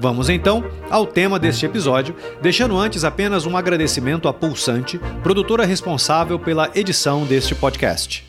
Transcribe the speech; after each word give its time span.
Vamos 0.00 0.28
então 0.28 0.62
ao 0.88 1.04
tema 1.04 1.40
deste 1.40 1.66
episódio, 1.66 2.14
deixando 2.40 2.78
antes 2.78 3.02
apenas 3.02 3.46
um 3.46 3.56
agradecimento 3.56 4.28
à 4.28 4.32
Pulsante, 4.32 4.96
produtora 5.24 5.64
responsável 5.64 6.38
pela 6.38 6.70
edição 6.72 7.26
deste 7.26 7.52
podcast. 7.52 8.24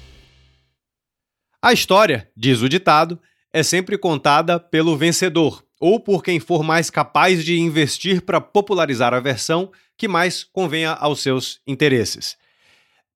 A 1.61 1.71
história, 1.71 2.27
diz 2.35 2.63
o 2.63 2.69
ditado, 2.69 3.19
é 3.53 3.61
sempre 3.61 3.99
contada 3.99 4.59
pelo 4.59 4.97
vencedor, 4.97 5.63
ou 5.79 5.99
por 5.99 6.23
quem 6.23 6.39
for 6.39 6.63
mais 6.63 6.89
capaz 6.89 7.45
de 7.45 7.59
investir 7.59 8.23
para 8.23 8.41
popularizar 8.41 9.13
a 9.13 9.19
versão 9.19 9.71
que 9.95 10.07
mais 10.07 10.43
convenha 10.43 10.93
aos 10.93 11.21
seus 11.21 11.61
interesses. 11.67 12.35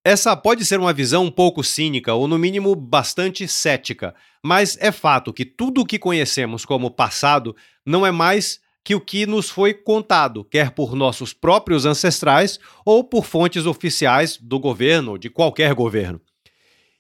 Essa 0.06 0.36
pode 0.36 0.66
ser 0.66 0.80
uma 0.82 0.92
visão 0.92 1.24
um 1.24 1.32
pouco 1.32 1.64
cínica 1.64 2.14
ou, 2.14 2.28
no 2.28 2.38
mínimo, 2.38 2.76
bastante 2.76 3.48
cética, 3.48 4.14
mas 4.44 4.78
é 4.82 4.92
fato 4.92 5.32
que 5.32 5.46
tudo 5.46 5.82
o 5.82 5.86
que 5.86 5.98
conhecemos 5.98 6.66
como 6.66 6.92
passado 6.92 7.56
não 7.86 8.06
é 8.06 8.12
mais 8.12 8.60
que 8.84 8.94
o 8.94 9.00
que 9.00 9.26
nos 9.26 9.50
foi 9.50 9.74
contado, 9.74 10.44
quer 10.44 10.72
por 10.72 10.94
nossos 10.94 11.32
próprios 11.32 11.86
ancestrais 11.86 12.60
ou 12.86 13.02
por 13.02 13.24
fontes 13.24 13.66
oficiais 13.66 14.38
do 14.38 14.60
governo, 14.60 15.18
de 15.18 15.30
qualquer 15.30 15.74
governo. 15.74 16.20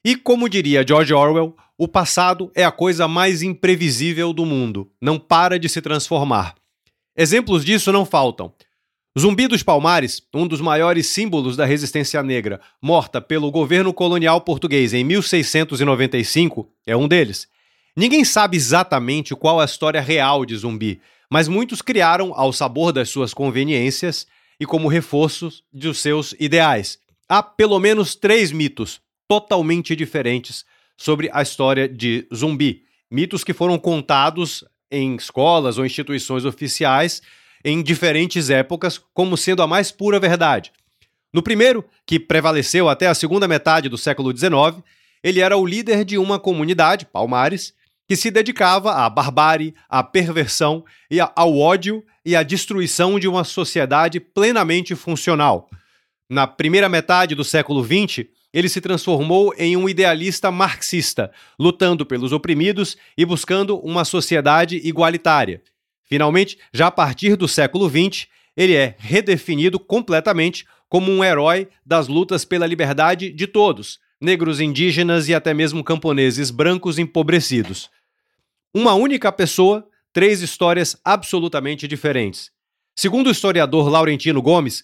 E 0.06 0.16
como 0.16 0.47
diria 0.47 0.85
George 0.88 1.13
Orwell, 1.13 1.58
o 1.78 1.89
passado 1.89 2.50
é 2.56 2.63
a 2.63 2.72
coisa 2.72 3.06
mais 3.06 3.41
imprevisível 3.41 4.31
do 4.31 4.45
mundo, 4.45 4.89
não 5.02 5.19
para 5.19 5.59
de 5.59 5.67
se 5.67 5.81
transformar. 5.81 6.56
Exemplos 7.17 7.66
disso 7.66 7.91
não 7.91 8.06
faltam. 8.06 8.53
Zumbi 9.17 9.47
dos 9.47 9.61
Palmares, 9.61 10.23
um 10.33 10.47
dos 10.47 10.59
maiores 10.59 11.06
símbolos 11.06 11.56
da 11.56 11.66
resistência 11.66 12.23
negra, 12.23 12.59
morta 12.81 13.22
pelo 13.22 13.52
governo 13.52 13.94
colonial 13.94 14.42
português 14.42 14.92
em 14.92 15.03
1695, 15.03 16.67
é 16.88 16.97
um 16.97 17.08
deles. 17.08 17.47
Ninguém 17.95 18.25
sabe 18.25 18.58
exatamente 18.58 19.36
qual 19.36 19.59
a 19.59 19.66
história 19.66 20.02
real 20.02 20.44
de 20.44 20.58
Zumbi, 20.58 21.00
mas 21.30 21.47
muitos 21.47 21.80
criaram 21.80 22.34
ao 22.36 22.52
sabor 22.52 22.91
das 22.91 23.08
suas 23.09 23.36
conveniências 23.36 24.25
e 24.59 24.66
como 24.66 24.88
reforços 24.88 25.64
dos 25.72 26.00
seus 26.00 26.34
ideais. 26.39 26.97
Há 27.30 27.44
pelo 27.44 27.80
menos 27.80 28.16
três 28.16 28.52
mitos 28.52 29.00
totalmente 29.28 29.95
diferentes 29.95 30.66
sobre 30.97 31.30
a 31.31 31.44
história 31.44 31.88
de 31.88 32.28
Zumbi. 32.34 32.81
Mitos 33.11 33.44
que 33.44 33.53
foram 33.53 33.78
contados 33.78 34.64
em 34.89 35.16
escolas 35.16 35.78
ou 35.78 35.86
instituições 35.86 36.45
oficiais 36.45 37.22
em 37.64 37.81
diferentes 37.81 38.50
épocas 38.50 39.00
como 39.14 39.38
sendo 39.38 39.61
a 39.61 39.67
mais 39.67 39.92
pura 39.92 40.19
verdade. 40.19 40.72
No 41.31 41.42
primeiro, 41.42 41.83
que 42.06 42.19
prevaleceu 42.19 42.88
até 42.88 43.08
a 43.08 43.16
segunda 43.16 43.47
metade 43.47 43.89
do 43.89 43.97
século 43.97 44.36
XIX, 44.36 44.83
ele 45.23 45.39
era 45.39 45.58
o 45.58 45.66
líder 45.66 46.06
de 46.06 46.17
uma 46.17 46.38
comunidade, 46.38 47.06
Palmares, 47.06 47.73
que 48.08 48.16
se 48.16 48.30
dedicava 48.30 48.94
à 48.94 49.09
barbárie, 49.09 49.73
à 49.89 50.03
perversão 50.03 50.84
e 51.09 51.19
ao 51.19 51.58
ódio 51.58 52.03
e 52.25 52.36
à 52.36 52.44
destruição 52.44 53.19
de 53.19 53.28
uma 53.28 53.44
sociedade 53.44 54.19
plenamente 54.19 54.94
funcional. 54.94 55.69
Na 56.30 56.45
primeira 56.45 56.89
metade 56.89 57.34
do 57.34 57.44
século 57.44 57.84
XX, 57.84 58.28
ele 58.53 58.69
se 58.69 58.80
transformou 58.80 59.53
em 59.57 59.75
um 59.75 59.90
idealista 59.90 60.51
marxista, 60.51 61.31
lutando 61.59 62.06
pelos 62.06 62.31
oprimidos 62.31 62.95
e 63.18 63.25
buscando 63.25 63.80
uma 63.80 64.06
sociedade 64.06 64.80
igualitária. 64.84 65.62
Finalmente, 66.06 66.58
já 66.74 66.88
a 66.88 66.91
partir 66.91 67.36
do 67.36 67.47
século 67.47 67.90
XX, 67.90 68.28
ele 68.56 68.75
é 68.75 68.96
redefinido 69.00 69.80
completamente 69.80 70.66
como 70.88 71.12
um 71.12 71.24
herói 71.24 71.68
das 71.86 72.08
lutas 72.08 72.46
pela 72.46 72.68
liberdade 72.68 73.31
de 73.31 73.47
todos, 73.47 74.00
negros, 74.22 74.62
indígenas 74.62 75.28
e 75.28 75.34
até 75.34 75.53
mesmo 75.53 75.84
camponeses 75.84 76.52
brancos 76.52 77.00
empobrecidos. 77.00 77.90
Uma 78.74 78.94
única 78.94 79.31
pessoa, 79.31 79.88
três 80.12 80.42
histórias 80.42 80.96
absolutamente 81.03 81.88
diferentes. 81.88 82.52
Segundo 82.96 83.28
o 83.28 83.31
historiador 83.31 83.90
Laurentino 83.90 84.42
Gomes, 84.42 84.84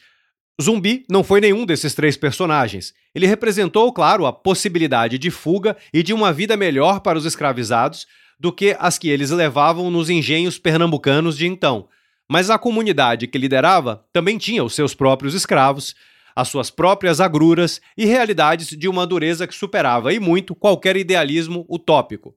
Zumbi 0.62 1.06
não 1.10 1.24
foi 1.24 1.40
nenhum 1.40 1.66
desses 1.66 1.94
três 1.94 2.18
personagens. 2.18 2.94
Ele 3.16 3.26
representou, 3.26 3.94
claro, 3.94 4.26
a 4.26 4.34
possibilidade 4.34 5.18
de 5.18 5.32
fuga 5.32 5.78
e 5.94 6.04
de 6.04 6.14
uma 6.14 6.34
vida 6.34 6.58
melhor 6.58 7.00
para 7.00 7.18
os 7.18 7.26
escravizados, 7.26 8.08
do 8.40 8.52
que 8.52 8.76
as 8.80 8.98
que 8.98 9.10
eles 9.10 9.32
levavam 9.32 9.92
nos 9.92 10.10
engenhos 10.10 10.58
pernambucanos 10.58 11.38
de 11.38 11.46
então. 11.46 11.88
Mas 12.32 12.50
a 12.50 12.58
comunidade 12.58 13.28
que 13.28 13.38
liderava 13.38 14.06
também 14.14 14.38
tinha 14.38 14.64
os 14.64 14.76
seus 14.76 14.94
próprios 14.94 15.34
escravos, 15.34 15.96
as 16.36 16.48
suas 16.48 16.70
próprias 16.70 17.20
agruras 17.20 17.82
e 17.98 18.06
realidades 18.06 18.70
de 18.70 18.88
uma 18.88 19.06
dureza 19.06 19.46
que 19.46 19.56
superava 19.56 20.14
e 20.14 20.20
muito 20.20 20.56
qualquer 20.56 20.96
idealismo 20.96 21.66
utópico. 21.68 22.34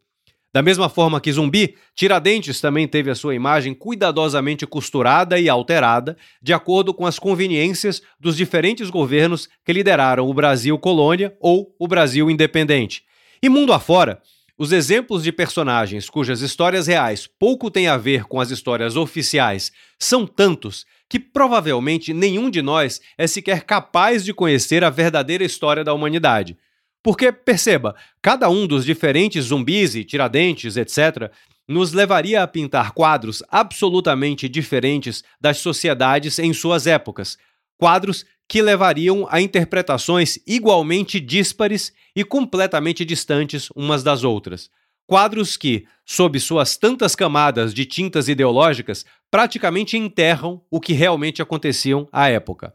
Da 0.53 0.61
mesma 0.61 0.91
forma 0.91 1.19
que 1.19 1.33
Zumbi, 1.33 1.77
Tiradentes 1.95 2.61
também 2.61 2.87
teve 2.87 3.11
a 3.11 3.15
sua 3.15 3.35
imagem 3.35 3.73
cuidadosamente 3.73 4.67
costurada 4.67 5.39
e 5.39 5.49
alterada 5.49 6.15
de 6.43 6.53
acordo 6.53 6.93
com 6.93 7.07
as 7.07 7.19
conveniências 7.19 8.03
dos 8.21 8.37
diferentes 8.37 8.91
governos 8.91 9.49
que 9.65 9.73
lideraram 9.73 10.29
o 10.29 10.35
Brasil 10.35 10.79
colônia 10.79 11.35
ou 11.41 11.75
o 11.79 11.89
Brasil 11.89 12.31
independente. 12.31 13.03
E 13.43 13.49
mundo 13.49 13.73
afora, 13.73 14.21
os 14.63 14.71
exemplos 14.71 15.25
de 15.25 15.33
personagens 15.33 16.09
cujas 16.09 16.41
histórias 16.41 16.87
reais 16.87 17.27
pouco 17.27 17.69
têm 17.69 17.89
a 17.89 17.97
ver 17.97 18.23
com 18.27 18.39
as 18.39 18.53
histórias 18.53 18.95
oficiais 18.95 19.73
são 19.99 20.25
tantos 20.25 20.87
que 21.11 21.19
provavelmente 21.19 22.15
nenhum 22.15 22.49
de 22.49 22.63
nós 22.63 23.01
é 23.19 23.27
sequer 23.27 23.65
capaz 23.65 24.25
de 24.25 24.33
conhecer 24.33 24.85
a 24.85 24.89
verdadeira 24.89 25.43
história 25.43 25.83
da 25.83 25.93
humanidade. 25.93 26.57
Porque, 27.03 27.33
perceba, 27.33 27.97
cada 28.23 28.49
um 28.49 28.65
dos 28.65 28.85
diferentes 28.85 29.47
zumbis 29.47 29.97
e 29.97 30.05
tiradentes, 30.05 30.77
etc., 30.77 31.33
nos 31.67 31.93
levaria 31.93 32.41
a 32.41 32.47
pintar 32.47 32.93
quadros 32.93 33.43
absolutamente 33.49 34.49
diferentes 34.49 35.25
das 35.41 35.59
sociedades 35.59 36.39
em 36.39 36.53
suas 36.53 36.87
épocas. 36.87 37.37
Quadros 37.77 38.25
que 38.53 38.61
levariam 38.61 39.27
a 39.31 39.41
interpretações 39.41 40.39
igualmente 40.47 41.19
díspares 41.19 41.91
e 42.15 42.23
completamente 42.23 43.03
distantes 43.03 43.71
umas 43.75 44.03
das 44.03 44.25
outras. 44.25 44.69
Quadros 45.07 45.57
que, 45.57 45.87
sob 46.05 46.39
suas 46.39 46.77
tantas 46.77 47.17
camadas 47.17 47.73
de 47.73 47.87
tintas 47.87 48.29
ideológicas, 48.29 49.07
praticamente 49.31 49.97
enterram 49.97 50.61
o 50.71 50.81
que 50.81 50.93
realmente 50.93 51.41
aconteciam 51.41 52.07
à 52.13 52.29
época. 52.29 52.75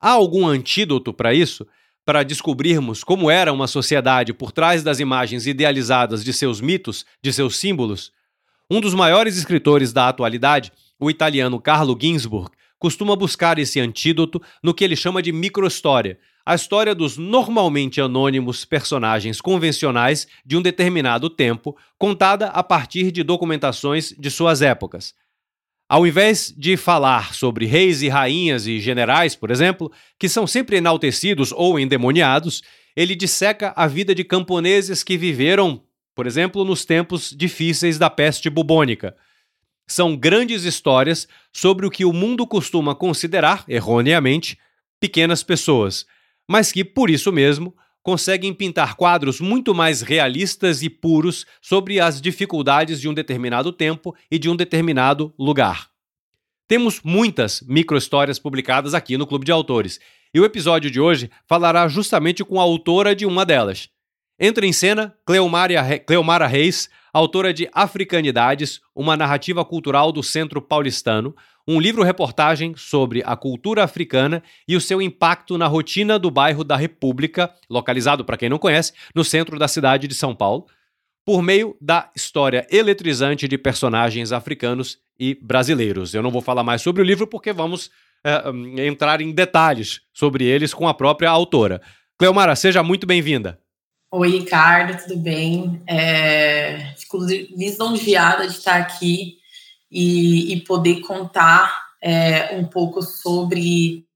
Há 0.00 0.12
algum 0.12 0.46
antídoto 0.46 1.12
para 1.12 1.34
isso? 1.34 1.66
Para 2.06 2.22
descobrirmos 2.22 3.04
como 3.04 3.30
era 3.30 3.52
uma 3.52 3.66
sociedade 3.66 4.32
por 4.32 4.50
trás 4.50 4.82
das 4.82 4.98
imagens 4.98 5.46
idealizadas 5.46 6.24
de 6.24 6.32
seus 6.32 6.58
mitos, 6.58 7.04
de 7.22 7.34
seus 7.34 7.58
símbolos? 7.58 8.12
Um 8.70 8.80
dos 8.80 8.94
maiores 8.94 9.36
escritores 9.36 9.92
da 9.92 10.08
atualidade, 10.08 10.72
o 10.98 11.10
italiano 11.10 11.60
Carlo 11.60 11.94
Ginzburg, 12.00 12.50
costuma 12.78 13.16
buscar 13.16 13.58
esse 13.58 13.80
antídoto 13.80 14.40
no 14.62 14.72
que 14.72 14.84
ele 14.84 14.96
chama 14.96 15.22
de 15.22 15.32
microhistória, 15.32 16.18
a 16.48 16.54
história 16.54 16.94
dos 16.94 17.18
normalmente 17.18 18.00
anônimos 18.00 18.64
personagens 18.64 19.38
convencionais 19.38 20.26
de 20.46 20.56
um 20.56 20.62
determinado 20.62 21.28
tempo, 21.28 21.76
contada 21.98 22.46
a 22.46 22.62
partir 22.62 23.10
de 23.12 23.22
documentações 23.22 24.14
de 24.18 24.30
suas 24.30 24.62
épocas. 24.62 25.14
Ao 25.86 26.06
invés 26.06 26.54
de 26.56 26.76
falar 26.78 27.34
sobre 27.34 27.66
reis 27.66 28.00
e 28.00 28.08
rainhas 28.08 28.66
e 28.66 28.80
generais, 28.80 29.36
por 29.36 29.50
exemplo, 29.50 29.92
que 30.18 30.26
são 30.26 30.46
sempre 30.46 30.78
enaltecidos 30.78 31.52
ou 31.52 31.78
endemoniados, 31.78 32.62
ele 32.96 33.14
disseca 33.14 33.74
a 33.76 33.86
vida 33.86 34.14
de 34.14 34.24
camponeses 34.24 35.04
que 35.04 35.18
viveram, 35.18 35.82
por 36.14 36.26
exemplo, 36.26 36.64
nos 36.64 36.82
tempos 36.84 37.34
difíceis 37.36 37.98
da 37.98 38.08
peste 38.08 38.48
bubônica. 38.48 39.14
São 39.88 40.14
grandes 40.14 40.64
histórias 40.64 41.26
sobre 41.52 41.86
o 41.86 41.90
que 41.90 42.04
o 42.04 42.12
mundo 42.12 42.46
costuma 42.46 42.94
considerar, 42.94 43.64
erroneamente, 43.66 44.58
pequenas 45.00 45.42
pessoas, 45.42 46.06
mas 46.46 46.70
que, 46.70 46.84
por 46.84 47.08
isso 47.08 47.32
mesmo, 47.32 47.74
conseguem 48.02 48.54
pintar 48.54 48.94
quadros 48.94 49.40
muito 49.40 49.74
mais 49.74 50.02
realistas 50.02 50.82
e 50.82 50.90
puros 50.90 51.46
sobre 51.60 52.00
as 52.00 52.20
dificuldades 52.20 53.00
de 53.00 53.08
um 53.08 53.14
determinado 53.14 53.72
tempo 53.72 54.14
e 54.30 54.38
de 54.38 54.48
um 54.48 54.56
determinado 54.56 55.34
lugar. 55.38 55.88
Temos 56.68 57.00
muitas 57.02 57.62
micro-histórias 57.66 58.38
publicadas 58.38 58.92
aqui 58.92 59.16
no 59.16 59.26
Clube 59.26 59.46
de 59.46 59.52
Autores, 59.52 59.98
e 60.34 60.40
o 60.40 60.44
episódio 60.44 60.90
de 60.90 61.00
hoje 61.00 61.30
falará 61.46 61.88
justamente 61.88 62.44
com 62.44 62.60
a 62.60 62.62
autora 62.62 63.14
de 63.16 63.24
uma 63.24 63.46
delas. 63.46 63.88
Entra 64.40 64.64
em 64.64 64.72
cena 64.72 65.12
Cleomara 65.26 66.46
Reis, 66.46 66.88
autora 67.12 67.52
de 67.52 67.68
Africanidades, 67.72 68.80
uma 68.94 69.16
narrativa 69.16 69.64
cultural 69.64 70.12
do 70.12 70.22
Centro 70.22 70.62
Paulistano, 70.62 71.34
um 71.66 71.80
livro-reportagem 71.80 72.74
sobre 72.76 73.20
a 73.26 73.34
cultura 73.34 73.82
africana 73.82 74.40
e 74.66 74.76
o 74.76 74.80
seu 74.80 75.02
impacto 75.02 75.58
na 75.58 75.66
rotina 75.66 76.20
do 76.20 76.30
bairro 76.30 76.62
da 76.62 76.76
República, 76.76 77.52
localizado, 77.68 78.24
para 78.24 78.36
quem 78.36 78.48
não 78.48 78.58
conhece, 78.58 78.92
no 79.12 79.24
centro 79.24 79.58
da 79.58 79.66
cidade 79.66 80.06
de 80.06 80.14
São 80.14 80.36
Paulo, 80.36 80.66
por 81.26 81.42
meio 81.42 81.76
da 81.80 82.08
história 82.14 82.64
eletrizante 82.70 83.48
de 83.48 83.58
personagens 83.58 84.30
africanos 84.30 84.98
e 85.18 85.34
brasileiros. 85.34 86.14
Eu 86.14 86.22
não 86.22 86.30
vou 86.30 86.40
falar 86.40 86.62
mais 86.62 86.80
sobre 86.80 87.02
o 87.02 87.04
livro 87.04 87.26
porque 87.26 87.52
vamos 87.52 87.90
é, 88.24 88.86
entrar 88.86 89.20
em 89.20 89.32
detalhes 89.32 90.00
sobre 90.12 90.44
eles 90.44 90.72
com 90.72 90.86
a 90.86 90.94
própria 90.94 91.28
autora. 91.28 91.82
Cleomara, 92.16 92.54
seja 92.54 92.84
muito 92.84 93.04
bem-vinda. 93.04 93.58
Oi, 94.10 94.30
Ricardo, 94.30 94.96
tudo 95.02 95.18
bem? 95.18 95.82
É, 95.86 96.94
fico 96.96 97.18
lisonjeada 97.18 98.48
de 98.48 98.54
estar 98.54 98.76
aqui 98.76 99.36
e, 99.90 100.54
e 100.54 100.60
poder 100.62 101.00
contar 101.00 101.88
é, 102.00 102.56
um 102.56 102.64
pouco 102.64 103.02
sobre 103.02 104.06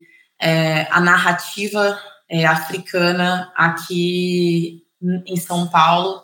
é, 0.40 0.86
a 0.90 0.98
narrativa 0.98 2.00
é, 2.26 2.46
africana 2.46 3.52
aqui 3.54 4.82
em 5.26 5.36
São 5.36 5.68
Paulo. 5.68 6.22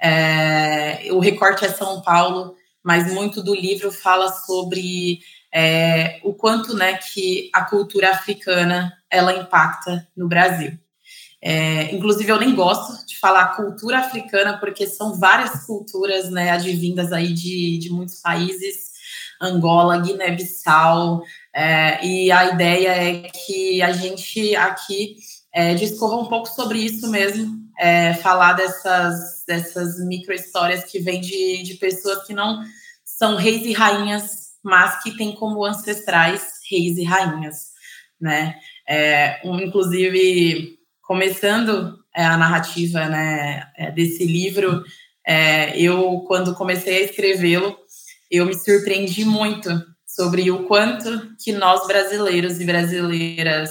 É, 0.00 1.08
o 1.10 1.18
recorte 1.18 1.64
é 1.64 1.70
São 1.70 2.00
Paulo, 2.02 2.54
mas 2.84 3.12
muito 3.12 3.42
do 3.42 3.52
livro 3.52 3.90
fala 3.90 4.32
sobre 4.32 5.18
é, 5.52 6.20
o 6.22 6.32
quanto 6.32 6.72
né, 6.76 6.96
que 6.98 7.50
a 7.52 7.64
cultura 7.64 8.10
africana 8.10 8.96
ela 9.10 9.32
impacta 9.32 10.06
no 10.16 10.28
Brasil. 10.28 10.78
É, 11.40 11.94
inclusive, 11.94 12.30
eu 12.30 12.38
nem 12.38 12.54
gosto 12.54 13.06
falar 13.20 13.56
cultura 13.56 13.98
africana, 13.98 14.58
porque 14.58 14.86
são 14.86 15.18
várias 15.18 15.64
culturas 15.66 16.30
né, 16.30 16.50
advindas 16.50 17.12
aí 17.12 17.32
de, 17.32 17.78
de 17.78 17.90
muitos 17.90 18.20
países, 18.20 18.88
Angola, 19.40 19.98
Guiné-Bissau, 19.98 21.22
é, 21.54 22.04
e 22.04 22.30
a 22.30 22.46
ideia 22.52 22.88
é 22.88 23.22
que 23.30 23.80
a 23.82 23.92
gente 23.92 24.54
aqui 24.56 25.16
é, 25.52 25.74
discorra 25.74 26.16
um 26.16 26.26
pouco 26.26 26.46
sobre 26.48 26.78
isso 26.78 27.08
mesmo, 27.08 27.58
é, 27.78 28.14
falar 28.14 28.54
dessas, 28.54 29.44
dessas 29.46 30.04
micro-histórias 30.06 30.84
que 30.84 30.98
vêm 30.98 31.20
de, 31.20 31.62
de 31.62 31.74
pessoas 31.74 32.26
que 32.26 32.34
não 32.34 32.62
são 33.04 33.36
reis 33.36 33.64
e 33.64 33.72
rainhas, 33.72 34.48
mas 34.62 35.02
que 35.02 35.16
têm 35.16 35.34
como 35.34 35.64
ancestrais 35.64 36.60
reis 36.70 36.98
e 36.98 37.04
rainhas, 37.04 37.68
né? 38.20 38.56
É, 38.88 39.40
um, 39.44 39.58
inclusive, 39.60 40.78
começando 41.02 41.98
é, 42.18 42.24
a 42.24 42.36
narrativa 42.36 43.06
né, 43.06 43.68
é, 43.76 43.92
desse 43.92 44.26
livro, 44.26 44.82
é, 45.24 45.78
eu, 45.80 46.24
quando 46.26 46.52
comecei 46.52 46.96
a 46.96 47.04
escrevê-lo, 47.04 47.78
eu 48.28 48.44
me 48.44 48.58
surpreendi 48.58 49.24
muito 49.24 49.70
sobre 50.04 50.50
o 50.50 50.64
quanto 50.64 51.36
que 51.40 51.52
nós 51.52 51.86
brasileiros 51.86 52.60
e 52.60 52.64
brasileiras, 52.64 53.70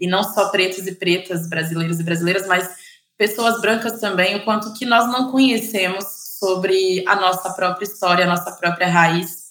e 0.00 0.08
não 0.08 0.24
só 0.24 0.48
pretos 0.48 0.84
e 0.88 0.94
pretas, 0.96 1.48
brasileiros 1.48 2.00
e 2.00 2.02
brasileiras, 2.02 2.48
mas 2.48 2.68
pessoas 3.16 3.60
brancas 3.60 4.00
também, 4.00 4.34
o 4.34 4.44
quanto 4.44 4.74
que 4.74 4.84
nós 4.84 5.06
não 5.06 5.30
conhecemos 5.30 6.04
sobre 6.40 7.04
a 7.06 7.14
nossa 7.14 7.52
própria 7.52 7.84
história, 7.84 8.24
a 8.24 8.28
nossa 8.28 8.50
própria 8.56 8.88
raiz 8.88 9.44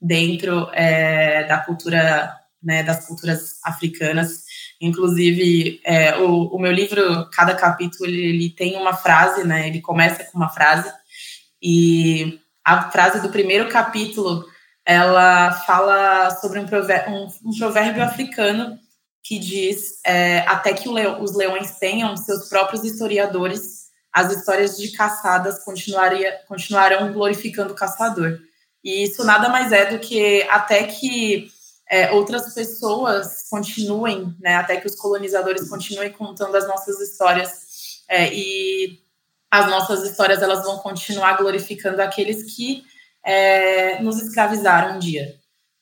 dentro 0.00 0.70
é, 0.72 1.44
da 1.46 1.58
cultura, 1.58 2.34
né, 2.62 2.82
das 2.82 3.06
culturas 3.06 3.56
africanas. 3.62 4.44
Inclusive, 4.80 5.80
é, 5.84 6.16
o, 6.16 6.46
o, 6.46 6.58
meu 6.58 6.72
livro, 6.72 7.28
cada 7.30 7.54
capítulo, 7.54 8.08
ele, 8.08 8.22
ele, 8.22 8.50
tem 8.50 8.76
uma 8.76 8.94
frase, 8.94 9.44
né? 9.44 9.68
Ele 9.68 9.80
começa 9.80 10.24
com 10.24 10.38
uma 10.38 10.48
frase 10.48 10.90
e 11.62 12.40
a 12.64 12.90
frase 12.90 13.20
do 13.20 13.28
primeiro 13.28 13.68
capítulo, 13.68 14.44
ela 14.84 15.52
fala 15.52 16.30
sobre 16.30 16.58
um 16.58 16.66
provérbio, 16.66 17.12
um, 17.12 17.28
um 17.44 17.58
provérbio 17.58 18.02
africano 18.02 18.78
que 19.22 19.38
diz 19.38 20.00
é, 20.04 20.38
até 20.40 20.72
que 20.72 20.88
leo, 20.88 21.22
os 21.22 21.36
leões 21.36 21.78
tenham 21.78 22.16
seus 22.16 22.48
próprios 22.48 22.84
historiadores, 22.84 23.90
as 24.12 24.32
histórias 24.34 24.78
de 24.78 24.90
caçadas 24.92 25.62
continuaria, 25.62 26.40
continuarão 26.48 27.12
glorificando 27.12 27.72
o 27.72 27.76
caçador. 27.76 28.38
E 28.82 29.04
isso 29.04 29.24
nada 29.24 29.48
mais 29.48 29.72
é 29.72 29.84
do 29.84 29.98
que 29.98 30.42
até 30.50 30.84
que 30.84 31.48
é, 31.90 32.12
outras 32.12 32.54
pessoas 32.54 33.48
continuem, 33.50 34.32
né, 34.38 34.54
até 34.54 34.76
que 34.76 34.86
os 34.86 34.94
colonizadores 34.94 35.68
continuem 35.68 36.12
contando 36.12 36.54
as 36.56 36.68
nossas 36.68 37.00
histórias 37.00 38.04
é, 38.08 38.32
e 38.32 39.00
as 39.50 39.68
nossas 39.68 40.08
histórias 40.08 40.40
elas 40.40 40.62
vão 40.62 40.78
continuar 40.78 41.36
glorificando 41.36 42.00
aqueles 42.00 42.54
que 42.54 42.84
é, 43.24 44.00
nos 44.00 44.22
escravizaram 44.22 44.94
um 44.94 44.98
dia. 45.00 45.34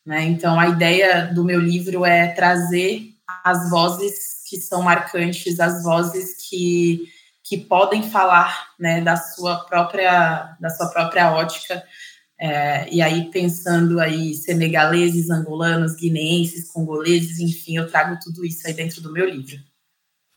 Né? 0.06 0.22
Então, 0.22 0.58
a 0.58 0.68
ideia 0.68 1.26
do 1.26 1.44
meu 1.44 1.60
livro 1.60 2.06
é 2.06 2.28
trazer 2.28 3.10
as 3.44 3.68
vozes 3.68 4.42
que 4.48 4.56
são 4.56 4.80
marcantes, 4.80 5.60
as 5.60 5.82
vozes 5.82 6.48
que, 6.48 7.04
que 7.44 7.58
podem 7.58 8.10
falar 8.10 8.68
né, 8.80 9.02
da 9.02 9.18
sua 9.18 9.58
própria 9.66 10.56
da 10.58 10.70
sua 10.70 10.88
própria 10.88 11.32
ótica 11.34 11.84
é, 12.40 12.88
e 12.92 13.02
aí, 13.02 13.30
pensando 13.30 13.98
aí, 13.98 14.32
senegaleses, 14.32 15.28
angolanos, 15.28 15.96
guineenses, 15.96 16.70
congoleses, 16.70 17.40
enfim, 17.40 17.76
eu 17.76 17.90
trago 17.90 18.16
tudo 18.22 18.44
isso 18.44 18.66
aí 18.66 18.72
dentro 18.72 19.00
do 19.00 19.12
meu 19.12 19.28
livro. 19.28 19.58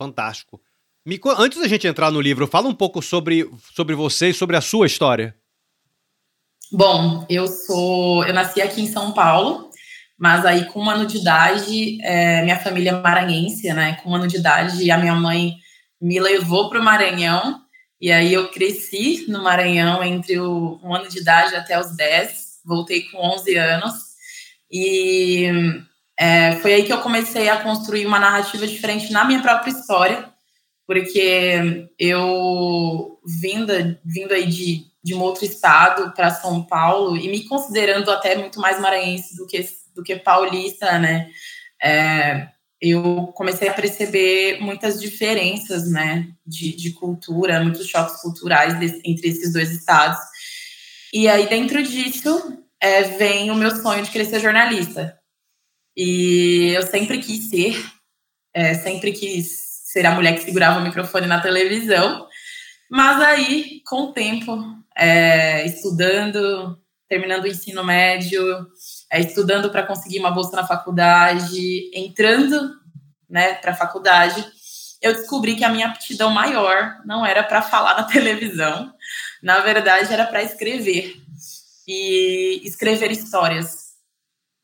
Fantástico. 0.00 0.60
Me, 1.06 1.20
antes 1.38 1.60
da 1.60 1.68
gente 1.68 1.86
entrar 1.86 2.10
no 2.10 2.20
livro, 2.20 2.46
fala 2.46 2.68
um 2.68 2.74
pouco 2.74 3.00
sobre, 3.00 3.48
sobre 3.72 3.94
você 3.94 4.30
e 4.30 4.34
sobre 4.34 4.56
a 4.56 4.60
sua 4.60 4.86
história. 4.86 5.36
Bom, 6.72 7.24
eu 7.28 7.46
sou. 7.46 8.24
Eu 8.24 8.34
nasci 8.34 8.60
aqui 8.60 8.80
em 8.80 8.86
São 8.86 9.12
Paulo, 9.12 9.70
mas 10.18 10.44
aí 10.44 10.64
com 10.66 10.80
um 10.80 10.90
ano 10.90 11.06
de 11.06 11.18
idade, 11.18 11.98
é, 12.02 12.42
minha 12.42 12.58
família 12.58 12.90
é 12.90 13.00
maranhense, 13.00 13.72
né? 13.72 13.96
Com 13.96 14.10
um 14.10 14.14
ano 14.14 14.26
de 14.26 14.38
idade, 14.38 14.90
a 14.90 14.98
minha 14.98 15.14
mãe 15.14 15.56
me 16.00 16.18
levou 16.18 16.68
para 16.68 16.80
o 16.80 16.84
Maranhão 16.84 17.61
e 18.02 18.10
aí 18.10 18.34
eu 18.34 18.48
cresci 18.48 19.26
no 19.28 19.44
Maranhão 19.44 20.02
entre 20.02 20.36
o 20.40 20.80
um 20.82 20.92
ano 20.92 21.08
de 21.08 21.20
idade 21.20 21.54
até 21.54 21.78
os 21.78 21.94
10, 21.94 22.60
voltei 22.64 23.02
com 23.02 23.18
11 23.18 23.54
anos. 23.54 23.94
E 24.68 25.46
é, 26.18 26.56
foi 26.56 26.74
aí 26.74 26.84
que 26.84 26.92
eu 26.92 27.00
comecei 27.00 27.48
a 27.48 27.62
construir 27.62 28.04
uma 28.04 28.18
narrativa 28.18 28.66
diferente 28.66 29.12
na 29.12 29.24
minha 29.24 29.40
própria 29.40 29.70
história, 29.70 30.28
porque 30.84 31.88
eu 31.96 33.20
vinda, 33.40 34.00
vindo 34.04 34.34
aí 34.34 34.48
de, 34.48 34.84
de 35.00 35.14
um 35.14 35.20
outro 35.20 35.44
estado 35.44 36.12
para 36.12 36.32
São 36.32 36.60
Paulo 36.64 37.16
e 37.16 37.28
me 37.28 37.44
considerando 37.44 38.10
até 38.10 38.34
muito 38.34 38.58
mais 38.58 38.80
maranhense 38.80 39.36
do 39.36 39.46
que, 39.46 39.64
do 39.94 40.02
que 40.02 40.16
paulista, 40.16 40.98
né? 40.98 41.30
É, 41.80 42.48
eu 42.82 43.28
comecei 43.36 43.68
a 43.68 43.72
perceber 43.72 44.60
muitas 44.60 45.00
diferenças, 45.00 45.88
né, 45.88 46.28
de, 46.44 46.74
de 46.74 46.90
cultura, 46.90 47.62
muitos 47.62 47.86
choques 47.86 48.20
culturais 48.20 48.74
entre 49.04 49.28
esses 49.28 49.52
dois 49.52 49.70
estados. 49.70 50.18
E 51.14 51.28
aí, 51.28 51.48
dentro 51.48 51.80
disso, 51.80 52.58
é, 52.80 53.02
vem 53.02 53.52
o 53.52 53.54
meu 53.54 53.70
sonho 53.70 54.02
de 54.02 54.10
querer 54.10 54.24
ser 54.24 54.40
jornalista. 54.40 55.16
E 55.96 56.72
eu 56.74 56.82
sempre 56.82 57.18
quis 57.18 57.48
ser, 57.50 57.80
é, 58.52 58.74
sempre 58.74 59.12
quis 59.12 59.62
ser 59.84 60.04
a 60.04 60.14
mulher 60.14 60.34
que 60.34 60.42
segurava 60.42 60.80
o 60.80 60.82
microfone 60.82 61.28
na 61.28 61.40
televisão. 61.40 62.26
Mas 62.90 63.20
aí, 63.22 63.80
com 63.86 64.06
o 64.06 64.12
tempo, 64.12 64.58
é, 64.96 65.64
estudando, 65.66 66.76
terminando 67.08 67.44
o 67.44 67.48
ensino 67.48 67.84
médio, 67.84 68.66
é, 69.12 69.20
estudando 69.20 69.68
para 69.68 69.82
conseguir 69.82 70.18
uma 70.20 70.30
bolsa 70.30 70.56
na 70.56 70.66
faculdade, 70.66 71.90
entrando 71.92 72.80
né, 73.28 73.52
para 73.54 73.72
a 73.72 73.76
faculdade, 73.76 74.42
eu 75.02 75.12
descobri 75.12 75.54
que 75.54 75.64
a 75.64 75.68
minha 75.68 75.88
aptidão 75.88 76.30
maior 76.30 76.96
não 77.04 77.26
era 77.26 77.42
para 77.42 77.60
falar 77.60 77.94
na 77.94 78.04
televisão, 78.08 78.90
na 79.42 79.58
verdade 79.60 80.10
era 80.10 80.24
para 80.26 80.42
escrever 80.42 81.20
e 81.86 82.62
escrever 82.64 83.10
histórias. 83.10 83.92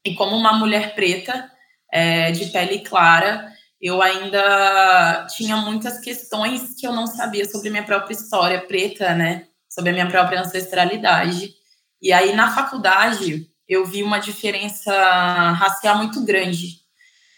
E 0.03 0.15
como 0.15 0.35
uma 0.35 0.55
mulher 0.55 0.95
preta, 0.95 1.51
é, 1.93 2.31
de 2.31 2.47
pele 2.47 2.81
clara, 2.81 3.53
eu 3.79 4.01
ainda 4.01 5.27
tinha 5.37 5.57
muitas 5.57 6.01
questões 6.01 6.75
que 6.75 6.87
eu 6.87 6.93
não 6.93 7.07
sabia 7.07 7.45
sobre 7.45 7.69
minha 7.69 7.83
própria 7.83 8.15
história 8.15 8.61
preta, 8.61 9.15
né? 9.15 9.47
Sobre 9.69 9.91
a 9.91 9.93
minha 9.93 10.09
própria 10.09 10.41
ancestralidade. 10.41 11.55
E 12.01 12.13
aí, 12.13 12.35
na 12.35 12.55
faculdade, 12.55 13.51
eu 13.69 13.85
vi 13.85 14.03
uma 14.03 14.19
diferença 14.19 14.93
racial 15.53 15.99
muito 15.99 16.25
grande. 16.25 16.81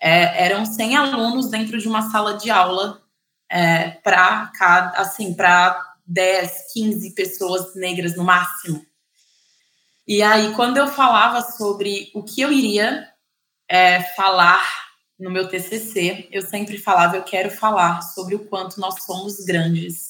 É, 0.00 0.44
eram 0.44 0.64
100 0.64 0.96
alunos 0.96 1.50
dentro 1.50 1.78
de 1.78 1.88
uma 1.88 2.10
sala 2.10 2.34
de 2.34 2.50
aula 2.50 3.02
é, 3.50 3.90
para 3.90 4.46
cada, 4.56 4.98
assim, 4.98 5.34
para 5.34 5.94
10, 6.06 6.72
15 6.72 7.14
pessoas 7.14 7.74
negras 7.74 8.16
no 8.16 8.24
máximo. 8.24 8.84
E 10.06 10.22
aí, 10.22 10.54
quando 10.54 10.76
eu 10.76 10.88
falava 10.88 11.42
sobre 11.42 12.10
o 12.14 12.22
que 12.22 12.40
eu 12.40 12.52
iria 12.52 13.08
é, 13.68 14.02
falar 14.14 14.64
no 15.18 15.30
meu 15.30 15.48
TCC, 15.48 16.28
eu 16.32 16.42
sempre 16.42 16.78
falava, 16.78 17.16
eu 17.16 17.22
quero 17.22 17.50
falar 17.50 18.00
sobre 18.02 18.34
o 18.34 18.46
quanto 18.46 18.80
nós 18.80 19.04
somos 19.04 19.44
grandes. 19.44 20.09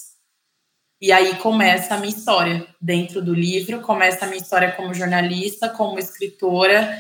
E 1.01 1.13
aí 1.13 1.35
começa 1.37 1.95
a 1.95 1.99
minha 1.99 2.15
história 2.15 2.67
dentro 2.81 3.23
do 3.23 3.33
livro, 3.33 3.81
começa 3.81 4.25
a 4.25 4.29
minha 4.29 4.41
história 4.41 4.73
como 4.73 4.93
jornalista, 4.93 5.69
como 5.69 5.99
escritora, 5.99 6.99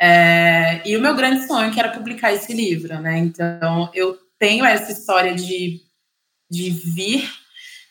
é, 0.00 0.80
e 0.84 0.96
o 0.96 1.00
meu 1.00 1.14
grande 1.14 1.46
sonho 1.46 1.72
que 1.72 1.78
era 1.78 1.92
publicar 1.92 2.32
esse 2.32 2.52
livro, 2.52 2.98
né? 3.00 3.18
Então 3.18 3.90
eu 3.94 4.18
tenho 4.38 4.64
essa 4.64 4.90
história 4.92 5.34
de, 5.34 5.80
de 6.50 6.70
vir 6.70 7.28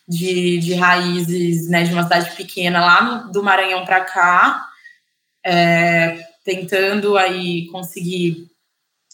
de, 0.08 0.58
de 0.60 0.74
raízes 0.74 1.70
né, 1.70 1.84
de 1.84 1.94
uma 1.94 2.04
cidade 2.04 2.36
pequena 2.36 2.82
lá 2.82 3.04
no, 3.04 3.32
do 3.32 3.44
Maranhão 3.44 3.86
para 3.86 4.02
cá, 4.02 4.66
é, 5.46 6.18
tentando 6.44 7.18
aí 7.18 7.68
conseguir 7.68 8.48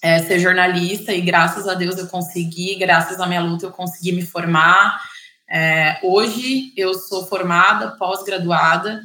é, 0.02 0.20
ser 0.20 0.40
jornalista 0.40 1.14
e 1.14 1.22
graças 1.22 1.68
a 1.68 1.74
Deus 1.74 1.98
eu 1.98 2.08
consegui, 2.08 2.76
graças 2.76 3.20
à 3.20 3.28
minha 3.28 3.42
luta 3.42 3.66
eu 3.66 3.72
consegui 3.72 4.12
me 4.12 4.24
formar. 4.24 5.00
É, 5.50 6.00
hoje 6.04 6.74
eu 6.78 6.94
sou 6.94 7.26
formada, 7.26 7.96
pós-graduada. 7.98 9.02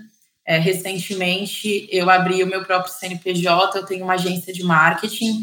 É, 0.47 0.59
recentemente 0.59 1.89
eu 1.91 2.11
abri 2.11 2.43
o 2.43 2.47
meu 2.47 2.65
próprio 2.65 2.93
CNPJ, 2.93 3.79
eu 3.79 3.87
tenho 3.87 4.05
uma 4.05 4.13
agência 4.13 4.53
de 4.53 4.63
marketing 4.63 5.43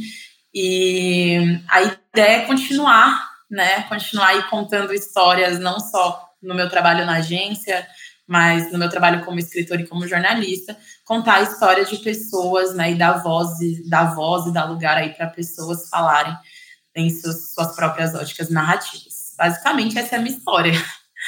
e 0.53 1.59
a 1.67 1.81
ideia 1.81 2.43
é 2.43 2.45
continuar, 2.45 3.19
né? 3.49 3.81
Continuar 3.83 4.27
aí 4.27 4.43
contando 4.43 4.93
histórias 4.93 5.59
não 5.59 5.79
só 5.79 6.29
no 6.41 6.53
meu 6.53 6.69
trabalho 6.69 7.05
na 7.05 7.13
agência, 7.13 7.87
mas 8.27 8.71
no 8.71 8.77
meu 8.77 8.89
trabalho 8.89 9.25
como 9.25 9.39
escritor 9.39 9.79
e 9.79 9.87
como 9.87 10.07
jornalista, 10.07 10.77
contar 11.03 11.41
histórias 11.41 11.89
de 11.89 11.97
pessoas, 11.97 12.73
né, 12.73 12.91
e 12.91 12.95
dar 12.95 13.21
voz, 13.21 13.49
dar 13.89 14.15
voz 14.15 14.45
e 14.45 14.53
dar 14.53 14.65
lugar 14.65 14.97
aí 14.97 15.09
para 15.09 15.27
pessoas 15.27 15.89
falarem 15.89 16.33
em 16.95 17.09
suas, 17.09 17.53
suas, 17.53 17.75
próprias 17.75 18.15
óticas 18.15 18.49
narrativas. 18.49 19.10
Basicamente, 19.41 19.97
essa 19.97 20.17
é 20.17 20.19
a 20.19 20.21
minha 20.21 20.37
história. 20.37 20.71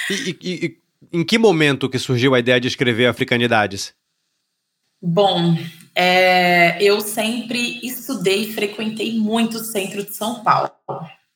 E, 0.08 0.38
e, 0.40 0.66
e 0.66 0.78
em 1.12 1.26
que 1.26 1.40
momento 1.40 1.90
que 1.90 1.98
surgiu 1.98 2.36
a 2.36 2.40
ideia 2.40 2.60
de 2.60 2.68
escrever 2.68 3.08
Africanidades? 3.08 3.92
Bom, 5.02 5.58
é, 5.96 6.78
eu 6.80 7.02
sempre 7.02 7.80
estudei 7.84 8.44
e 8.44 8.54
frequentei 8.54 9.18
muito 9.18 9.58
o 9.58 9.64
centro 9.64 10.04
de 10.04 10.16
São 10.16 10.44
Paulo. 10.44 10.70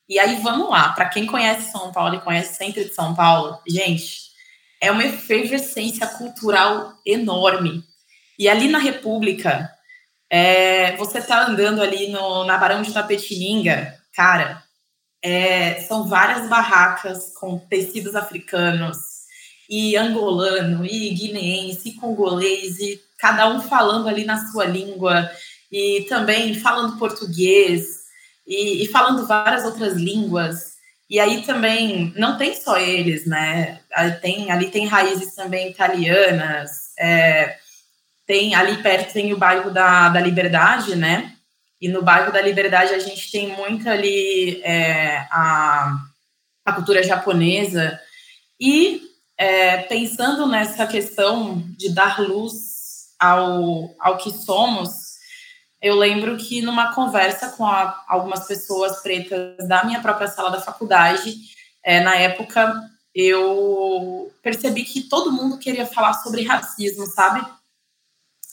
E 0.08 0.20
aí 0.20 0.40
vamos 0.40 0.70
lá, 0.70 0.90
para 0.92 1.08
quem 1.08 1.26
conhece 1.26 1.72
São 1.72 1.90
Paulo 1.90 2.14
e 2.14 2.20
conhece 2.20 2.52
o 2.52 2.56
centro 2.56 2.84
de 2.84 2.94
São 2.94 3.12
Paulo, 3.12 3.58
gente, 3.66 4.28
é 4.80 4.92
uma 4.92 5.04
efervescência 5.04 6.06
cultural 6.06 6.92
enorme. 7.04 7.82
E 8.38 8.48
ali 8.48 8.68
na 8.68 8.78
República, 8.78 9.68
é, 10.30 10.94
você 10.96 11.20
tá 11.20 11.44
andando 11.44 11.82
ali 11.82 12.08
no, 12.08 12.44
na 12.44 12.56
Barão 12.56 12.82
de 12.82 12.92
Tapetininga, 12.94 13.98
cara, 14.14 14.62
é, 15.22 15.80
são 15.82 16.08
várias 16.08 16.48
barracas 16.48 17.32
com 17.38 17.58
tecidos 17.58 18.14
africanos, 18.14 18.98
e 19.68 19.96
angolano, 19.96 20.84
e 20.86 21.10
guineense, 21.10 21.90
e 21.90 21.94
congolês, 21.94 22.78
e 22.78 23.00
cada 23.18 23.48
um 23.48 23.60
falando 23.60 24.08
ali 24.08 24.24
na 24.24 24.50
sua 24.50 24.64
língua, 24.64 25.30
e 25.70 26.06
também 26.08 26.54
falando 26.54 26.98
português, 26.98 27.98
e, 28.46 28.84
e 28.84 28.88
falando 28.88 29.26
várias 29.26 29.64
outras 29.64 29.94
línguas. 29.94 30.78
E 31.10 31.20
aí 31.20 31.42
também 31.42 32.12
não 32.16 32.36
tem 32.36 32.54
só 32.54 32.78
eles, 32.78 33.26
né? 33.26 33.80
Tem, 34.20 34.50
ali 34.50 34.70
tem 34.70 34.86
raízes 34.86 35.34
também 35.34 35.70
italianas. 35.70 36.92
É, 36.98 37.56
tem 38.26 38.54
ali 38.54 38.82
perto 38.82 39.14
tem 39.14 39.32
o 39.32 39.38
bairro 39.38 39.70
da, 39.70 40.10
da 40.10 40.20
Liberdade, 40.20 40.96
né? 40.96 41.34
E 41.80 41.88
no 41.88 42.02
bairro 42.02 42.32
da 42.32 42.40
Liberdade 42.40 42.92
a 42.92 42.98
gente 42.98 43.30
tem 43.30 43.48
muito 43.48 43.88
ali 43.88 44.60
é, 44.62 45.18
a, 45.30 45.96
a 46.64 46.72
cultura 46.72 47.02
japonesa. 47.02 48.00
E 48.60 49.02
é, 49.36 49.78
pensando 49.82 50.46
nessa 50.46 50.86
questão 50.86 51.62
de 51.76 51.90
dar 51.90 52.20
luz 52.20 53.14
ao, 53.18 53.94
ao 54.00 54.16
que 54.16 54.32
somos, 54.32 54.90
eu 55.80 55.94
lembro 55.94 56.36
que 56.36 56.60
numa 56.60 56.92
conversa 56.92 57.50
com 57.50 57.64
a, 57.64 58.04
algumas 58.08 58.46
pessoas 58.46 59.00
pretas 59.00 59.68
da 59.68 59.84
minha 59.84 60.00
própria 60.00 60.26
sala 60.26 60.50
da 60.50 60.60
faculdade, 60.60 61.36
é, 61.84 62.00
na 62.00 62.16
época 62.16 62.74
eu 63.14 64.32
percebi 64.42 64.84
que 64.84 65.02
todo 65.02 65.32
mundo 65.32 65.58
queria 65.58 65.86
falar 65.86 66.14
sobre 66.14 66.42
racismo, 66.44 67.06
sabe? 67.06 67.46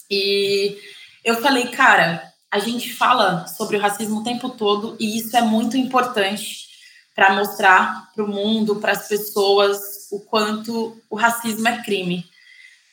E 0.09 0.77
eu 1.23 1.41
falei, 1.41 1.67
cara, 1.67 2.31
a 2.55 2.59
gente 2.59 2.93
fala 2.93 3.47
sobre 3.47 3.75
o 3.75 3.81
racismo 3.81 4.21
o 4.21 4.23
tempo 4.23 4.49
todo 4.49 4.95
e 4.97 5.17
isso 5.17 5.35
é 5.35 5.41
muito 5.41 5.75
importante 5.75 6.69
para 7.13 7.33
mostrar 7.33 8.13
para 8.15 8.23
o 8.23 8.27
mundo, 8.29 8.77
para 8.77 8.93
as 8.93 9.09
pessoas, 9.09 10.07
o 10.09 10.21
quanto 10.21 10.97
o 11.09 11.17
racismo 11.17 11.67
é 11.67 11.83
crime. 11.83 12.25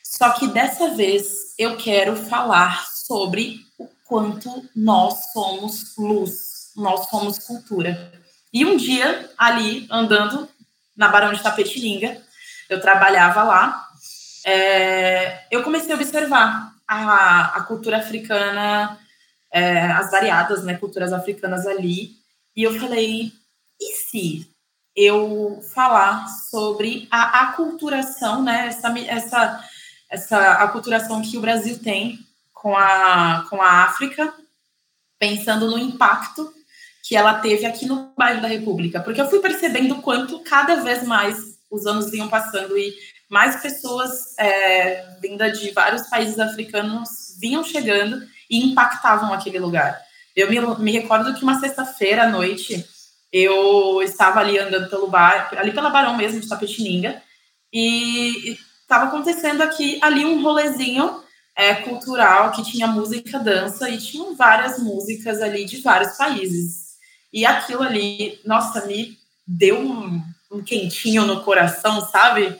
Só 0.03 0.31
que 0.31 0.47
dessa 0.47 0.89
vez 0.89 1.53
eu 1.57 1.77
quero 1.77 2.17
falar 2.17 2.85
sobre 2.87 3.61
quanto 4.05 4.69
nós 4.75 5.31
somos 5.31 5.95
luz, 5.97 6.71
nós 6.75 7.09
somos 7.09 7.39
cultura. 7.39 8.11
E 8.51 8.65
um 8.65 8.75
dia, 8.75 9.29
ali, 9.37 9.87
andando 9.89 10.47
na 10.95 11.07
Barão 11.07 11.31
de 11.31 11.41
Tapetininga, 11.41 12.21
eu 12.69 12.81
trabalhava 12.81 13.43
lá, 13.43 13.87
é, 14.45 15.45
eu 15.49 15.63
comecei 15.63 15.93
a 15.93 15.95
observar 15.95 16.73
a, 16.85 17.57
a 17.57 17.61
cultura 17.61 17.97
africana, 17.97 18.99
é, 19.53 19.83
as 19.91 20.09
variadas 20.09 20.63
né, 20.63 20.75
culturas 20.75 21.13
africanas 21.13 21.67
ali, 21.67 22.17
e 22.55 22.63
eu 22.63 22.77
falei, 22.79 23.31
e 23.79 23.93
se 23.93 24.49
eu 24.95 25.61
falar 25.73 26.27
sobre 26.27 27.07
a 27.11 27.43
aculturação, 27.43 28.41
né, 28.41 28.67
essa, 28.67 28.99
essa, 28.99 29.69
essa 30.09 30.51
aculturação 30.53 31.21
que 31.21 31.37
o 31.37 31.41
Brasil 31.41 31.79
tem 31.79 32.19
com 32.51 32.75
a, 32.75 33.45
com 33.49 33.61
a 33.61 33.83
África, 33.83 34.33
pensando 35.19 35.69
no 35.69 35.77
impacto 35.77 36.51
que 37.03 37.15
ela 37.15 37.35
teve 37.35 37.65
aqui 37.65 37.85
no 37.85 38.11
bairro 38.17 38.41
da 38.41 38.47
República, 38.47 39.01
porque 39.01 39.21
eu 39.21 39.29
fui 39.29 39.39
percebendo 39.39 40.01
quanto 40.01 40.39
cada 40.39 40.77
vez 40.77 41.03
mais 41.03 41.59
os 41.69 41.85
anos 41.85 42.11
iam 42.13 42.29
passando 42.29 42.77
e 42.77 42.93
mais 43.29 43.61
pessoas 43.61 44.37
é, 44.37 45.17
vindas 45.21 45.59
de 45.59 45.71
vários 45.71 46.03
países 46.03 46.39
africanos 46.39 47.35
vinham 47.39 47.63
chegando 47.63 48.21
e 48.53 48.63
impactavam 48.63 49.33
aquele 49.33 49.57
lugar. 49.57 49.99
Eu 50.35 50.47
me, 50.49 50.59
me 50.77 50.91
recordo 50.91 51.33
que 51.33 51.43
uma 51.43 51.59
sexta-feira 51.59 52.23
à 52.23 52.29
noite 52.29 52.85
eu 53.31 53.99
estava 54.03 54.39
ali 54.39 54.59
andando 54.59 54.89
pelo 54.91 55.07
bar, 55.07 55.49
ali 55.57 55.71
pela 55.71 55.89
Barão 55.89 56.15
mesmo 56.15 56.39
de 56.39 56.47
Tapetininga, 56.47 57.19
e 57.73 58.55
estava 58.81 59.05
acontecendo 59.05 59.63
aqui 59.63 59.97
ali 60.03 60.23
um 60.23 60.43
rolezinho 60.43 61.19
é, 61.55 61.73
cultural 61.73 62.51
que 62.51 62.63
tinha 62.63 62.85
música, 62.85 63.39
dança 63.39 63.89
e 63.89 63.97
tinham 63.97 64.35
várias 64.35 64.77
músicas 64.77 65.41
ali 65.41 65.65
de 65.65 65.81
vários 65.81 66.15
países. 66.15 66.93
E 67.31 67.43
aquilo 67.43 67.81
ali, 67.81 68.39
nossa, 68.45 68.85
me 68.85 69.17
deu 69.47 69.79
um, 69.79 70.21
um 70.51 70.63
quentinho 70.63 71.25
no 71.25 71.43
coração, 71.43 72.01
sabe? 72.01 72.55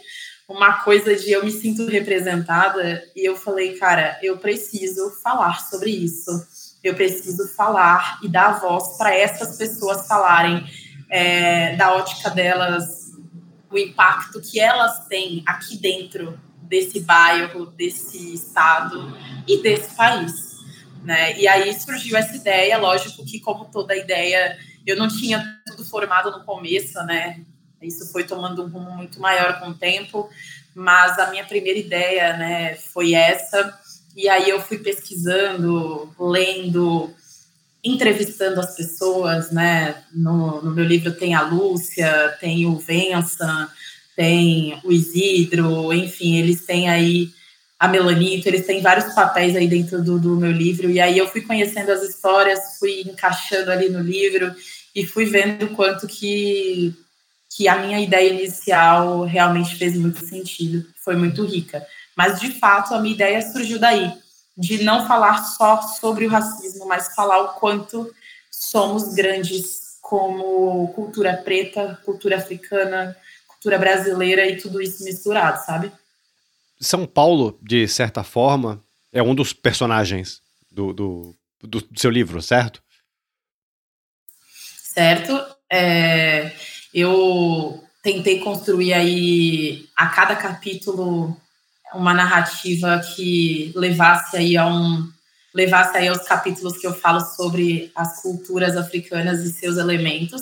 Uma 0.48 0.84
coisa 0.84 1.16
de 1.16 1.32
eu 1.32 1.44
me 1.46 1.52
sinto 1.52 1.88
representada 1.88 3.04
e 3.16 3.28
eu 3.28 3.36
falei, 3.36 3.78
cara, 3.78 4.20
eu 4.22 4.38
preciso 4.38 5.10
falar 5.24 5.62
sobre 5.62 5.90
isso. 5.90 6.32
Eu 6.84 6.94
preciso 6.96 7.48
falar 7.56 8.20
e 8.22 8.28
dar 8.28 8.60
voz 8.60 8.98
para 8.98 9.16
essas 9.16 9.58
pessoas 9.58 10.06
falarem 10.06 10.66
é, 11.10 11.76
da 11.78 11.94
ótica 11.94 12.30
delas, 12.30 13.14
o 13.72 13.78
impacto 13.78 14.42
que 14.42 14.60
elas 14.60 15.08
têm 15.08 15.44
aqui 15.46 15.78
dentro 15.78 16.38
desse 16.62 17.00
bairro, 17.00 17.68
desse 17.68 18.34
estado 18.34 19.16
e 19.48 19.62
desse 19.62 19.96
país. 19.96 20.54
Né? 21.04 21.40
E 21.40 21.48
aí 21.48 21.74
surgiu 21.74 22.18
essa 22.18 22.36
ideia, 22.36 22.78
lógico 22.78 23.26
que 23.26 23.40
como 23.40 23.66
toda 23.66 23.96
ideia, 23.96 24.58
eu 24.86 24.98
não 24.98 25.08
tinha 25.08 25.62
tudo 25.66 25.86
formado 25.86 26.32
no 26.32 26.44
começo, 26.44 27.02
né? 27.04 27.46
Isso 27.84 28.12
foi 28.12 28.24
tomando 28.24 28.64
um 28.64 28.68
rumo 28.68 28.92
muito 28.92 29.20
maior 29.20 29.60
com 29.60 29.70
o 29.70 29.74
tempo, 29.74 30.30
mas 30.74 31.20
a 31.20 31.30
minha 31.30 31.44
primeira 31.44 31.78
ideia, 31.78 32.38
né, 32.38 32.76
foi 32.76 33.14
essa. 33.14 33.78
E 34.16 34.30
aí 34.30 34.50
eu 34.50 34.62
fui 34.62 34.78
pesquisando, 34.80 36.14
lendo, 36.20 37.12
entrevistando 37.84 38.60
as 38.60 38.76
pessoas, 38.76 39.52
né? 39.52 40.04
No, 40.14 40.62
no 40.62 40.72
meu 40.72 40.86
livro 40.86 41.12
tem 41.12 41.34
a 41.34 41.42
Lúcia, 41.42 42.38
tem 42.40 42.66
o 42.66 42.78
Vença, 42.78 43.70
tem 44.16 44.80
o 44.84 44.92
Isidro, 44.92 45.92
enfim, 45.94 46.38
eles 46.38 46.66
têm 46.66 46.90
aí 46.90 47.30
a 47.80 47.88
Melanito, 47.88 48.48
eles 48.48 48.66
têm 48.66 48.82
vários 48.82 49.14
papéis 49.14 49.56
aí 49.56 49.68
dentro 49.68 50.02
do, 50.02 50.18
do 50.18 50.38
meu 50.38 50.52
livro, 50.52 50.90
e 50.90 51.02
aí 51.02 51.18
eu 51.18 51.28
fui 51.28 51.42
conhecendo 51.42 51.92
as 51.92 52.02
histórias, 52.02 52.78
fui 52.80 53.02
encaixando 53.02 53.70
ali 53.72 53.90
no 53.90 54.00
livro 54.00 54.56
e 54.96 55.06
fui 55.06 55.26
vendo 55.26 55.68
quanto 55.70 56.08
que, 56.08 56.96
que 57.56 57.68
a 57.68 57.78
minha 57.78 58.00
ideia 58.00 58.30
inicial 58.30 59.24
realmente 59.24 59.76
fez 59.76 59.96
muito 59.96 60.26
sentido, 60.26 60.86
foi 61.04 61.16
muito 61.16 61.46
rica. 61.46 61.86
Mas, 62.16 62.40
de 62.40 62.52
fato, 62.60 62.94
a 62.94 63.00
minha 63.00 63.14
ideia 63.14 63.42
surgiu 63.42 63.80
daí, 63.80 64.12
de 64.58 64.84
não 64.84 65.08
falar 65.08 65.44
só 65.44 65.82
sobre 65.82 66.26
o 66.26 66.30
racismo, 66.30 66.88
mas 66.88 67.14
falar 67.16 67.42
o 67.42 67.54
quanto 67.60 68.12
somos 68.52 69.14
grandes 69.14 69.98
como 70.02 70.88
cultura 70.94 71.38
preta, 71.38 72.00
cultura 72.04 72.38
africana, 72.38 73.16
cultura 73.48 73.78
brasileira 73.78 74.48
e 74.48 74.58
tudo 74.58 74.82
isso 74.82 75.04
misturado, 75.04 75.64
sabe? 75.66 75.92
São 76.80 77.06
Paulo, 77.06 77.58
de 77.62 77.88
certa 77.88 78.24
forma, 78.24 78.84
é 79.12 79.22
um 79.22 79.34
dos 79.34 79.54
personagens 79.54 80.42
do, 80.72 80.92
do, 80.92 81.36
do 81.62 81.88
seu 81.96 82.10
livro, 82.10 82.42
certo? 82.42 82.82
Certo. 84.84 85.34
É, 85.72 86.52
eu 86.94 87.84
tentei 88.02 88.40
construir 88.40 88.94
aí 88.94 89.86
a 89.96 90.08
cada 90.08 90.36
capítulo 90.36 91.36
uma 91.94 92.14
narrativa 92.14 93.00
que 93.16 93.72
levasse 93.76 94.38
aí 94.38 94.58
a 94.58 94.68
um 94.68 95.12
levasse 95.54 95.96
aí 95.98 96.08
aos 96.08 96.24
capítulos 96.24 96.78
que 96.78 96.88
eu 96.88 96.94
falo 96.94 97.20
sobre 97.20 97.92
as 97.96 98.22
culturas 98.22 98.76
africanas 98.76 99.42
e 99.42 99.54
seus 99.54 99.78
elementos. 99.78 100.42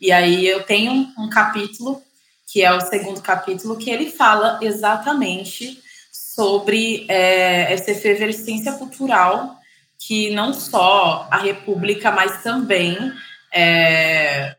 E 0.00 0.10
aí 0.10 0.46
eu 0.46 0.62
tenho 0.62 1.12
um, 1.18 1.28
capítulo 1.28 2.02
que 2.50 2.62
é 2.62 2.72
o 2.72 2.80
segundo 2.80 3.20
capítulo 3.20 3.76
que 3.76 3.90
ele 3.90 4.10
fala 4.10 4.58
exatamente 4.62 5.78
sobre 6.10 7.04
é, 7.08 7.72
essa 7.72 7.90
efervescência 7.90 8.72
cultural 8.72 9.58
que 9.98 10.30
não 10.30 10.54
só 10.54 11.28
a 11.30 11.36
República, 11.36 12.10
mas 12.10 12.42
também 12.42 12.96
é, 13.52 14.56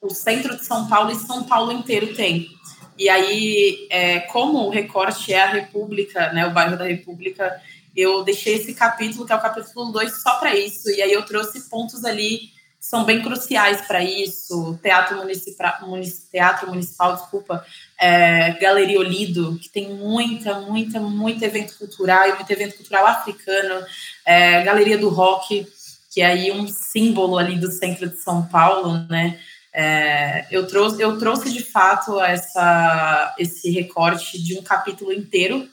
o 0.00 0.10
centro 0.10 0.56
de 0.56 0.64
São 0.64 0.88
Paulo 0.88 1.10
e 1.10 1.16
São 1.16 1.44
Paulo 1.44 1.72
inteiro 1.72 2.14
tem. 2.14 2.48
E 2.96 3.08
aí, 3.08 3.86
é, 3.90 4.20
como 4.20 4.58
o 4.58 4.70
recorte 4.70 5.32
é 5.32 5.42
a 5.42 5.50
República, 5.50 6.32
né, 6.32 6.46
o 6.46 6.52
bairro 6.52 6.76
da 6.76 6.84
República, 6.84 7.60
eu 7.94 8.22
deixei 8.24 8.54
esse 8.54 8.74
capítulo, 8.74 9.26
que 9.26 9.32
é 9.32 9.36
o 9.36 9.40
capítulo 9.40 9.92
2, 9.92 10.22
só 10.22 10.36
para 10.38 10.54
isso. 10.54 10.90
E 10.90 11.02
aí 11.02 11.12
eu 11.12 11.24
trouxe 11.24 11.68
pontos 11.68 12.04
ali 12.04 12.50
que 12.78 12.86
são 12.86 13.04
bem 13.04 13.22
cruciais 13.22 13.80
para 13.82 14.02
isso. 14.02 14.78
Teatro 14.82 15.16
Municipal, 15.16 15.76
Teatro 16.30 16.68
Municipal 16.68 17.16
desculpa, 17.16 17.64
é, 18.00 18.52
Galeria 18.52 19.00
Olido, 19.00 19.58
que 19.60 19.68
tem 19.68 19.94
muita, 19.94 20.60
muita, 20.60 21.00
muito 21.00 21.42
evento 21.42 21.76
cultural 21.76 22.28
e 22.28 22.34
muito 22.34 22.50
evento 22.50 22.76
cultural 22.76 23.06
africano. 23.06 23.84
É, 24.24 24.62
Galeria 24.62 24.98
do 24.98 25.08
Rock, 25.08 25.66
que 26.12 26.20
é 26.20 26.26
aí 26.26 26.52
um 26.52 26.68
símbolo 26.68 27.36
ali 27.36 27.58
do 27.58 27.70
centro 27.70 28.08
de 28.08 28.16
São 28.18 28.46
Paulo, 28.46 29.06
né? 29.08 29.38
É, 29.80 30.44
eu, 30.50 30.66
trouxe, 30.66 31.00
eu 31.00 31.16
trouxe 31.20 31.52
de 31.52 31.62
fato 31.62 32.20
essa, 32.20 33.32
esse 33.38 33.70
recorte 33.70 34.42
de 34.42 34.58
um 34.58 34.62
capítulo 34.62 35.12
inteiro 35.12 35.68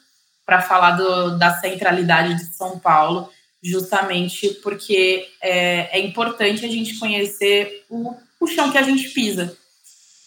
para 0.45 0.61
falar 0.61 0.91
do, 0.91 1.39
da 1.39 1.59
centralidade 1.59 2.35
de 2.35 2.53
São 2.53 2.77
Paulo, 2.77 3.31
justamente 3.63 4.49
porque 4.61 5.27
é, 5.41 5.97
é 5.97 5.99
importante 5.99 6.63
a 6.63 6.67
gente 6.67 6.99
conhecer 6.99 7.83
o, 7.89 8.15
o 8.39 8.45
chão 8.45 8.71
que 8.71 8.77
a 8.77 8.83
gente 8.83 9.09
pisa. 9.09 9.57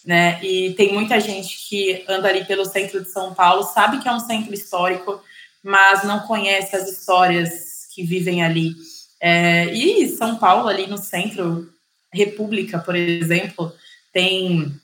Né? 0.04 0.42
E 0.42 0.74
tem 0.74 0.92
muita 0.92 1.20
gente 1.20 1.68
que 1.68 2.04
anda 2.08 2.26
ali 2.26 2.44
pelo 2.46 2.64
centro 2.64 3.00
de 3.00 3.12
São 3.12 3.32
Paulo, 3.32 3.62
sabe 3.62 4.00
que 4.00 4.08
é 4.08 4.12
um 4.12 4.18
centro 4.18 4.52
histórico, 4.52 5.22
mas 5.62 6.02
não 6.02 6.26
conhece 6.26 6.74
as 6.74 6.88
histórias 6.88 7.86
que 7.94 8.02
vivem 8.02 8.42
ali. 8.42 8.74
É, 9.20 9.72
e 9.72 10.08
São 10.08 10.34
Paulo, 10.34 10.66
ali 10.66 10.88
no 10.88 10.98
centro, 10.98 11.72
República, 12.12 12.78
por 12.78 12.94
exemplo, 12.94 13.72
tem. 14.12 14.74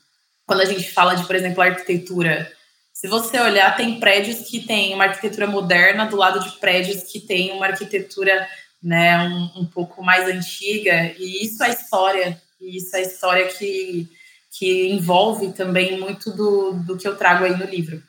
Quando 0.45 0.61
a 0.61 0.65
gente 0.65 0.91
fala 0.91 1.15
de, 1.15 1.25
por 1.25 1.35
exemplo, 1.35 1.61
arquitetura, 1.61 2.51
se 2.93 3.07
você 3.07 3.39
olhar, 3.39 3.75
tem 3.75 3.99
prédios 3.99 4.47
que 4.47 4.59
têm 4.59 4.93
uma 4.93 5.05
arquitetura 5.05 5.47
moderna 5.47 6.05
do 6.05 6.15
lado 6.15 6.39
de 6.39 6.57
prédios 6.59 7.03
que 7.03 7.19
têm 7.19 7.51
uma 7.51 7.65
arquitetura 7.65 8.47
né, 8.81 9.17
um, 9.27 9.61
um 9.61 9.65
pouco 9.65 10.03
mais 10.03 10.27
antiga, 10.27 11.11
e 11.17 11.43
isso 11.43 11.63
é 11.63 11.71
história, 11.71 12.41
e 12.61 12.77
isso 12.77 12.95
é 12.95 13.01
história 13.01 13.47
que, 13.47 14.07
que 14.51 14.87
envolve 14.89 15.51
também 15.53 15.99
muito 15.99 16.31
do, 16.31 16.73
do 16.73 16.95
que 16.95 17.07
eu 17.07 17.17
trago 17.17 17.45
aí 17.45 17.57
no 17.57 17.65
livro. 17.65 18.01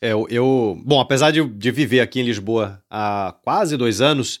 É, 0.00 0.12
eu, 0.12 0.26
eu, 0.30 0.80
bom, 0.84 1.00
apesar 1.00 1.30
de, 1.30 1.44
de 1.44 1.70
viver 1.70 2.00
aqui 2.00 2.20
em 2.20 2.24
Lisboa 2.24 2.82
há 2.88 3.34
quase 3.42 3.76
dois 3.76 4.00
anos, 4.00 4.40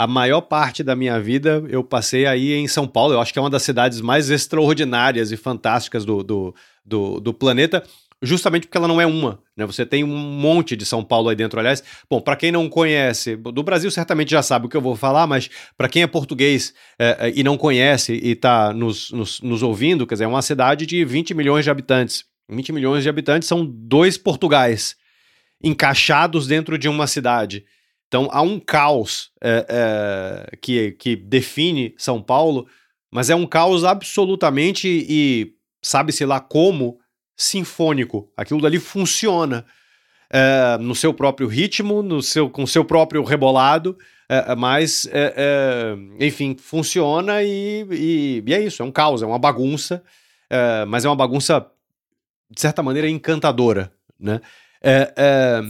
a 0.00 0.06
maior 0.06 0.40
parte 0.40 0.82
da 0.82 0.96
minha 0.96 1.20
vida 1.20 1.62
eu 1.68 1.84
passei 1.84 2.24
aí 2.24 2.54
em 2.54 2.66
São 2.66 2.88
Paulo. 2.88 3.12
Eu 3.12 3.20
acho 3.20 3.34
que 3.34 3.38
é 3.38 3.42
uma 3.42 3.50
das 3.50 3.62
cidades 3.62 4.00
mais 4.00 4.30
extraordinárias 4.30 5.30
e 5.30 5.36
fantásticas 5.36 6.06
do, 6.06 6.24
do, 6.24 6.54
do, 6.82 7.20
do 7.20 7.34
planeta, 7.34 7.84
justamente 8.22 8.66
porque 8.66 8.78
ela 8.78 8.88
não 8.88 8.98
é 8.98 9.04
uma. 9.04 9.42
Né? 9.54 9.66
Você 9.66 9.84
tem 9.84 10.02
um 10.02 10.16
monte 10.16 10.74
de 10.74 10.86
São 10.86 11.04
Paulo 11.04 11.28
aí 11.28 11.36
dentro. 11.36 11.60
Aliás, 11.60 11.84
bom, 12.08 12.18
para 12.18 12.34
quem 12.34 12.50
não 12.50 12.66
conhece, 12.66 13.36
do 13.36 13.62
Brasil 13.62 13.90
certamente 13.90 14.30
já 14.30 14.42
sabe 14.42 14.64
o 14.64 14.68
que 14.70 14.76
eu 14.76 14.80
vou 14.80 14.96
falar, 14.96 15.26
mas 15.26 15.50
para 15.76 15.86
quem 15.86 16.02
é 16.02 16.06
português 16.06 16.72
é, 16.98 17.16
é, 17.20 17.32
e 17.36 17.42
não 17.42 17.58
conhece 17.58 18.14
e 18.14 18.30
está 18.30 18.72
nos, 18.72 19.10
nos, 19.10 19.42
nos 19.42 19.62
ouvindo, 19.62 20.06
quer 20.06 20.14
dizer, 20.14 20.24
é 20.24 20.28
uma 20.28 20.40
cidade 20.40 20.86
de 20.86 21.04
20 21.04 21.34
milhões 21.34 21.62
de 21.62 21.70
habitantes. 21.70 22.24
20 22.48 22.72
milhões 22.72 23.02
de 23.02 23.08
habitantes 23.10 23.46
são 23.46 23.66
dois 23.66 24.16
Portugais 24.16 24.96
encaixados 25.62 26.46
dentro 26.46 26.78
de 26.78 26.88
uma 26.88 27.06
cidade. 27.06 27.66
Então 28.10 28.28
há 28.32 28.42
um 28.42 28.58
caos 28.58 29.30
é, 29.40 29.66
é, 29.68 30.56
que, 30.56 30.90
que 30.98 31.14
define 31.14 31.94
São 31.96 32.20
Paulo, 32.20 32.66
mas 33.08 33.30
é 33.30 33.36
um 33.36 33.46
caos 33.46 33.84
absolutamente 33.84 34.88
e 34.88 35.54
sabe-se 35.80 36.24
lá 36.24 36.40
como 36.40 36.98
sinfônico. 37.36 38.28
Aquilo 38.36 38.60
dali 38.60 38.80
funciona 38.80 39.64
é, 40.28 40.76
no 40.78 40.92
seu 40.92 41.14
próprio 41.14 41.46
ritmo, 41.46 42.02
no 42.02 42.20
seu, 42.20 42.50
com 42.50 42.66
seu 42.66 42.84
próprio 42.84 43.22
rebolado, 43.22 43.96
é, 44.28 44.52
é, 44.52 44.56
mas 44.56 45.08
é, 45.12 45.94
enfim, 46.18 46.56
funciona 46.58 47.44
e, 47.44 47.86
e, 47.92 48.42
e, 48.44 48.54
é 48.54 48.60
isso, 48.60 48.82
é 48.82 48.84
um 48.84 48.90
caos, 48.90 49.22
é 49.22 49.26
uma 49.26 49.38
bagunça, 49.38 50.02
mas 50.88 51.04
é 51.04 51.08
uma 51.08 51.14
bagunça 51.14 51.64
de 52.50 52.60
certa 52.60 52.82
maneira 52.82 53.08
encantadora, 53.08 53.92
né? 54.18 54.40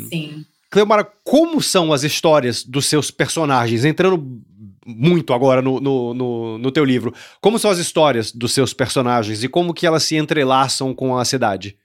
Sim. 0.09 0.47
Cleomara, 0.71 1.05
como 1.25 1.61
são 1.61 1.93
as 1.93 2.05
histórias 2.05 2.63
dos 2.63 2.87
seus 2.87 3.11
personagens? 3.11 3.85
Entrando 3.85 4.41
muito 4.87 5.35
agora 5.35 5.61
no, 5.61 5.81
no, 5.81 6.15
no, 6.15 6.59
no, 6.59 6.73
teu 6.73 6.85
livro, 6.85 7.15
como 7.41 7.59
são 7.59 7.71
as 7.71 7.79
histórias 7.79 8.33
dos 8.33 8.53
seus 8.53 8.73
personagens 8.73 9.43
e 9.43 9.49
como 9.49 9.75
que 9.75 9.87
elas 9.87 10.05
se 10.05 10.17
entrelaçam 10.17 10.95
com 10.95 11.17
a 11.19 11.25
cidade? 11.25 11.77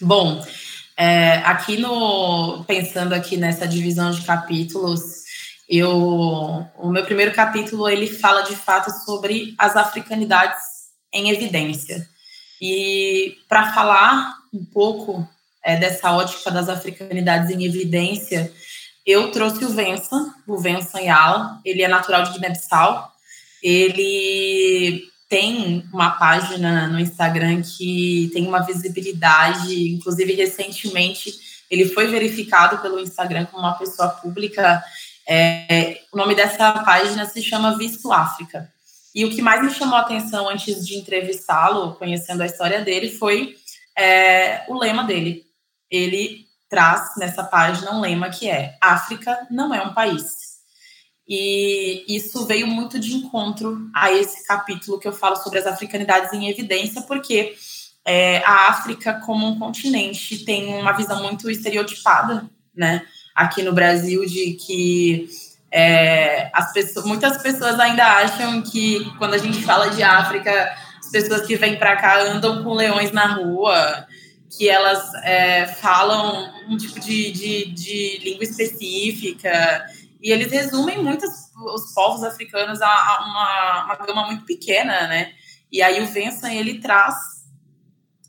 Bom, 0.00 0.44
é, 0.96 1.36
aqui 1.38 1.78
no 1.78 2.64
pensando 2.64 3.14
aqui 3.14 3.36
nessa 3.36 3.66
divisão 3.66 4.10
de 4.10 4.22
capítulos, 4.22 5.24
eu 5.68 5.90
o 6.78 6.90
meu 6.90 7.04
primeiro 7.04 7.32
capítulo 7.32 7.88
ele 7.88 8.06
fala 8.06 8.42
de 8.42 8.54
fato 8.54 8.90
sobre 9.04 9.54
as 9.58 9.76
africanidades 9.76 10.60
em 11.12 11.30
evidência. 11.30 12.06
E 12.60 13.38
para 13.48 13.72
falar 13.72 14.34
um 14.52 14.64
pouco 14.64 15.26
é, 15.62 15.76
dessa 15.76 16.12
ótica 16.12 16.50
das 16.50 16.68
africanidades 16.68 17.50
em 17.50 17.64
evidência, 17.64 18.52
eu 19.06 19.30
trouxe 19.30 19.64
o 19.64 19.70
Vensan, 19.70 20.34
o 20.46 20.58
Vensan 20.58 21.00
Yala, 21.00 21.60
ele 21.64 21.82
é 21.82 21.88
natural 21.88 22.22
de 22.24 22.32
Guiné-Bissau, 22.32 23.10
ele 23.62 25.02
tem 25.28 25.88
uma 25.92 26.10
página 26.10 26.88
no 26.88 26.98
Instagram 26.98 27.62
que 27.62 28.30
tem 28.32 28.46
uma 28.46 28.60
visibilidade, 28.60 29.92
inclusive 29.92 30.32
recentemente 30.34 31.32
ele 31.70 31.88
foi 31.88 32.08
verificado 32.08 32.78
pelo 32.78 32.98
Instagram 32.98 33.46
como 33.46 33.62
uma 33.62 33.78
pessoa 33.78 34.08
pública. 34.08 34.82
É, 35.28 36.00
o 36.12 36.16
nome 36.16 36.34
dessa 36.34 36.72
página 36.84 37.24
se 37.26 37.40
chama 37.42 37.78
Visto 37.78 38.12
África. 38.12 38.68
E 39.14 39.24
o 39.24 39.30
que 39.30 39.40
mais 39.40 39.62
me 39.62 39.70
chamou 39.70 39.96
a 39.96 40.00
atenção 40.00 40.48
antes 40.48 40.84
de 40.84 40.96
entrevistá-lo, 40.96 41.94
conhecendo 41.94 42.42
a 42.42 42.46
história 42.46 42.80
dele, 42.80 43.10
foi 43.10 43.54
é, 43.96 44.64
o 44.68 44.78
lema 44.78 45.04
dele, 45.04 45.44
ele 45.90 46.46
traz 46.68 47.16
nessa 47.16 47.42
página 47.42 47.92
um 47.92 48.00
lema 48.00 48.30
que 48.30 48.48
é 48.48 48.76
África 48.80 49.46
não 49.50 49.74
é 49.74 49.82
um 49.82 49.92
país. 49.92 50.50
E 51.28 52.04
isso 52.08 52.44
veio 52.46 52.66
muito 52.66 52.98
de 52.98 53.14
encontro 53.14 53.88
a 53.94 54.10
esse 54.12 54.46
capítulo 54.46 54.98
que 54.98 55.06
eu 55.06 55.12
falo 55.12 55.36
sobre 55.36 55.58
as 55.58 55.66
africanidades 55.66 56.32
em 56.32 56.48
evidência, 56.48 57.02
porque 57.02 57.54
é, 58.04 58.38
a 58.44 58.68
África 58.68 59.14
como 59.24 59.46
um 59.46 59.58
continente 59.58 60.44
tem 60.44 60.74
uma 60.74 60.92
visão 60.92 61.22
muito 61.22 61.48
estereotipada, 61.48 62.50
né? 62.74 63.06
Aqui 63.34 63.62
no 63.62 63.72
Brasil, 63.72 64.26
de 64.26 64.54
que 64.54 65.28
é, 65.70 66.50
as 66.52 66.72
pessoas, 66.72 67.06
muitas 67.06 67.40
pessoas 67.40 67.78
ainda 67.78 68.04
acham 68.04 68.60
que 68.62 69.04
quando 69.16 69.34
a 69.34 69.38
gente 69.38 69.62
fala 69.62 69.90
de 69.90 70.02
África, 70.02 70.50
as 70.98 71.10
pessoas 71.10 71.46
que 71.46 71.56
vêm 71.56 71.76
para 71.76 71.96
cá 71.96 72.20
andam 72.22 72.64
com 72.64 72.74
leões 72.74 73.12
na 73.12 73.34
rua, 73.34 74.06
que 74.50 74.68
elas 74.68 75.14
é, 75.22 75.66
falam 75.66 76.52
um 76.68 76.76
tipo 76.76 76.98
de, 76.98 77.30
de, 77.30 77.64
de, 77.66 78.18
língua 78.18 78.44
específica, 78.44 79.86
e 80.22 80.30
eles 80.30 80.50
resumem 80.50 81.02
muitos 81.02 81.30
os 81.74 81.92
povos 81.94 82.24
africanos 82.24 82.80
a, 82.82 82.88
a 82.88 83.24
uma, 83.24 83.84
uma 83.84 84.06
gama 84.06 84.26
muito 84.26 84.44
pequena, 84.44 85.06
né? 85.06 85.32
E 85.70 85.82
aí 85.82 86.02
o 86.02 86.06
Vensan, 86.06 86.52
ele 86.52 86.80
traz 86.80 87.14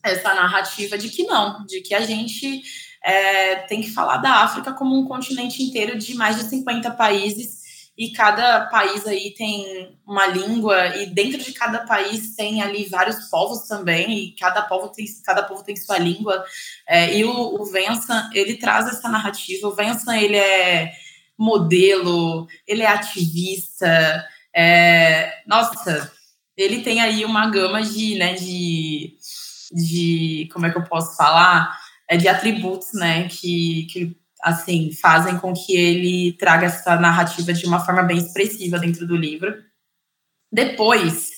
essa 0.04 0.34
narrativa 0.34 0.98
de 0.98 1.10
que 1.10 1.24
não, 1.24 1.66
de 1.66 1.82
que 1.82 1.94
a 1.94 2.02
gente 2.02 2.62
é, 3.04 3.56
tem 3.68 3.82
que 3.82 3.92
falar 3.92 4.18
da 4.18 4.44
África 4.44 4.74
como 4.74 4.98
um 4.98 5.08
continente 5.08 5.64
inteiro 5.64 5.98
de 5.98 6.14
mais 6.16 6.38
de 6.38 6.44
50 6.44 6.92
países 6.92 7.61
e 7.98 8.12
cada 8.12 8.68
país 8.68 9.06
aí 9.06 9.34
tem 9.38 9.98
uma 10.08 10.26
língua 10.28 10.96
e 10.98 11.08
dentro 11.08 11.44
de 11.44 11.52
cada 11.54 11.86
país 11.86 12.36
tem 12.36 12.62
ali 12.62 12.86
vários 12.86 13.30
povos 13.30 13.68
também 13.68 14.18
e 14.18 14.36
cada 14.36 14.62
povo 14.62 14.90
tem 14.90 15.06
cada 15.26 15.44
povo 15.44 15.64
tem 15.64 15.76
sua 15.76 15.98
língua. 15.98 16.44
É, 16.88 17.16
e 17.16 17.26
o, 17.26 17.62
o 17.62 17.66
Vensan 17.66 18.30
ele 18.34 18.56
traz 18.56 18.88
essa 18.88 19.10
narrativa. 19.10 19.68
O 19.68 19.76
Vensan 19.76 20.18
ele 20.18 20.38
é 20.38 20.94
modelo 21.38 22.48
ele 22.68 22.84
é 22.84 22.88
ativista 22.88 24.26
é, 24.56 25.42
nossa 25.48 26.12
ele 26.56 26.82
tem 26.82 27.02
aí 27.02 27.26
uma 27.26 27.50
gama 27.50 27.82
de 27.82 28.16
né 28.16 28.34
de, 28.36 29.16
de 29.74 30.50
como 30.54 30.66
é 30.66 30.72
que 30.72 30.78
eu 30.78 30.84
posso 30.84 31.16
falar? 31.16 31.78
É 32.08 32.18
de 32.18 32.28
atributos 32.28 32.94
né 32.94 33.28
que, 33.28 33.88
que 33.92 34.21
assim, 34.44 34.92
fazem 34.92 35.38
com 35.38 35.54
que 35.54 35.76
ele 35.76 36.34
traga 36.34 36.68
essa 36.68 36.96
narrativa 36.96 37.54
de 37.54 37.66
uma 37.66 37.84
forma 37.84 38.04
bem 38.04 38.18
expressiva 38.18 38.80
dentro 38.80 39.06
do 39.06 39.16
livro. 39.16 39.54
Depois, 40.52 41.30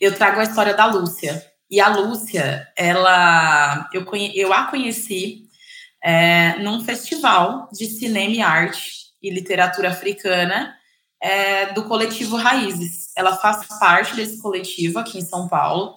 eu 0.00 0.14
trago 0.14 0.40
a 0.40 0.44
história 0.44 0.74
da 0.74 0.86
Lúcia. 0.86 1.44
E 1.70 1.80
a 1.80 1.88
Lúcia, 1.88 2.68
ela, 2.76 3.88
eu, 3.92 4.04
conhe, 4.04 4.32
eu 4.34 4.52
a 4.52 4.64
conheci 4.64 5.46
é, 6.02 6.58
num 6.60 6.84
festival 6.84 7.68
de 7.72 7.86
cinema 7.86 8.34
e 8.34 8.40
arte 8.40 9.06
e 9.22 9.30
literatura 9.30 9.90
africana 9.90 10.76
é, 11.20 11.72
do 11.72 11.84
coletivo 11.84 12.36
Raízes. 12.36 13.10
Ela 13.16 13.36
faz 13.36 13.66
parte 13.78 14.14
desse 14.14 14.40
coletivo 14.40 14.98
aqui 14.98 15.18
em 15.18 15.24
São 15.24 15.48
Paulo. 15.48 15.96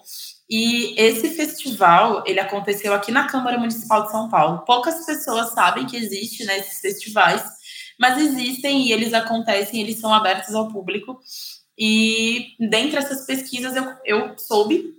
E 0.50 1.00
esse 1.00 1.30
festival, 1.30 2.24
ele 2.26 2.40
aconteceu 2.40 2.92
aqui 2.92 3.12
na 3.12 3.28
Câmara 3.28 3.56
Municipal 3.56 4.02
de 4.02 4.10
São 4.10 4.28
Paulo. 4.28 4.64
Poucas 4.66 5.06
pessoas 5.06 5.52
sabem 5.52 5.86
que 5.86 5.96
existe 5.96 6.44
né, 6.44 6.58
esses 6.58 6.80
festivais, 6.80 7.44
mas 7.96 8.18
existem 8.18 8.88
e 8.88 8.92
eles 8.92 9.14
acontecem, 9.14 9.80
eles 9.80 10.00
são 10.00 10.12
abertos 10.12 10.52
ao 10.52 10.68
público. 10.68 11.20
E 11.78 12.56
dentre 12.58 12.98
essas 12.98 13.24
pesquisas 13.24 13.76
eu, 13.76 13.94
eu 14.04 14.38
soube, 14.38 14.92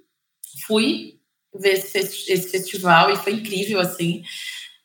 fui 0.66 1.20
ver 1.54 1.74
esse, 1.74 1.98
esse 2.00 2.50
festival 2.50 3.12
e 3.12 3.18
foi 3.18 3.34
incrível, 3.34 3.82
assim. 3.82 4.24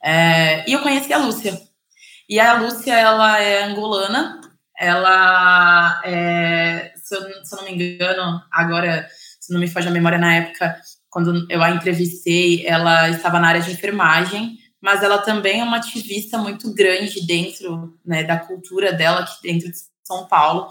É, 0.03 0.69
e 0.69 0.73
eu 0.73 0.83
conheci 0.83 1.13
a 1.13 1.19
Lúcia. 1.19 1.63
E 2.29 2.41
a 2.41 2.55
Lúcia, 2.55 2.93
ela 2.93 3.41
é 3.41 3.63
angolana, 3.63 4.41
ela 4.77 6.03
é, 6.05 6.93
se 6.97 7.15
eu, 7.15 7.45
se 7.45 7.55
eu 7.55 7.59
não 7.59 7.65
me 7.65 7.73
engano, 7.73 8.43
agora 8.51 9.09
se 9.47 9.53
não 9.53 9.61
me 9.61 9.69
foge 9.69 9.87
a 9.87 9.93
memória 9.93 10.19
na 10.19 10.35
época, 10.35 10.77
quando 11.09 11.47
eu 11.49 11.63
a 11.63 11.71
entrevistei, 11.71 12.67
ela 12.67 13.09
estava 13.09 13.39
na 13.39 13.49
área 13.49 13.63
de 13.63 13.73
enfermagem, 13.73 14.59
mas 14.81 15.03
ela 15.03 15.19
também 15.19 15.61
é 15.61 15.65
uma 15.65 15.77
ativista 15.77 16.37
muito 16.37 16.75
grande 16.75 17.25
dentro 17.25 17.97
né, 18.05 18.25
da 18.25 18.39
cultura 18.39 18.93
dela 18.93 19.21
aqui 19.21 19.41
dentro 19.43 19.71
de 19.71 19.79
São 20.05 20.27
Paulo, 20.27 20.69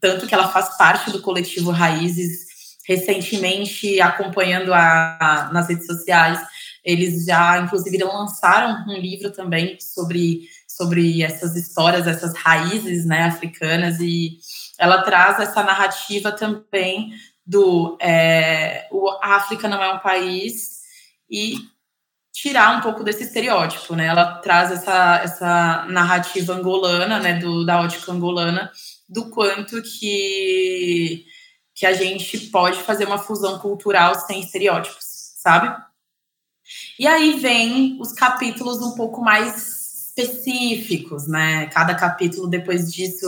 tanto 0.00 0.26
que 0.26 0.34
ela 0.34 0.48
faz 0.48 0.76
parte 0.78 1.10
do 1.10 1.20
coletivo 1.20 1.70
Raízes, 1.70 2.46
recentemente 2.88 4.00
acompanhando 4.00 4.72
a, 4.72 5.18
a 5.20 5.52
nas 5.52 5.68
redes 5.68 5.86
sociais, 5.86 6.40
eles 6.82 7.26
já 7.26 7.58
inclusive 7.58 7.98
lançaram 7.98 8.84
um 8.88 8.98
livro 8.98 9.30
também 9.30 9.76
sobre 9.78 10.48
sobre 10.66 11.22
essas 11.22 11.56
histórias, 11.56 12.06
essas 12.06 12.36
raízes 12.36 13.06
né, 13.06 13.22
africanas 13.22 13.98
e 13.98 14.36
ela 14.78 15.02
traz 15.02 15.40
essa 15.40 15.62
narrativa 15.62 16.30
também 16.30 17.12
do 17.46 17.96
é, 18.00 18.88
o, 18.90 19.08
a 19.22 19.36
África 19.36 19.68
não 19.68 19.82
é 19.82 19.92
um 19.92 20.00
país 20.00 20.80
e 21.30 21.58
tirar 22.32 22.76
um 22.76 22.80
pouco 22.82 23.02
desse 23.02 23.22
estereótipo, 23.22 23.94
né? 23.94 24.06
Ela 24.06 24.34
traz 24.38 24.70
essa, 24.70 25.20
essa 25.22 25.86
narrativa 25.88 26.52
angolana, 26.52 27.18
né, 27.18 27.38
do, 27.38 27.64
da 27.64 27.80
ótica 27.80 28.12
angolana, 28.12 28.70
do 29.08 29.30
quanto 29.30 29.80
que, 29.82 31.24
que 31.74 31.86
a 31.86 31.94
gente 31.94 32.38
pode 32.48 32.82
fazer 32.82 33.06
uma 33.06 33.18
fusão 33.18 33.58
cultural 33.58 34.14
sem 34.14 34.40
estereótipos, 34.40 35.04
sabe? 35.36 35.74
E 36.98 37.06
aí 37.06 37.38
vem 37.38 37.96
os 38.00 38.12
capítulos 38.12 38.82
um 38.82 38.94
pouco 38.96 39.22
mais 39.22 40.08
específicos, 40.08 41.26
né? 41.26 41.66
Cada 41.66 41.94
capítulo 41.94 42.48
depois 42.48 42.92
disso 42.92 43.26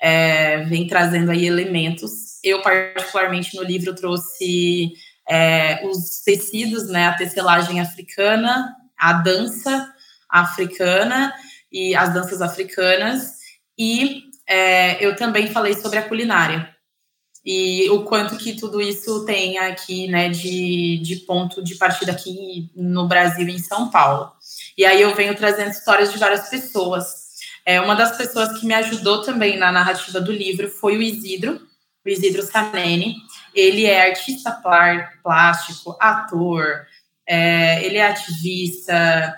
é, 0.00 0.64
vem 0.64 0.86
trazendo 0.86 1.30
aí 1.30 1.46
elementos 1.46 2.29
eu, 2.42 2.62
particularmente, 2.62 3.56
no 3.56 3.62
livro 3.62 3.94
trouxe 3.94 4.92
é, 5.28 5.86
os 5.86 6.20
tecidos, 6.24 6.88
né, 6.88 7.06
a 7.06 7.14
tecelagem 7.14 7.80
africana, 7.80 8.74
a 8.98 9.12
dança 9.12 9.92
africana 10.28 11.32
e 11.70 11.94
as 11.94 12.12
danças 12.12 12.42
africanas, 12.42 13.38
e 13.78 14.24
é, 14.46 15.04
eu 15.04 15.14
também 15.16 15.48
falei 15.48 15.74
sobre 15.74 15.98
a 15.98 16.08
culinária 16.08 16.74
e 17.44 17.88
o 17.90 18.04
quanto 18.04 18.36
que 18.36 18.54
tudo 18.54 18.80
isso 18.80 19.24
tem 19.24 19.58
aqui, 19.58 20.06
né, 20.08 20.28
de, 20.28 20.98
de 20.98 21.16
ponto 21.16 21.62
de 21.62 21.76
partida 21.76 22.12
aqui 22.12 22.70
no 22.76 23.08
Brasil, 23.08 23.48
em 23.48 23.58
São 23.58 23.90
Paulo. 23.90 24.32
E 24.76 24.84
aí 24.84 25.00
eu 25.00 25.14
venho 25.14 25.34
trazendo 25.34 25.70
histórias 25.70 26.12
de 26.12 26.18
várias 26.18 26.48
pessoas. 26.48 27.30
É, 27.64 27.80
uma 27.80 27.94
das 27.94 28.16
pessoas 28.16 28.58
que 28.58 28.66
me 28.66 28.74
ajudou 28.74 29.22
também 29.22 29.56
na 29.56 29.72
narrativa 29.72 30.20
do 30.20 30.32
livro 30.32 30.68
foi 30.68 30.96
o 30.96 31.02
Isidro, 31.02 31.60
Isidro 32.12 32.42
Saneni. 32.42 33.16
Ele 33.54 33.84
é 33.84 34.08
artista 34.08 34.52
plástico, 35.22 35.96
ator, 36.00 36.86
é, 37.26 37.84
ele 37.84 37.96
é 37.96 38.06
ativista, 38.06 39.36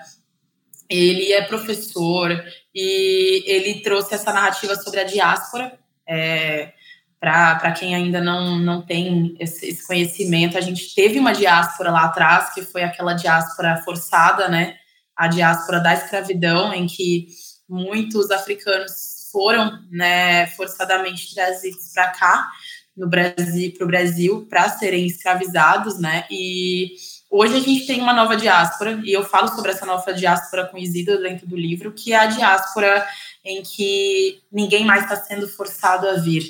ele 0.89 1.31
é 1.31 1.41
professor 1.43 2.31
e 2.73 3.43
ele 3.45 3.81
trouxe 3.81 4.13
essa 4.15 4.31
narrativa 4.31 4.75
sobre 4.75 4.99
a 4.99 5.03
diáspora. 5.03 5.77
É, 6.07 6.73
Para 7.19 7.71
quem 7.71 7.95
ainda 7.95 8.21
não, 8.21 8.57
não 8.59 8.81
tem 8.81 9.35
esse, 9.39 9.67
esse, 9.69 9.87
conhecimento, 9.87 10.57
a 10.57 10.61
gente 10.61 10.93
teve 10.93 11.17
uma 11.19 11.33
diáspora 11.33 11.91
lá 11.91 12.05
atrás, 12.05 12.53
que 12.53 12.61
foi 12.61 12.83
aquela 12.83 13.13
diáspora 13.13 13.81
forçada, 13.83 14.47
né? 14.47 14.75
A 15.15 15.27
diáspora 15.27 15.79
da 15.79 15.93
escravidão, 15.93 16.73
em 16.73 16.85
que 16.85 17.27
muitos 17.67 18.29
africanos 18.29 19.29
foram 19.31 19.79
né, 19.89 20.45
forçadamente 20.47 21.33
trazidos 21.33 21.91
para 21.91 22.09
cá, 22.09 22.51
no 22.95 23.09
Brasil, 23.09 23.73
para 23.75 23.83
o 23.83 23.87
Brasil, 23.87 24.47
para 24.49 24.69
serem 24.69 25.05
escravizados, 25.05 25.99
né? 25.99 26.25
E 26.29 26.93
hoje 27.29 27.55
a 27.55 27.59
gente 27.59 27.87
tem 27.87 27.99
uma 27.99 28.13
nova 28.13 28.35
diáspora, 28.35 29.01
e 29.03 29.11
eu 29.11 29.23
falo 29.23 29.47
sobre 29.49 29.71
essa 29.71 29.85
nova 29.85 30.13
diáspora 30.13 30.67
com 30.67 30.77
Isidro 30.77 31.21
dentro 31.21 31.47
do 31.47 31.57
livro, 31.57 31.91
que 31.91 32.13
é 32.13 32.17
a 32.17 32.27
diáspora 32.27 33.05
em 33.43 33.61
que 33.63 34.41
ninguém 34.51 34.85
mais 34.85 35.03
está 35.03 35.15
sendo 35.15 35.47
forçado 35.47 36.07
a 36.07 36.13
vir, 36.13 36.43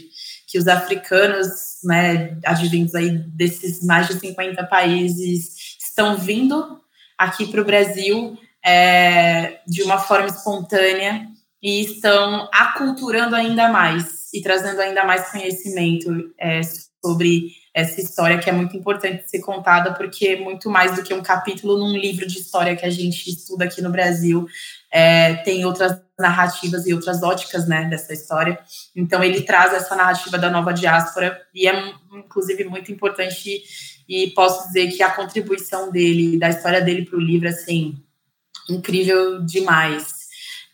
que 0.47 0.59
os 0.59 0.67
africanos, 0.67 1.79
né, 1.83 2.37
advindos 2.45 2.93
aí 2.93 3.09
desses 3.09 3.83
mais 3.83 4.07
de 4.07 4.19
50 4.19 4.63
países, 4.65 5.77
estão 5.81 6.17
vindo 6.17 6.79
aqui 7.17 7.47
para 7.47 7.61
o 7.61 7.65
Brasil 7.65 8.37
é, 8.63 9.61
de 9.65 9.81
uma 9.81 9.97
forma 9.97 10.27
espontânea 10.27 11.27
e 11.61 11.81
estão 11.81 12.49
aculturando 12.53 13.35
ainda 13.35 13.69
mais 13.69 14.22
e 14.33 14.41
trazendo 14.41 14.81
ainda 14.81 15.05
mais 15.05 15.29
conhecimento 15.29 16.09
é, 16.39 16.61
sobre 17.03 17.51
essa 17.73 17.99
história 17.99 18.37
que 18.37 18.49
é 18.49 18.53
muito 18.53 18.77
importante 18.77 19.29
ser 19.29 19.39
contada, 19.39 19.93
porque 19.93 20.35
muito 20.35 20.69
mais 20.69 20.95
do 20.95 21.03
que 21.03 21.13
um 21.13 21.23
capítulo 21.23 21.77
num 21.77 21.97
livro 21.97 22.25
de 22.25 22.39
história 22.39 22.75
que 22.75 22.85
a 22.85 22.89
gente 22.89 23.29
estuda 23.29 23.65
aqui 23.65 23.81
no 23.81 23.91
Brasil, 23.91 24.47
é, 24.91 25.35
tem 25.37 25.65
outras 25.65 25.99
narrativas 26.17 26.85
e 26.85 26.93
outras 26.93 27.23
óticas 27.23 27.67
né, 27.67 27.85
dessa 27.85 28.13
história. 28.13 28.59
Então, 28.95 29.23
ele 29.23 29.41
traz 29.41 29.73
essa 29.73 29.95
narrativa 29.95 30.37
da 30.37 30.49
nova 30.49 30.71
diáspora 30.71 31.41
e 31.53 31.67
é, 31.67 31.93
inclusive, 32.13 32.63
muito 32.65 32.91
importante. 32.91 33.63
E 34.07 34.27
posso 34.31 34.67
dizer 34.67 34.91
que 34.91 35.01
a 35.01 35.11
contribuição 35.11 35.91
dele, 35.91 36.37
da 36.37 36.49
história 36.49 36.81
dele 36.81 37.05
para 37.05 37.17
o 37.17 37.21
livro, 37.21 37.49
assim, 37.49 37.95
incrível 38.69 39.43
demais. 39.43 40.22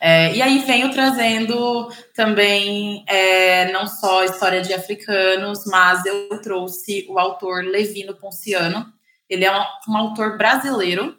É, 0.01 0.33
e 0.33 0.41
aí 0.41 0.59
venho 0.59 0.91
trazendo 0.91 1.91
também 2.15 3.03
é, 3.05 3.69
não 3.71 3.85
só 3.85 4.23
história 4.23 4.61
de 4.61 4.73
africanos, 4.73 5.65
mas 5.65 6.05
eu 6.05 6.41
trouxe 6.41 7.05
o 7.09 7.19
autor 7.19 7.63
Levino 7.65 8.15
Ponciano. 8.15 8.85
Ele 9.29 9.43
é 9.43 9.51
um, 9.51 9.63
um 9.89 9.97
autor 9.97 10.37
brasileiro, 10.37 11.17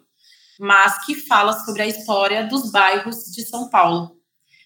mas 0.59 1.05
que 1.05 1.13
fala 1.13 1.53
sobre 1.53 1.83
a 1.83 1.87
história 1.87 2.45
dos 2.47 2.71
bairros 2.71 3.25
de 3.25 3.45
São 3.45 3.69
Paulo. 3.69 4.17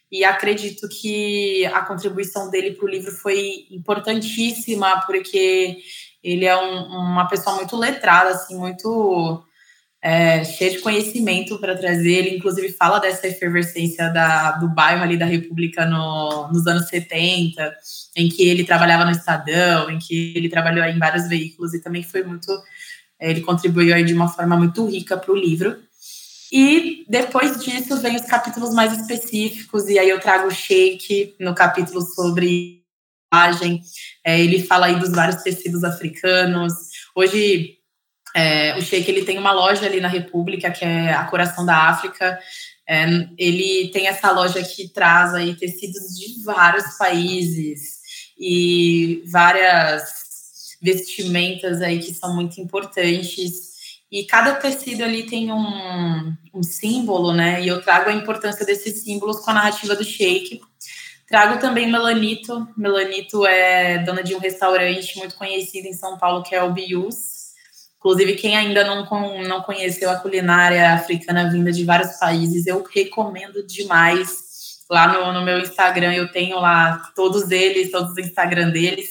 E 0.10 0.24
acredito 0.24 0.88
que 0.88 1.66
a 1.66 1.82
contribuição 1.82 2.50
dele 2.50 2.72
para 2.72 2.86
o 2.86 2.90
livro 2.90 3.12
foi 3.12 3.68
importantíssima, 3.70 5.02
porque 5.06 5.78
ele 6.24 6.46
é 6.46 6.56
um, 6.56 6.86
uma 6.86 7.28
pessoa 7.28 7.58
muito 7.58 7.76
letrada, 7.76 8.30
assim, 8.30 8.56
muito 8.56 9.44
é, 10.06 10.44
cheio 10.44 10.74
de 10.74 10.80
conhecimento 10.82 11.58
para 11.58 11.76
trazer. 11.76 12.12
Ele, 12.12 12.38
inclusive, 12.38 12.72
fala 12.74 13.00
dessa 13.00 13.28
efervescência 13.28 14.08
da, 14.10 14.52
do 14.52 14.70
bairro 14.70 15.02
ali 15.02 15.18
da 15.18 15.26
República 15.26 15.84
no, 15.84 16.48
nos 16.50 16.68
anos 16.68 16.88
70, 16.90 17.76
em 18.16 18.30
que 18.30 18.48
ele 18.48 18.64
trabalhava 18.64 19.04
no 19.04 19.10
Estadão, 19.10 19.90
em 19.90 19.98
que 19.98 20.32
ele 20.36 20.48
trabalhou 20.48 20.86
em 20.86 21.00
vários 21.00 21.28
veículos 21.28 21.74
e 21.74 21.82
também 21.82 22.04
foi 22.04 22.24
muito. 22.24 22.52
É, 23.20 23.32
ele 23.32 23.42
contribuiu 23.42 24.06
de 24.06 24.14
uma 24.14 24.28
forma 24.28 24.56
muito 24.56 24.86
rica 24.86 25.18
para 25.18 25.32
o 25.32 25.36
livro. 25.36 25.76
E 26.52 27.04
depois 27.10 27.60
disso 27.66 27.98
vem 27.98 28.16
os 28.16 28.28
capítulos 28.28 28.76
mais 28.76 28.96
específicos, 28.96 29.90
e 29.90 29.98
aí 29.98 30.08
eu 30.08 30.20
trago 30.20 30.48
o 30.48 30.52
Sheik 30.52 31.34
no 31.40 31.56
capítulo 31.56 32.02
sobre 32.04 32.84
imagem. 33.34 33.82
É, 34.24 34.40
ele 34.40 34.62
fala 34.62 34.86
aí 34.86 35.00
dos 35.00 35.10
vários 35.10 35.42
tecidos 35.42 35.84
africanos. 35.84 36.74
Hoje, 37.16 37.80
é, 38.36 38.78
o 38.78 38.82
Sheik 38.82 39.10
ele 39.10 39.24
tem 39.24 39.38
uma 39.38 39.54
loja 39.54 39.86
ali 39.86 40.02
na 40.02 40.10
República, 40.10 40.70
que 40.70 40.84
é 40.84 41.14
a 41.14 41.24
Coração 41.24 41.66
da 41.66 41.88
África. 41.88 42.38
É, 42.86 43.06
ele 43.38 43.90
tem 43.94 44.08
essa 44.08 44.30
loja 44.30 44.62
que 44.62 44.90
traz 44.90 45.34
aí 45.34 45.56
tecidos 45.56 46.14
de 46.18 46.44
vários 46.44 46.98
países 46.98 47.96
e 48.38 49.24
várias 49.32 50.04
vestimentas 50.82 51.82
aí 51.82 52.00
que 52.00 52.14
são 52.14 52.36
muito 52.36 52.60
importantes. 52.60 53.74
E 54.12 54.26
cada 54.26 54.56
tecido 54.56 55.06
ali 55.06 55.24
tem 55.24 55.54
um, 55.54 56.34
um 56.54 56.62
símbolo, 56.62 57.32
né? 57.32 57.64
E 57.64 57.70
eu 57.70 57.82
trago 57.82 58.10
a 58.10 58.14
importância 58.14 58.66
desses 58.66 59.02
símbolos 59.02 59.40
com 59.40 59.52
a 59.52 59.54
narrativa 59.54 59.96
do 59.96 60.04
Sheik. 60.04 60.60
Trago 61.26 61.58
também 61.62 61.90
Melanito. 61.90 62.68
Melanito 62.76 63.46
é 63.46 64.00
dona 64.00 64.22
de 64.22 64.36
um 64.36 64.40
restaurante 64.40 65.18
muito 65.18 65.36
conhecido 65.36 65.88
em 65.88 65.94
São 65.94 66.18
Paulo, 66.18 66.44
que 66.44 66.54
é 66.54 66.62
o 66.62 66.74
Bius. 66.74 67.35
Inclusive, 68.06 68.36
quem 68.36 68.56
ainda 68.56 68.84
não, 68.84 69.04
não 69.48 69.64
conheceu 69.64 70.12
a 70.12 70.18
culinária 70.18 70.94
africana 70.94 71.50
vinda 71.50 71.72
de 71.72 71.84
vários 71.84 72.20
países, 72.20 72.68
eu 72.68 72.84
recomendo 72.84 73.66
demais. 73.66 74.46
Lá 74.88 75.08
no, 75.08 75.34
no 75.34 75.42
meu 75.42 75.58
Instagram, 75.58 76.14
eu 76.14 76.32
tenho 76.32 76.60
lá 76.60 77.02
todos 77.16 77.50
eles, 77.50 77.90
todos 77.90 78.12
os 78.12 78.18
Instagram 78.20 78.70
deles 78.70 79.10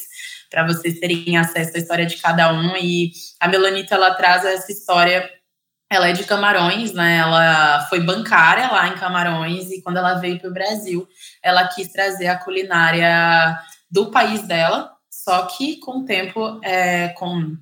para 0.48 0.64
vocês 0.64 1.00
terem 1.00 1.36
acesso 1.36 1.72
à 1.74 1.80
história 1.80 2.06
de 2.06 2.18
cada 2.18 2.52
um. 2.52 2.76
E 2.76 3.10
a 3.40 3.48
Melanita, 3.48 3.96
ela 3.96 4.14
traz 4.14 4.44
essa 4.44 4.70
história. 4.70 5.28
Ela 5.90 6.10
é 6.10 6.12
de 6.12 6.22
Camarões, 6.22 6.92
né? 6.92 7.16
Ela 7.16 7.86
foi 7.90 7.98
bancária 7.98 8.70
lá 8.70 8.86
em 8.86 8.94
Camarões 8.94 9.72
e 9.72 9.82
quando 9.82 9.96
ela 9.96 10.14
veio 10.14 10.38
para 10.38 10.50
o 10.50 10.54
Brasil, 10.54 11.08
ela 11.42 11.66
quis 11.66 11.88
trazer 11.88 12.28
a 12.28 12.38
culinária 12.38 13.58
do 13.90 14.12
país 14.12 14.46
dela. 14.46 14.93
Só 15.24 15.46
que 15.46 15.76
com 15.76 16.00
o 16.00 16.04
tempo, 16.04 16.60
é, 16.62 17.08
com, 17.08 17.56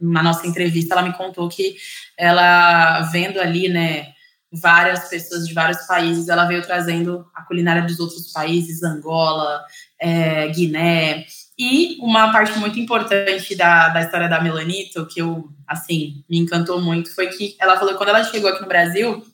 na 0.00 0.22
nossa 0.22 0.46
entrevista, 0.46 0.94
ela 0.94 1.02
me 1.02 1.12
contou 1.12 1.48
que 1.48 1.74
ela 2.16 3.00
vendo 3.10 3.40
ali, 3.40 3.68
né, 3.68 4.12
várias 4.52 5.08
pessoas 5.08 5.48
de 5.48 5.52
vários 5.52 5.84
países, 5.84 6.28
ela 6.28 6.44
veio 6.44 6.62
trazendo 6.62 7.26
a 7.34 7.42
culinária 7.42 7.82
dos 7.82 7.98
outros 7.98 8.30
países, 8.30 8.84
Angola, 8.84 9.64
é, 10.00 10.46
Guiné, 10.46 11.26
e 11.58 11.98
uma 12.00 12.30
parte 12.30 12.56
muito 12.56 12.78
importante 12.78 13.56
da, 13.56 13.88
da 13.88 14.00
história 14.00 14.28
da 14.28 14.40
Melanito, 14.40 15.04
que 15.06 15.20
eu, 15.20 15.48
assim, 15.66 16.24
me 16.30 16.38
encantou 16.38 16.80
muito, 16.80 17.12
foi 17.12 17.26
que 17.26 17.56
ela 17.58 17.76
falou 17.76 17.94
que 17.94 17.98
quando 17.98 18.10
ela 18.10 18.22
chegou 18.22 18.48
aqui 18.48 18.62
no 18.62 18.68
Brasil, 18.68 19.26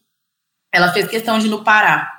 ela 0.73 0.91
fez 0.91 1.07
questão 1.07 1.39
de 1.39 1.49
ir 1.49 1.51
no 1.51 1.63
Pará, 1.63 2.11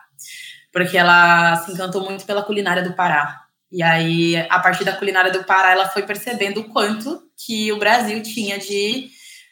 porque 0.71 0.95
ela 0.95 1.55
se 1.55 1.71
encantou 1.71 2.05
muito 2.05 2.23
pela 2.23 2.43
culinária 2.43 2.83
do 2.83 2.93
Pará. 2.93 3.44
E 3.75 3.83
aí, 3.83 4.37
a 4.49 4.57
partir 4.57 4.85
da 4.85 4.95
culinária 4.95 5.29
do 5.33 5.43
Pará, 5.43 5.71
ela 5.71 5.89
foi 5.89 6.03
percebendo 6.03 6.61
o 6.61 6.69
quanto 6.69 7.21
que 7.45 7.73
o 7.73 7.77
Brasil 7.77 8.23
tinha 8.23 8.57
de, 8.57 9.09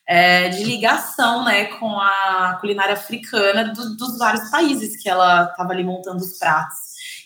é, 0.07 0.47
de 0.47 0.63
ligação 0.63 1.43
né, 1.43 1.65
com 1.65 1.99
a 1.99 2.57
culinária 2.61 2.93
africana 2.93 3.73
do, 3.73 3.97
dos 3.97 4.17
vários 4.17 4.49
países 4.49 4.95
que 4.95 5.09
ela 5.09 5.49
estava 5.51 5.73
ali 5.73 5.83
montando 5.83 6.23
os 6.23 6.39
pratos. 6.39 6.77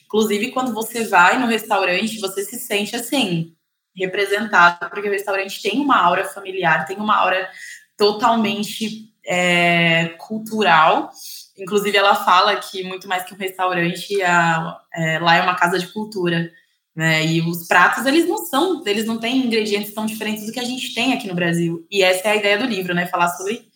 Inclusive, 0.05 0.49
quando 0.49 0.73
você 0.73 1.03
vai 1.03 1.37
no 1.37 1.45
restaurante, 1.45 2.19
você 2.19 2.43
se 2.43 2.57
sente 2.57 2.95
assim, 2.95 3.53
representado, 3.95 4.89
porque 4.89 5.07
o 5.07 5.11
restaurante 5.11 5.61
tem 5.61 5.79
uma 5.79 6.01
aura 6.01 6.25
familiar, 6.25 6.87
tem 6.87 6.97
uma 6.97 7.15
aura 7.15 7.47
totalmente 7.95 9.13
é, 9.23 10.15
cultural. 10.17 11.11
Inclusive, 11.55 11.95
ela 11.95 12.15
fala 12.15 12.55
que 12.55 12.83
muito 12.83 13.07
mais 13.07 13.23
que 13.23 13.35
um 13.35 13.37
restaurante, 13.37 14.19
a, 14.23 14.79
é, 14.95 15.19
lá 15.19 15.35
é 15.35 15.43
uma 15.43 15.55
casa 15.55 15.77
de 15.77 15.85
cultura. 15.93 16.51
Né? 16.97 17.23
E 17.27 17.41
os 17.41 17.67
pratos, 17.67 18.07
eles 18.07 18.27
não 18.27 18.39
são, 18.39 18.81
eles 18.83 19.05
não 19.05 19.19
têm 19.19 19.37
ingredientes 19.37 19.93
tão 19.93 20.07
diferentes 20.07 20.47
do 20.47 20.51
que 20.51 20.59
a 20.59 20.63
gente 20.63 20.95
tem 20.95 21.13
aqui 21.13 21.27
no 21.27 21.35
Brasil. 21.35 21.85
E 21.91 22.01
essa 22.01 22.27
é 22.27 22.31
a 22.31 22.35
ideia 22.35 22.57
do 22.57 22.65
livro, 22.65 22.95
né? 22.95 23.05
Falar 23.05 23.29
sobre, 23.29 23.67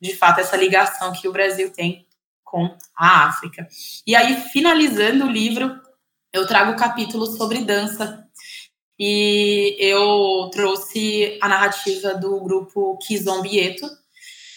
de 0.00 0.16
fato, 0.16 0.40
essa 0.40 0.56
ligação 0.56 1.12
que 1.12 1.28
o 1.28 1.32
Brasil 1.32 1.70
tem 1.70 2.04
com 2.42 2.76
a 2.96 3.28
África. 3.28 3.68
E 4.04 4.16
aí, 4.16 4.40
finalizando 4.50 5.24
o 5.24 5.30
livro, 5.30 5.80
eu 6.32 6.48
trago 6.48 6.72
o 6.72 6.76
capítulo 6.76 7.26
sobre 7.26 7.60
dança. 7.60 8.26
E 8.98 9.76
eu 9.78 10.50
trouxe 10.52 11.38
a 11.40 11.48
narrativa 11.48 12.14
do 12.14 12.40
grupo 12.40 12.98
Kizombieto, 12.98 13.88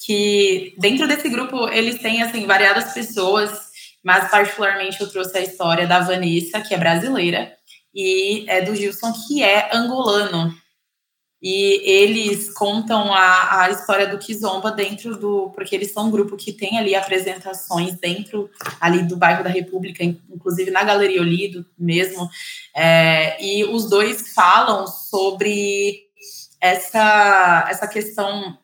que 0.04 0.74
dentro 0.80 1.08
desse 1.08 1.30
grupo 1.30 1.68
eles 1.70 2.00
têm 2.00 2.24
assim 2.24 2.48
variadas 2.48 2.94
pessoas, 2.94 3.68
mas 4.04 4.30
particularmente 4.32 5.00
eu 5.02 5.10
trouxe 5.10 5.38
a 5.38 5.42
história 5.42 5.86
da 5.86 6.00
Vanessa, 6.00 6.62
que 6.62 6.74
é 6.74 6.78
brasileira, 6.78 7.57
e 7.98 8.46
é 8.48 8.62
do 8.62 8.76
Gilson, 8.76 9.12
que 9.12 9.42
é 9.42 9.76
angolano. 9.76 10.56
E 11.42 11.82
eles 11.84 12.54
contam 12.54 13.12
a, 13.12 13.62
a 13.62 13.70
história 13.72 14.08
do 14.08 14.20
Kizomba 14.20 14.72
dentro 14.72 15.18
do. 15.18 15.50
Porque 15.56 15.76
eles 15.76 15.92
são 15.92 16.06
um 16.06 16.12
grupo 16.12 16.38
que 16.38 16.54
tem 16.54 16.78
ali 16.78 16.94
apresentações 16.94 17.96
dentro 17.96 18.52
ali 18.80 19.02
do 19.02 19.18
bairro 19.18 19.44
da 19.44 19.50
República, 19.50 20.04
inclusive 20.04 20.70
na 20.70 20.84
Galeria 20.84 21.22
Olido 21.22 21.66
mesmo. 21.78 22.30
É, 22.76 23.44
e 23.44 23.66
os 23.66 23.90
dois 23.90 24.32
falam 24.34 24.86
sobre 24.86 26.04
essa, 26.62 27.66
essa 27.68 27.88
questão 27.88 28.60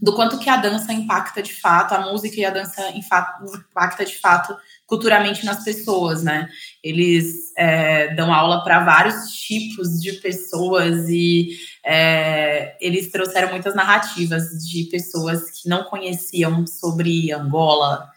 do 0.00 0.14
quanto 0.14 0.38
que 0.38 0.50
a 0.50 0.58
dança 0.58 0.92
impacta 0.92 1.42
de 1.42 1.54
fato, 1.54 1.94
a 1.94 2.10
música 2.12 2.36
e 2.38 2.44
a 2.44 2.50
dança 2.50 2.90
impacta 2.90 4.04
de 4.04 4.16
fato 4.16 4.56
culturalmente 4.88 5.44
nas 5.44 5.62
pessoas, 5.62 6.22
né? 6.22 6.48
Eles 6.82 7.52
é, 7.56 8.14
dão 8.14 8.32
aula 8.32 8.64
para 8.64 8.82
vários 8.82 9.30
tipos 9.32 10.00
de 10.00 10.14
pessoas 10.14 11.10
e 11.10 11.50
é, 11.84 12.74
eles 12.80 13.10
trouxeram 13.10 13.50
muitas 13.50 13.74
narrativas 13.74 14.44
de 14.66 14.84
pessoas 14.84 15.50
que 15.50 15.68
não 15.68 15.84
conheciam 15.84 16.66
sobre 16.66 17.30
Angola, 17.30 18.08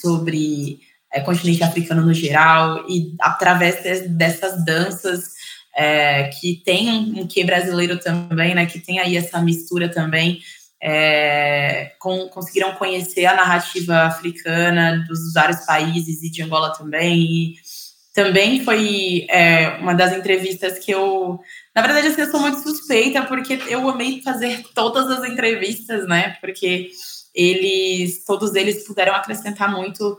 sobre 0.00 0.80
é, 1.12 1.20
continente 1.20 1.62
africano 1.62 2.04
no 2.04 2.12
geral, 2.12 2.84
e 2.88 3.14
através 3.20 3.80
de, 3.80 4.08
dessas 4.08 4.64
danças 4.64 5.30
é, 5.76 6.24
que 6.24 6.60
tem 6.64 6.90
um, 6.90 7.20
um 7.20 7.26
que 7.28 7.44
brasileiro 7.44 8.00
também, 8.00 8.52
né? 8.52 8.66
Que 8.66 8.80
tem 8.80 8.98
aí 8.98 9.16
essa 9.16 9.40
mistura 9.40 9.88
também 9.88 10.40
é, 10.88 11.94
com, 11.98 12.28
conseguiram 12.28 12.76
conhecer 12.76 13.26
a 13.26 13.34
narrativa 13.34 14.02
africana 14.02 15.04
dos 15.08 15.32
vários 15.32 15.66
países 15.66 16.22
e 16.22 16.30
de 16.30 16.44
Angola 16.44 16.72
também. 16.72 17.22
E 17.22 17.54
também 18.14 18.64
foi 18.64 19.26
é, 19.28 19.78
uma 19.80 19.94
das 19.94 20.16
entrevistas 20.16 20.78
que 20.78 20.92
eu. 20.92 21.40
Na 21.74 21.82
verdade, 21.82 22.06
assim, 22.06 22.20
eu 22.20 22.30
sou 22.30 22.38
muito 22.38 22.60
suspeita, 22.60 23.22
porque 23.22 23.60
eu 23.68 23.88
amei 23.88 24.22
fazer 24.22 24.62
todas 24.76 25.10
as 25.10 25.28
entrevistas, 25.28 26.06
né? 26.06 26.36
Porque 26.40 26.88
eles, 27.34 28.24
todos 28.24 28.54
eles 28.54 28.86
puderam 28.86 29.12
acrescentar 29.12 29.68
muito 29.68 30.16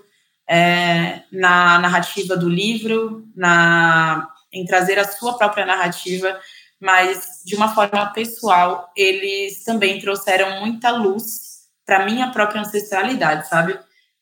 é, 0.49 1.21
na 1.31 1.79
narrativa 1.79 2.35
do 2.35 2.49
livro, 2.49 3.25
na, 3.33 4.27
em 4.51 4.65
trazer 4.65 4.99
a 4.99 5.07
sua 5.07 5.37
própria 5.37 5.65
narrativa 5.65 6.37
mas 6.79 7.41
de 7.45 7.55
uma 7.55 7.73
forma 7.73 8.05
pessoal, 8.13 8.91
eles 8.95 9.63
também 9.63 9.99
trouxeram 9.99 10.59
muita 10.61 10.91
luz 10.91 11.57
para 11.85 12.05
minha 12.05 12.31
própria 12.31 12.61
ancestralidade, 12.61 13.47
sabe? 13.47 13.79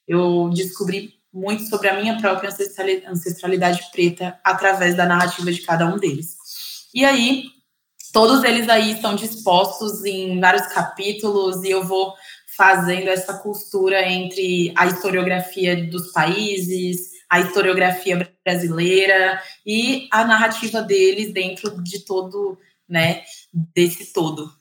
Eu 0.08 0.50
descobri 0.54 1.16
muito 1.34 1.64
sobre 1.64 1.90
a 1.90 2.00
minha 2.00 2.18
própria 2.18 2.50
ancestralidade 3.10 3.90
preta 3.92 4.40
através 4.44 4.96
da 4.96 5.06
narrativa 5.06 5.52
de 5.52 5.62
cada 5.62 5.86
um 5.86 5.98
deles. 5.98 6.38
E 6.94 7.04
aí, 7.04 7.46
todos 8.14 8.44
eles 8.46 8.70
aí 8.70 8.94
estão 8.94 9.16
dispostos 9.16 10.06
em 10.06 10.40
vários 10.40 10.68
capítulos 10.68 11.62
e 11.64 11.72
eu 11.72 11.84
vou 11.84 12.14
fazendo 12.56 13.10
essa 13.10 13.34
costura 13.34 14.02
entre 14.10 14.72
a 14.78 14.86
historiografia 14.86 15.90
dos 15.90 16.14
países, 16.14 17.15
a 17.30 17.40
historiografia 17.40 18.30
brasileira 18.44 19.42
e 19.66 20.08
a 20.12 20.24
narrativa 20.26 20.82
deles 20.82 21.34
dentro 21.34 21.82
de 21.84 22.00
todo, 22.00 22.58
né, 22.88 23.24
desse 23.54 24.14
todo. 24.14 24.52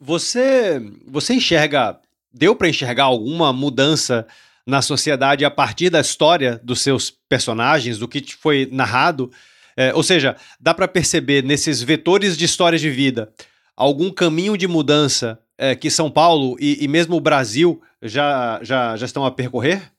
Você, 0.00 0.80
você 1.06 1.34
enxerga, 1.34 2.00
deu 2.32 2.54
para 2.54 2.68
enxergar 2.68 3.04
alguma 3.04 3.52
mudança 3.52 4.26
na 4.66 4.82
sociedade 4.82 5.44
a 5.44 5.50
partir 5.50 5.90
da 5.90 6.00
história 6.00 6.60
dos 6.62 6.80
seus 6.80 7.10
personagens, 7.10 7.98
do 7.98 8.06
que 8.06 8.22
foi 8.36 8.68
narrado? 8.70 9.30
É, 9.76 9.94
ou 9.94 10.02
seja, 10.02 10.36
dá 10.60 10.74
para 10.74 10.86
perceber 10.86 11.42
nesses 11.42 11.82
vetores 11.82 12.36
de 12.36 12.44
história 12.44 12.78
de 12.78 12.90
vida 12.90 13.32
algum 13.76 14.10
caminho 14.10 14.56
de 14.58 14.66
mudança 14.66 15.38
é, 15.56 15.74
que 15.74 15.88
São 15.88 16.10
Paulo 16.10 16.56
e, 16.58 16.84
e 16.84 16.88
mesmo 16.88 17.16
o 17.16 17.20
Brasil 17.20 17.80
já, 18.02 18.58
já, 18.62 18.96
já 18.96 19.06
estão 19.06 19.24
a 19.24 19.30
percorrer? 19.30 19.92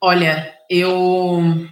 Olha, 0.00 0.54
eu 0.68 1.68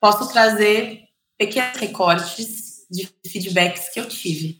posso 0.00 0.30
trazer 0.32 1.02
pequenos 1.38 1.76
recortes 1.78 2.86
de 2.90 3.08
feedbacks 3.26 3.88
que 3.88 4.00
eu 4.00 4.08
tive. 4.08 4.58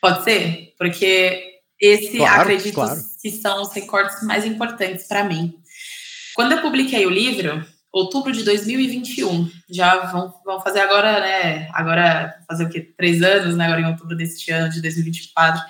Pode 0.00 0.22
ser? 0.24 0.74
Porque 0.78 1.60
esse, 1.80 2.16
claro, 2.16 2.42
acredito, 2.42 2.74
claro. 2.74 3.00
que 3.20 3.30
são 3.30 3.62
os 3.62 3.72
recortes 3.72 4.22
mais 4.22 4.44
importantes 4.44 5.06
para 5.06 5.24
mim. 5.24 5.54
Quando 6.34 6.52
eu 6.52 6.62
publiquei 6.62 7.06
o 7.06 7.10
livro, 7.10 7.64
outubro 7.92 8.32
de 8.32 8.42
2021, 8.44 9.50
já 9.70 10.06
vão, 10.06 10.34
vão 10.44 10.60
fazer 10.60 10.80
agora, 10.80 11.20
né? 11.20 11.68
Agora, 11.72 12.34
fazer 12.46 12.64
o 12.64 12.68
quê? 12.68 12.80
Três 12.96 13.22
anos, 13.22 13.56
né? 13.56 13.64
Agora 13.64 13.80
em 13.80 13.86
outubro 13.86 14.16
deste 14.16 14.50
ano, 14.50 14.68
de 14.68 14.82
2024. 14.82 15.62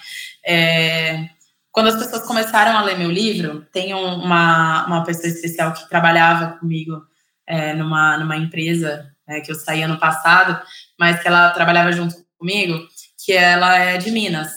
É, 0.44 1.28
quando 1.74 1.88
as 1.88 1.96
pessoas 1.96 2.22
começaram 2.22 2.78
a 2.78 2.82
ler 2.82 2.96
meu 2.96 3.10
livro, 3.10 3.66
tem 3.72 3.92
uma, 3.92 4.86
uma 4.86 5.02
pessoa 5.02 5.26
especial 5.26 5.72
que 5.72 5.88
trabalhava 5.88 6.56
comigo 6.56 7.02
é, 7.44 7.74
numa, 7.74 8.16
numa 8.16 8.36
empresa 8.36 9.12
é, 9.26 9.40
que 9.40 9.50
eu 9.50 9.56
saí 9.56 9.82
ano 9.82 9.98
passado, 9.98 10.64
mas 10.96 11.20
que 11.20 11.26
ela 11.26 11.50
trabalhava 11.50 11.90
junto 11.90 12.14
comigo, 12.38 12.78
que 13.24 13.32
ela 13.32 13.76
é 13.76 13.98
de 13.98 14.12
Minas. 14.12 14.52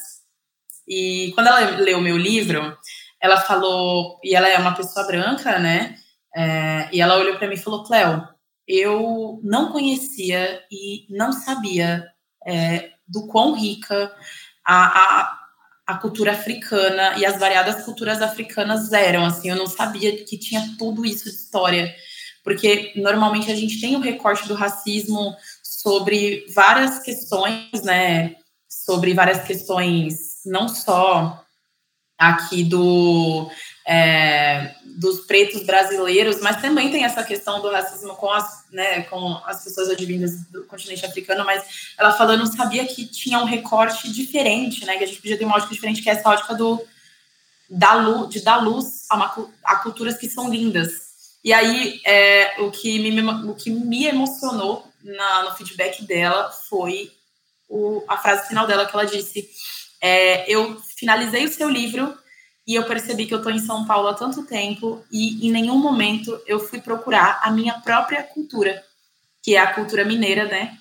E 0.88 1.32
quando 1.34 1.48
ela 1.48 1.78
leu 1.78 2.00
meu 2.00 2.16
livro, 2.16 2.78
ela 3.20 3.38
falou, 3.38 4.20
e 4.24 4.36
ela 4.36 4.48
é 4.48 4.60
uma 4.60 4.76
pessoa 4.76 5.08
branca, 5.08 5.58
né? 5.58 5.96
É, 6.36 6.88
e 6.94 7.02
ela 7.02 7.18
olhou 7.18 7.36
para 7.38 7.48
mim 7.48 7.56
e 7.56 7.58
falou: 7.58 7.84
Cléo, 7.84 8.28
eu 8.68 9.40
não 9.44 9.72
conhecia 9.72 10.62
e 10.72 11.08
não 11.10 11.34
sabia 11.34 12.06
é, 12.46 12.92
do 13.08 13.26
quão 13.26 13.56
rica 13.56 14.14
a, 14.64 14.86
a, 14.86 15.37
a, 15.88 15.98
cultura 15.98 16.34
africana 16.34 17.18
e 17.18 17.26
as 17.26 17.40
variadas 17.40 17.84
culturas 17.86 18.22
africanas 18.22 18.92
eram. 18.92 19.26
Assim, 19.26 19.50
eu 19.50 19.56
não 19.56 19.68
sabia 19.68 20.24
que 20.26 20.38
tinha 20.38 20.76
tudo 20.78 21.06
isso 21.06 21.24
de 21.24 21.36
história, 21.36 21.96
porque 22.44 22.92
normalmente 22.96 23.50
a 23.50 23.56
gente 23.56 23.80
tem 23.80 23.96
o 23.96 24.02
recorte 24.02 24.48
do 24.48 24.54
racismo 24.54 25.36
sobre 25.64 26.46
várias 26.54 27.00
questões, 27.00 27.82
né? 27.84 28.36
Sobre 28.68 29.14
várias 29.14 29.44
questões, 29.44 30.42
não 30.46 30.68
só 30.68 31.44
aqui 32.18 32.64
do 32.64 33.50
é, 33.88 34.76
dos 34.84 35.22
pretos 35.22 35.64
brasileiros, 35.64 36.42
mas 36.42 36.62
também 36.62 36.92
tem 36.92 37.06
essa 37.06 37.24
questão 37.24 37.62
do 37.62 37.72
racismo 37.72 38.16
com 38.16 38.30
as, 38.30 38.66
né, 38.70 39.04
com 39.04 39.40
as 39.46 39.64
pessoas 39.64 39.90
advindas 39.90 40.42
do 40.52 40.66
continente 40.66 41.06
africano, 41.06 41.46
mas 41.46 41.94
ela 41.98 42.12
falando, 42.12 42.40
não 42.40 42.52
sabia 42.52 42.86
que 42.86 43.06
tinha 43.06 43.40
um 43.40 43.46
recorte 43.46 44.12
diferente, 44.12 44.86
né, 44.86 44.98
que 44.98 45.06
a 45.06 45.08
gente 45.08 45.22
podia 45.22 45.38
ter 45.38 45.46
uma 45.46 45.56
ótica 45.56 45.74
diferente, 45.74 46.02
que 46.02 46.10
é 46.10 46.14
essa 46.14 46.30
ótica 46.30 46.54
do, 46.54 46.86
da 47.70 47.94
luz, 47.94 48.30
de 48.30 48.42
dar 48.42 48.58
luz 48.58 49.06
a, 49.10 49.16
uma, 49.16 49.50
a 49.64 49.76
culturas 49.78 50.18
que 50.18 50.28
são 50.28 50.50
lindas. 50.50 51.08
E 51.42 51.54
aí, 51.54 52.02
é, 52.04 52.62
o, 52.62 52.70
que 52.70 53.00
me, 53.00 53.22
o 53.50 53.56
que 53.56 53.70
me 53.70 54.06
emocionou 54.06 54.86
na, 55.02 55.44
no 55.44 55.56
feedback 55.56 56.04
dela 56.04 56.52
foi 56.52 57.10
o, 57.70 58.04
a 58.06 58.18
frase 58.18 58.50
final 58.50 58.68
dela, 58.68 58.86
que 58.86 58.94
ela 58.94 59.06
disse, 59.06 59.50
é, 60.02 60.52
eu 60.52 60.78
finalizei 60.98 61.46
o 61.46 61.54
seu 61.54 61.70
livro 61.70 62.18
e 62.68 62.76
eu 62.76 62.84
percebi 62.84 63.26
que 63.26 63.34
eu 63.34 63.38
estou 63.38 63.52
em 63.52 63.60
São 63.60 63.86
Paulo 63.86 64.10
há 64.10 64.14
tanto 64.14 64.44
tempo 64.44 65.02
e 65.10 65.48
em 65.48 65.52
nenhum 65.52 65.78
momento 65.78 66.38
eu 66.46 66.60
fui 66.60 66.82
procurar 66.82 67.40
a 67.42 67.50
minha 67.50 67.76
própria 67.76 68.22
cultura, 68.22 68.84
que 69.42 69.56
é 69.56 69.60
a 69.60 69.74
cultura 69.74 70.04
mineira, 70.04 70.46
né? 70.46 70.78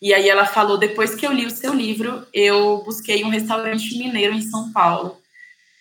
E 0.00 0.14
aí 0.14 0.28
ela 0.28 0.46
falou, 0.46 0.78
depois 0.78 1.14
que 1.14 1.26
eu 1.26 1.32
li 1.32 1.44
o 1.44 1.50
seu 1.50 1.74
livro, 1.74 2.26
eu 2.32 2.82
busquei 2.84 3.22
um 3.22 3.28
restaurante 3.28 3.98
mineiro 3.98 4.34
em 4.34 4.40
São 4.40 4.72
Paulo, 4.72 5.20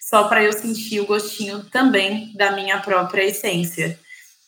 só 0.02 0.28
para 0.28 0.44
eu 0.44 0.52
sentir 0.52 1.00
o 1.00 1.06
gostinho 1.06 1.64
também 1.70 2.34
da 2.36 2.52
minha 2.52 2.80
própria 2.80 3.24
essência. 3.24 3.98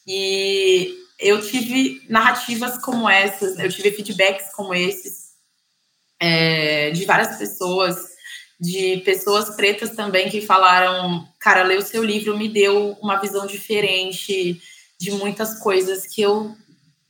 E 0.06 0.94
eu 1.18 1.42
tive 1.42 2.02
narrativas 2.10 2.78
como 2.80 3.10
essas, 3.10 3.58
eu 3.58 3.70
tive 3.70 3.92
feedbacks 3.92 4.54
como 4.54 4.74
esses 4.74 5.28
é, 6.20 6.92
de 6.92 7.06
várias 7.06 7.38
pessoas 7.38 8.17
de 8.60 8.98
pessoas 9.06 9.56
pretas 9.56 9.92
também 9.92 10.30
que 10.30 10.42
falaram, 10.42 11.28
cara, 11.40 11.64
ler 11.64 11.78
o 11.78 11.86
seu 11.86 12.04
livro 12.04 12.38
me 12.38 12.50
deu 12.50 12.98
uma 13.02 13.18
visão 13.18 13.46
diferente 13.46 14.60
de 15.00 15.12
muitas 15.12 15.60
coisas 15.60 16.08
que 16.08 16.22
eu 16.22 16.56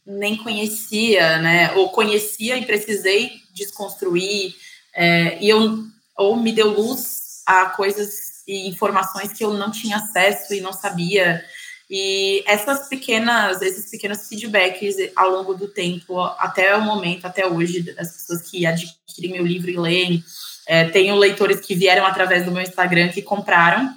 nem 0.06 0.36
conhecia, 0.38 1.38
né? 1.40 1.74
Ou 1.74 1.90
conhecia 1.90 2.58
e 2.58 2.66
precisei 2.66 3.32
desconstruir, 3.54 4.56
é, 4.94 5.38
e 5.42 5.50
eu 5.50 5.86
ou 6.18 6.36
me 6.36 6.52
deu 6.52 6.70
luz 6.70 7.44
a 7.46 7.68
coisas 7.68 8.44
e 8.48 8.68
informações 8.68 9.32
que 9.32 9.44
eu 9.44 9.54
não 9.54 9.72
tinha 9.72 9.98
acesso 9.98 10.54
e 10.54 10.62
não 10.62 10.74
sabia. 10.74 11.44
E 11.90 12.44
essas 12.46 12.90
pequenas, 12.90 13.62
esses 13.62 13.90
pequenos 13.90 14.28
feedbacks 14.28 14.96
ao 15.16 15.30
longo 15.30 15.54
do 15.54 15.68
tempo, 15.68 16.20
até 16.20 16.76
o 16.76 16.82
momento, 16.82 17.26
até 17.26 17.48
hoje, 17.48 17.82
das 17.94 18.12
pessoas 18.12 18.42
que 18.42 18.66
adquirem 18.66 19.32
meu 19.32 19.46
livro 19.46 19.70
e 19.70 19.78
leem, 19.78 20.24
é, 20.67 20.89
tenho 20.89 21.15
leitores 21.15 21.62
que 21.62 21.73
vieram 21.73 22.06
através 22.06 22.43
do 22.43 22.51
meu 22.51 22.62
Instagram 22.62 23.08
que 23.10 23.21
compraram, 23.21 23.89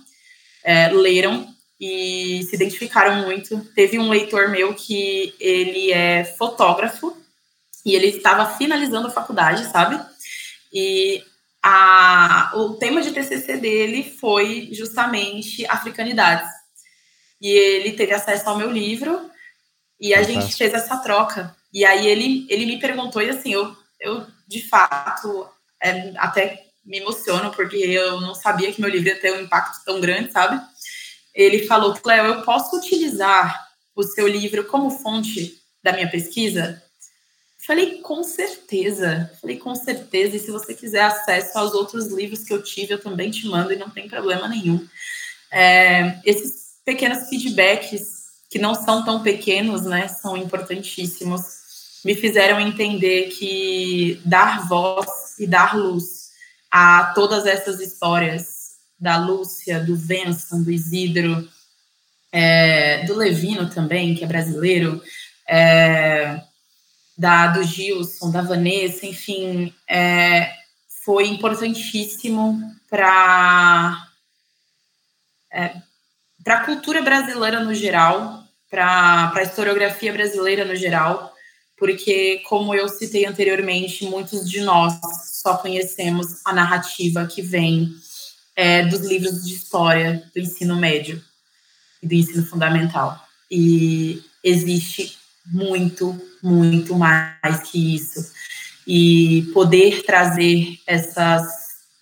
é, 0.63 0.89
leram 0.89 1.53
e 1.81 2.43
se 2.45 2.55
identificaram 2.55 3.25
muito. 3.27 3.59
Teve 3.75 3.99
um 3.99 4.09
leitor 4.09 4.49
meu 4.49 4.73
que 4.75 5.35
ele 5.41 5.91
é 5.91 6.25
fotógrafo 6.25 7.17
e 7.85 7.95
ele 7.95 8.07
estava 8.07 8.57
finalizando 8.57 9.09
a 9.09 9.11
faculdade, 9.11 9.65
sabe? 9.71 10.01
E 10.73 11.25
a, 11.61 12.53
o 12.55 12.75
tema 12.75 13.03
de 13.03 13.11
TCC 13.11 13.57
dele 13.57 14.05
foi 14.21 14.69
justamente 14.73 15.67
africanidades. 15.67 16.49
E 17.41 17.49
ele 17.49 17.93
teve 17.93 18.13
acesso 18.13 18.49
ao 18.49 18.59
meu 18.59 18.71
livro 18.71 19.29
e 19.99 20.15
a 20.15 20.23
gente 20.23 20.55
fez 20.55 20.73
essa 20.73 20.99
troca. 20.99 21.57
E 21.73 21.85
aí 21.85 22.07
ele, 22.07 22.47
ele 22.49 22.67
me 22.67 22.79
perguntou, 22.79 23.21
e 23.23 23.31
assim, 23.31 23.53
eu, 23.53 23.75
eu 23.99 24.27
de 24.47 24.69
fato 24.69 25.49
é, 25.83 26.13
até 26.17 26.67
me 26.85 26.99
emociono, 26.99 27.51
porque 27.53 27.77
eu 27.77 28.21
não 28.21 28.35
sabia 28.35 28.73
que 28.73 28.81
meu 28.81 28.91
livro 28.91 29.09
ia 29.09 29.21
ter 29.21 29.33
um 29.33 29.41
impacto 29.41 29.85
tão 29.85 30.01
grande, 30.01 30.33
sabe? 30.33 30.61
Ele 31.35 31.67
falou, 31.67 31.95
Cleo, 31.95 32.27
eu 32.27 32.43
posso 32.43 32.77
utilizar 32.77 33.69
o 33.95 34.03
seu 34.03 34.27
livro 34.27 34.65
como 34.65 34.91
fonte 34.91 35.61
da 35.83 35.93
minha 35.93 36.11
pesquisa? 36.11 36.83
Falei, 37.67 38.01
com 38.01 38.23
certeza. 38.25 39.31
Falei, 39.41 39.59
com 39.59 39.75
certeza. 39.75 40.37
E 40.37 40.41
se 40.41 40.51
você 40.51 40.75
quiser 40.75 41.03
acesso 41.03 41.57
aos 41.59 41.73
outros 41.73 42.07
livros 42.09 42.43
que 42.43 42.53
eu 42.53 42.63
tive, 42.63 42.95
eu 42.95 43.01
também 43.01 43.31
te 43.31 43.47
mando 43.47 43.73
e 43.73 43.77
não 43.77 43.91
tem 43.91 44.09
problema 44.09 44.49
nenhum. 44.49 44.85
É, 45.53 46.19
esses 46.25 46.79
pequenos 46.85 47.29
feedbacks, 47.29 48.25
que 48.49 48.59
não 48.59 48.75
são 48.75 49.05
tão 49.05 49.23
pequenos, 49.23 49.83
né, 49.83 50.09
são 50.09 50.37
importantíssimos 50.37 51.61
me 52.05 52.15
fizeram 52.15 52.61
entender 52.61 53.29
que 53.29 54.21
dar 54.25 54.67
voz 54.69 55.30
e 55.41 55.47
dar 55.47 55.77
luz 55.77 56.31
a 56.71 57.13
todas 57.15 57.47
essas 57.47 57.81
histórias 57.81 58.77
da 58.99 59.17
Lúcia, 59.17 59.81
do 59.81 59.97
Venson, 59.97 60.63
do 60.63 60.71
Isidro, 60.71 61.49
é, 62.31 63.05
do 63.07 63.17
Levino 63.17 63.69
também, 63.71 64.15
que 64.15 64.23
é 64.23 64.27
brasileiro, 64.27 65.03
é, 65.49 66.41
da, 67.17 67.49
do 67.49 67.63
Gilson, 67.65 68.31
da 68.31 68.43
Vanessa, 68.43 69.07
enfim, 69.07 69.75
é, 69.89 70.53
foi 71.05 71.27
importantíssimo 71.29 72.61
para 72.89 74.07
é, 75.53 75.75
para 76.45 76.59
a 76.59 76.65
cultura 76.65 77.03
brasileira 77.03 77.61
no 77.61 77.75
geral, 77.75 78.45
para 78.71 79.33
a 79.35 79.43
historiografia 79.43 80.13
brasileira 80.13 80.65
no 80.65 80.75
geral, 80.75 81.30
porque, 81.81 82.43
como 82.47 82.75
eu 82.75 82.91
citei 82.91 83.25
anteriormente, 83.25 84.05
muitos 84.05 84.49
de 84.49 84.61
nós 84.61 85.01
só 85.33 85.57
conhecemos 85.57 86.43
a 86.45 86.53
narrativa 86.53 87.27
que 87.27 87.41
vem 87.41 87.91
é, 88.55 88.85
dos 88.85 89.01
livros 89.01 89.43
de 89.43 89.55
história 89.55 90.23
do 90.35 90.39
ensino 90.39 90.77
médio 90.77 91.25
e 92.03 92.07
do 92.07 92.13
ensino 92.13 92.45
fundamental. 92.45 93.19
E 93.51 94.23
existe 94.45 95.17
muito, 95.47 96.21
muito 96.43 96.95
mais 96.95 97.63
que 97.71 97.95
isso. 97.97 98.31
E 98.87 99.49
poder 99.55 100.03
trazer 100.03 100.79
essas 100.87 101.49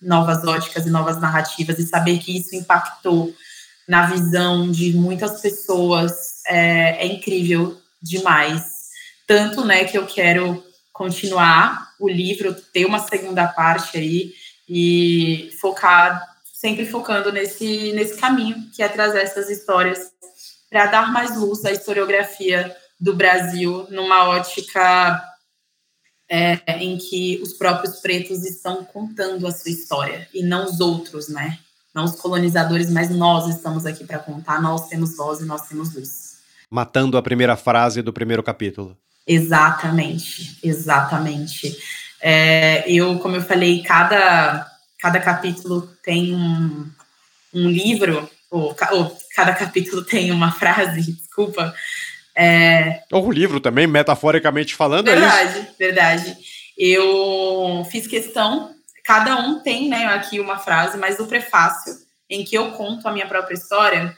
novas 0.01 0.43
óticas 0.43 0.85
e 0.85 0.89
novas 0.89 1.21
narrativas 1.21 1.79
e 1.79 1.87
saber 1.87 2.19
que 2.19 2.37
isso 2.37 2.53
impactou 2.53 3.33
na 3.87 4.07
visão 4.07 4.69
de 4.69 4.91
muitas 4.91 5.39
pessoas 5.39 6.41
é, 6.47 7.05
é 7.05 7.07
incrível 7.07 7.79
demais 8.01 8.78
tanto, 9.29 9.63
né, 9.63 9.85
que 9.85 9.95
eu 9.95 10.07
quero 10.07 10.65
continuar 10.91 11.93
o 11.99 12.09
livro, 12.09 12.51
ter 12.73 12.85
uma 12.85 12.97
segunda 12.97 13.47
parte 13.47 13.95
aí 13.95 14.33
e 14.67 15.51
focar, 15.61 16.27
sempre 16.51 16.83
focando 16.83 17.31
nesse, 17.31 17.91
nesse 17.93 18.17
caminho, 18.17 18.55
que 18.75 18.81
é 18.81 18.89
trazer 18.89 19.19
essas 19.19 19.47
histórias 19.47 20.11
para 20.67 20.87
dar 20.87 21.13
mais 21.13 21.37
luz 21.37 21.63
à 21.63 21.71
historiografia 21.71 22.75
do 22.99 23.15
Brasil 23.15 23.85
numa 23.91 24.29
ótica 24.29 25.23
é, 26.27 26.59
em 26.79 26.97
que 26.97 27.39
os 27.43 27.53
próprios 27.53 27.97
pretos 27.97 28.43
estão 28.43 28.83
contando 28.83 29.45
a 29.45 29.51
sua 29.51 29.69
história 29.69 30.27
e 30.33 30.41
não 30.41 30.65
os 30.65 30.79
outros, 30.79 31.29
né? 31.29 31.59
Não 31.93 32.03
os 32.03 32.15
colonizadores, 32.15 32.89
mas 32.89 33.11
nós 33.11 33.47
estamos 33.47 33.85
aqui 33.85 34.03
para 34.03 34.17
contar, 34.17 34.59
nós 34.59 34.87
temos 34.87 35.15
voz 35.15 35.39
e 35.39 35.45
nós 35.45 35.67
temos 35.67 35.93
luz. 35.93 36.39
Matando 36.67 37.15
a 37.15 37.21
primeira 37.21 37.55
frase 37.55 38.01
do 38.01 38.11
primeiro 38.11 38.41
capítulo. 38.41 38.97
Exatamente, 39.31 40.57
exatamente. 40.63 41.77
É, 42.19 42.83
eu, 42.91 43.19
como 43.19 43.35
eu 43.35 43.43
falei, 43.43 43.83
cada, 43.83 44.67
cada 44.99 45.19
capítulo 45.19 45.81
tem 46.03 46.33
um, 46.33 46.89
um 47.53 47.69
livro 47.69 48.27
ou, 48.49 48.75
ou 48.91 49.17
cada 49.35 49.53
capítulo 49.53 50.03
tem 50.03 50.31
uma 50.31 50.51
frase, 50.51 51.13
desculpa. 51.13 51.75
É... 52.35 53.03
Ou 53.11 53.27
o 53.27 53.31
livro 53.31 53.59
também, 53.59 53.85
metaforicamente 53.85 54.73
falando, 54.73 55.05
verdade, 55.05 55.59
é? 55.59 55.75
Verdade, 55.77 56.37
Eu 56.75 57.85
fiz 57.91 58.07
questão, 58.07 58.73
cada 59.03 59.35
um 59.35 59.59
tem 59.59 59.89
né, 59.89 60.05
aqui 60.05 60.39
uma 60.39 60.57
frase, 60.57 60.97
mas 60.97 61.19
o 61.19 61.27
prefácio, 61.27 61.93
em 62.27 62.43
que 62.43 62.55
eu 62.55 62.71
conto 62.71 63.07
a 63.07 63.11
minha 63.11 63.27
própria 63.27 63.53
história, 63.53 64.17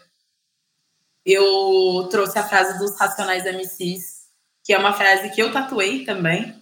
eu 1.26 2.08
trouxe 2.10 2.40
a 2.40 2.48
frase 2.48 2.80
dos 2.80 2.98
Racionais 2.98 3.44
MCs, 3.44 4.21
que 4.64 4.74
é 4.74 4.78
uma 4.78 4.94
frase 4.94 5.30
que 5.32 5.42
eu 5.42 5.52
tatuei 5.52 6.06
também, 6.06 6.56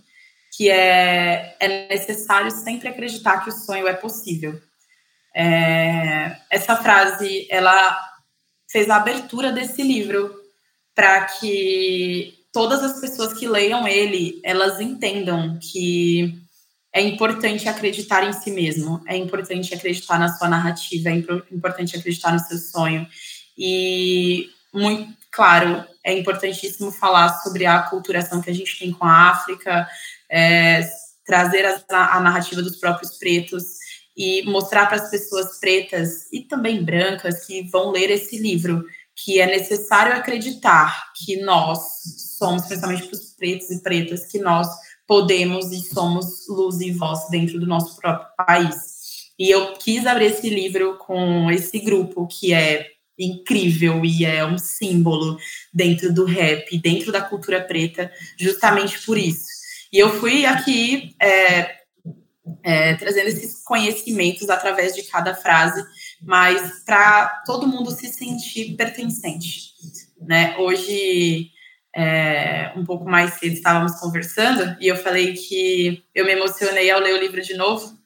que 0.56 0.70
é, 0.70 1.56
é 1.60 1.88
necessário 1.90 2.52
sempre 2.52 2.88
acreditar 2.88 3.44
que 3.44 3.50
o 3.50 3.54
sonho 3.54 3.88
é 3.88 3.94
possível. 3.94 4.60
É, 5.36 6.38
essa 6.50 6.76
frase, 6.76 7.48
ela 7.50 7.98
fez 8.72 8.90
a 8.90 8.98
abertura 8.98 9.52
desse 9.52 9.82
livro 9.84 10.36
para 10.96 11.26
que 11.26 12.34
todas 12.52 12.84
as 12.84 13.00
pessoas 13.00 13.34
que 13.34 13.48
leiam 13.48 13.88
ele, 13.88 14.42
elas 14.44 14.82
entendam 14.82 15.58
que 15.62 16.34
é 16.94 17.02
importante 17.02 17.70
acreditar 17.70 18.28
em 18.28 18.34
si 18.34 18.52
mesmo, 18.52 19.02
é 19.08 19.16
importante 19.16 19.74
acreditar 19.74 20.18
na 20.18 20.30
sua 20.30 20.50
narrativa, 20.50 21.10
é 21.10 21.14
importante 21.52 21.96
acreditar 21.96 22.34
no 22.34 22.40
seu 22.40 22.58
sonho. 22.58 23.08
E, 23.58 24.50
muito 24.74 25.19
claro, 25.32 25.86
é 26.04 26.18
importantíssimo 26.18 26.92
falar 26.92 27.30
sobre 27.40 27.66
a 27.66 27.78
aculturação 27.78 28.42
que 28.42 28.50
a 28.50 28.54
gente 28.54 28.78
tem 28.80 28.92
com 28.92 29.06
a 29.06 29.30
África, 29.30 29.88
é, 30.30 30.88
trazer 31.26 31.66
a, 31.66 32.18
a 32.18 32.20
narrativa 32.20 32.62
dos 32.62 32.78
próprios 32.78 33.18
pretos 33.18 33.64
e 34.18 34.44
mostrar 34.44 34.88
para 34.88 34.98
as 34.98 35.10
pessoas 35.10 35.60
pretas 35.60 36.32
e 36.32 36.42
também 36.42 36.84
brancas 36.84 37.46
que 37.46 37.64
vão 37.70 37.92
ler 37.92 38.10
esse 38.10 38.38
livro 38.38 38.84
que 39.16 39.40
é 39.40 39.46
necessário 39.46 40.14
acreditar 40.14 41.12
que 41.14 41.42
nós 41.42 41.80
somos, 42.38 42.66
principalmente 42.66 43.08
para 43.08 43.18
os 43.18 43.34
pretos 43.34 43.70
e 43.70 43.82
pretas, 43.82 44.26
que 44.26 44.40
nós 44.40 44.68
podemos 45.06 45.72
e 45.72 45.82
somos 45.82 46.48
luz 46.48 46.80
e 46.80 46.92
voz 46.92 47.28
dentro 47.30 47.60
do 47.60 47.68
nosso 47.68 47.96
próprio 47.98 48.28
país. 48.38 49.30
E 49.38 49.50
eu 49.50 49.74
quis 49.74 50.06
abrir 50.06 50.28
esse 50.28 50.50
livro 50.50 50.98
com 50.98 51.50
esse 51.52 51.80
grupo 51.80 52.28
que 52.28 52.54
é 52.54 52.88
incrível 53.20 54.06
e 54.06 54.26
é 54.26 54.46
um 54.46 54.58
símbolo 54.58 55.38
dentro 55.74 56.14
do 56.14 56.26
rap, 56.26 56.78
dentro 56.78 57.12
da 57.12 57.22
cultura 57.22 57.62
preta, 57.62 58.12
justamente 58.40 59.00
por 59.06 59.18
isso. 59.18 59.46
E 59.92 60.00
eu 60.00 60.10
fui 60.20 60.46
aqui 60.46 61.16
é, 61.22 61.80
é, 62.64 62.96
trazendo 62.96 63.28
esses 63.28 63.64
conhecimentos 63.64 64.50
através 64.50 64.96
de 64.96 65.04
cada 65.04 65.36
frase, 65.36 65.84
mas 66.22 66.84
para 66.86 67.28
todo 67.46 67.68
mundo 67.68 67.92
se 67.92 68.08
sentir 68.08 68.76
pertencente. 68.76 69.74
Né? 70.22 70.56
Hoje, 70.58 71.50
é, 71.96 72.72
um 72.76 72.86
pouco 72.86 73.06
mais 73.06 73.34
cedo, 73.36 73.54
estávamos 73.54 74.00
conversando 74.00 74.78
e 74.80 74.88
eu 74.88 74.96
falei 74.96 75.34
que 75.34 76.04
eu 76.14 76.26
me 76.26 76.34
emocionei 76.34 76.90
ao 76.92 77.00
ler 77.00 77.16
o 77.16 77.20
livro 77.20 77.42
de 77.42 77.56
novo, 77.56 77.98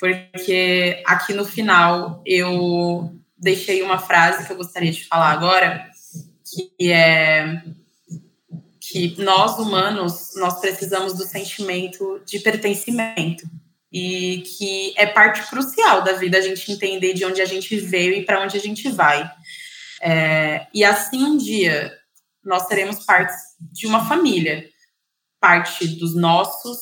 porque 0.00 1.02
aqui 1.06 1.32
no 1.32 1.44
final 1.44 2.22
eu 2.26 3.21
deixei 3.42 3.82
uma 3.82 3.98
frase 3.98 4.46
que 4.46 4.52
eu 4.52 4.56
gostaria 4.56 4.92
de 4.92 5.04
falar 5.04 5.32
agora, 5.32 5.90
que 6.78 6.92
é 6.92 7.60
que 8.80 9.20
nós 9.20 9.58
humanos 9.58 10.30
nós 10.36 10.60
precisamos 10.60 11.14
do 11.14 11.24
sentimento 11.24 12.20
de 12.26 12.38
pertencimento 12.40 13.44
e 13.92 14.42
que 14.42 14.94
é 14.96 15.06
parte 15.06 15.48
crucial 15.48 16.02
da 16.02 16.12
vida 16.12 16.38
a 16.38 16.40
gente 16.40 16.70
entender 16.70 17.14
de 17.14 17.24
onde 17.24 17.40
a 17.40 17.44
gente 17.44 17.76
veio 17.76 18.14
e 18.14 18.24
para 18.24 18.42
onde 18.42 18.56
a 18.56 18.60
gente 18.60 18.88
vai. 18.90 19.30
É, 20.00 20.66
e 20.72 20.84
assim 20.84 21.24
um 21.24 21.36
dia 21.36 21.92
nós 22.44 22.66
seremos 22.66 23.04
parte 23.04 23.34
de 23.60 23.86
uma 23.86 24.06
família, 24.06 24.68
parte 25.40 25.86
dos 25.86 26.14
nossos, 26.14 26.78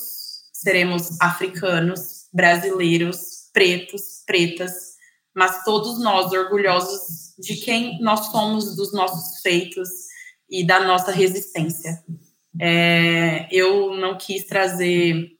seremos 0.53 1.19
africanos, 1.19 2.27
brasileiros, 2.33 3.49
pretos, 3.53 4.23
pretas, 4.25 4.90
mas 5.35 5.63
todos 5.63 5.99
nós 5.99 6.31
orgulhosos 6.31 7.33
de 7.39 7.55
quem 7.55 7.99
nós 8.01 8.27
somos, 8.27 8.75
dos 8.75 8.93
nossos 8.93 9.41
feitos 9.41 9.89
e 10.49 10.65
da 10.65 10.85
nossa 10.85 11.11
resistência. 11.11 12.03
É, 12.59 13.47
eu 13.51 13.95
não 13.95 14.17
quis 14.17 14.45
trazer 14.45 15.37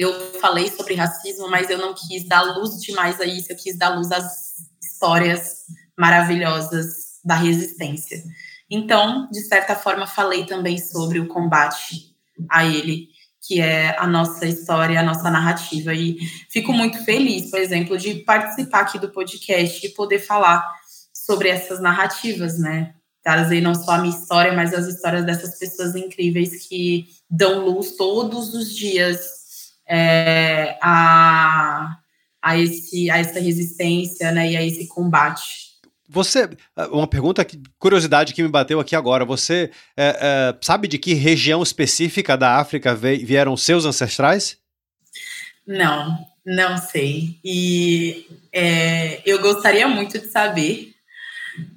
eu 0.00 0.40
falei 0.40 0.70
sobre 0.70 0.94
racismo, 0.94 1.50
mas 1.50 1.68
eu 1.68 1.76
não 1.76 1.92
quis 1.94 2.26
dar 2.26 2.40
luz 2.56 2.80
demais 2.80 3.20
a 3.20 3.26
isso, 3.26 3.52
eu 3.52 3.56
quis 3.56 3.76
dar 3.76 3.90
luz 3.90 4.10
às 4.10 4.56
histórias 4.82 5.64
maravilhosas 5.98 7.20
da 7.22 7.34
resistência. 7.34 8.22
Então, 8.70 9.28
de 9.30 9.42
certa 9.42 9.76
forma, 9.76 10.06
falei 10.06 10.46
também 10.46 10.78
sobre 10.78 11.20
o 11.20 11.28
combate 11.28 12.16
a 12.48 12.64
ele, 12.64 13.08
que 13.50 13.60
é 13.60 13.96
a 13.98 14.06
nossa 14.06 14.46
história, 14.46 15.00
a 15.00 15.02
nossa 15.02 15.28
narrativa. 15.28 15.92
E 15.92 16.20
fico 16.48 16.72
muito 16.72 17.04
feliz, 17.04 17.50
por 17.50 17.58
exemplo, 17.58 17.98
de 17.98 18.14
participar 18.14 18.82
aqui 18.82 18.96
do 18.96 19.10
podcast 19.10 19.84
e 19.84 19.88
poder 19.88 20.20
falar 20.20 20.64
sobre 21.12 21.48
essas 21.48 21.80
narrativas, 21.80 22.60
né? 22.60 22.94
Trazer 23.24 23.60
não 23.60 23.74
só 23.74 23.94
a 23.94 23.98
minha 23.98 24.16
história, 24.16 24.52
mas 24.52 24.72
as 24.72 24.86
histórias 24.86 25.26
dessas 25.26 25.58
pessoas 25.58 25.96
incríveis 25.96 26.68
que 26.68 27.08
dão 27.28 27.64
luz 27.64 27.96
todos 27.96 28.54
os 28.54 28.72
dias 28.72 29.18
é, 29.84 30.78
a, 30.80 31.98
a, 32.40 32.56
esse, 32.56 33.10
a 33.10 33.18
essa 33.18 33.40
resistência 33.40 34.30
né, 34.30 34.52
e 34.52 34.56
a 34.56 34.62
esse 34.62 34.86
combate. 34.86 35.69
Você, 36.12 36.50
uma 36.90 37.06
pergunta, 37.06 37.46
curiosidade 37.78 38.34
que 38.34 38.42
me 38.42 38.48
bateu 38.48 38.80
aqui 38.80 38.96
agora. 38.96 39.24
Você 39.24 39.70
é, 39.96 40.16
é, 40.20 40.58
sabe 40.60 40.88
de 40.88 40.98
que 40.98 41.14
região 41.14 41.62
específica 41.62 42.36
da 42.36 42.56
África 42.56 42.94
vieram 42.94 43.56
seus 43.56 43.84
ancestrais? 43.84 44.58
Não, 45.64 46.18
não 46.44 46.76
sei. 46.78 47.38
E 47.44 48.26
é, 48.52 49.22
eu 49.24 49.40
gostaria 49.40 49.86
muito 49.86 50.18
de 50.18 50.26
saber, 50.26 50.94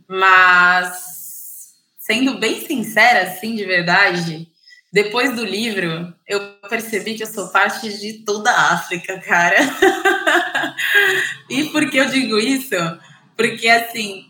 mas 0.08 1.74
sendo 2.00 2.40
bem 2.40 2.66
sincera, 2.66 3.30
assim, 3.30 3.56
de 3.56 3.66
verdade, 3.66 4.48
depois 4.92 5.36
do 5.36 5.46
livro, 5.46 6.12
eu 6.28 6.40
percebi 6.68 7.14
que 7.14 7.24
eu 7.24 7.28
sou 7.28 7.50
parte 7.50 7.88
de 8.00 8.14
toda 8.26 8.50
a 8.50 8.74
África, 8.74 9.20
cara. 9.20 9.58
e 11.52 11.66
por 11.66 11.88
que 11.92 11.98
eu 11.98 12.10
digo 12.10 12.40
isso? 12.40 12.76
Porque, 13.36 13.68
assim, 13.68 14.30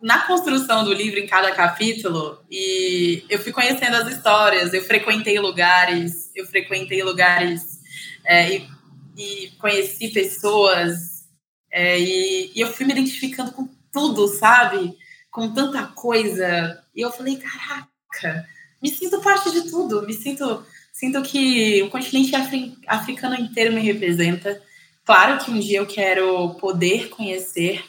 na 0.00 0.26
construção 0.26 0.84
do 0.84 0.92
livro, 0.92 1.18
em 1.18 1.26
cada 1.26 1.52
capítulo, 1.52 2.42
e 2.50 3.24
eu 3.28 3.38
fui 3.38 3.52
conhecendo 3.52 3.96
as 3.96 4.08
histórias, 4.08 4.72
eu 4.72 4.82
frequentei 4.82 5.38
lugares, 5.38 6.30
eu 6.34 6.46
frequentei 6.46 7.02
lugares 7.02 7.80
é, 8.24 8.56
e, 8.56 8.68
e, 9.16 9.50
conheci 9.58 10.08
pessoas, 10.08 11.26
é, 11.72 11.98
e, 11.98 12.52
e 12.54 12.60
eu 12.60 12.68
fui 12.72 12.86
me 12.86 12.92
identificando 12.92 13.52
com 13.52 13.68
tudo, 13.92 14.28
sabe? 14.28 14.96
Com 15.30 15.52
tanta 15.52 15.86
coisa. 15.88 16.82
E 16.94 17.00
eu 17.00 17.10
falei, 17.10 17.36
caraca 17.36 18.46
me 18.82 18.90
sinto 18.90 19.20
parte 19.20 19.50
de 19.50 19.68
tudo, 19.68 20.06
me 20.06 20.12
sinto, 20.12 20.64
sinto 20.92 21.20
que 21.22 21.82
o 21.82 21.90
continente 21.90 22.34
afri, 22.34 22.76
africano 22.86 23.34
inteiro 23.34 23.74
me 23.74 23.80
representa. 23.80 24.62
Claro 25.04 25.44
que 25.44 25.50
um 25.50 25.58
dia 25.58 25.78
eu 25.78 25.86
quero 25.86 26.54
poder 26.54 27.08
conhecer 27.08 27.84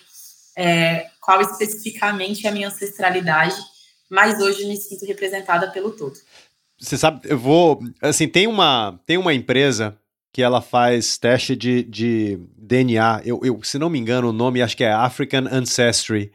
é, 0.60 1.08
qual 1.22 1.40
especificamente 1.40 2.46
é 2.46 2.50
a 2.50 2.52
minha 2.52 2.68
ancestralidade, 2.68 3.56
mas 4.10 4.42
hoje 4.42 4.68
me 4.68 4.76
sinto 4.76 5.06
representada 5.06 5.72
pelo 5.72 5.92
todo. 5.92 6.14
Você 6.78 6.98
sabe, 6.98 7.22
eu 7.24 7.38
vou, 7.38 7.80
assim, 8.02 8.28
tem 8.28 8.46
uma, 8.46 9.00
tem 9.06 9.18
uma 9.18 9.34
empresa 9.34 9.98
que 10.34 10.42
ela 10.42 10.62
faz 10.62 11.18
teste 11.18 11.56
de, 11.56 11.84
de 11.84 12.40
DNA, 12.58 13.22
eu, 13.24 13.40
eu, 13.42 13.64
se 13.64 13.80
não 13.80 13.90
me 13.90 13.98
engano 13.98 14.30
o 14.30 14.34
nome 14.34 14.62
acho 14.62 14.76
que 14.76 14.84
é 14.84 14.92
African 14.92 15.48
Ancestry, 15.50 16.30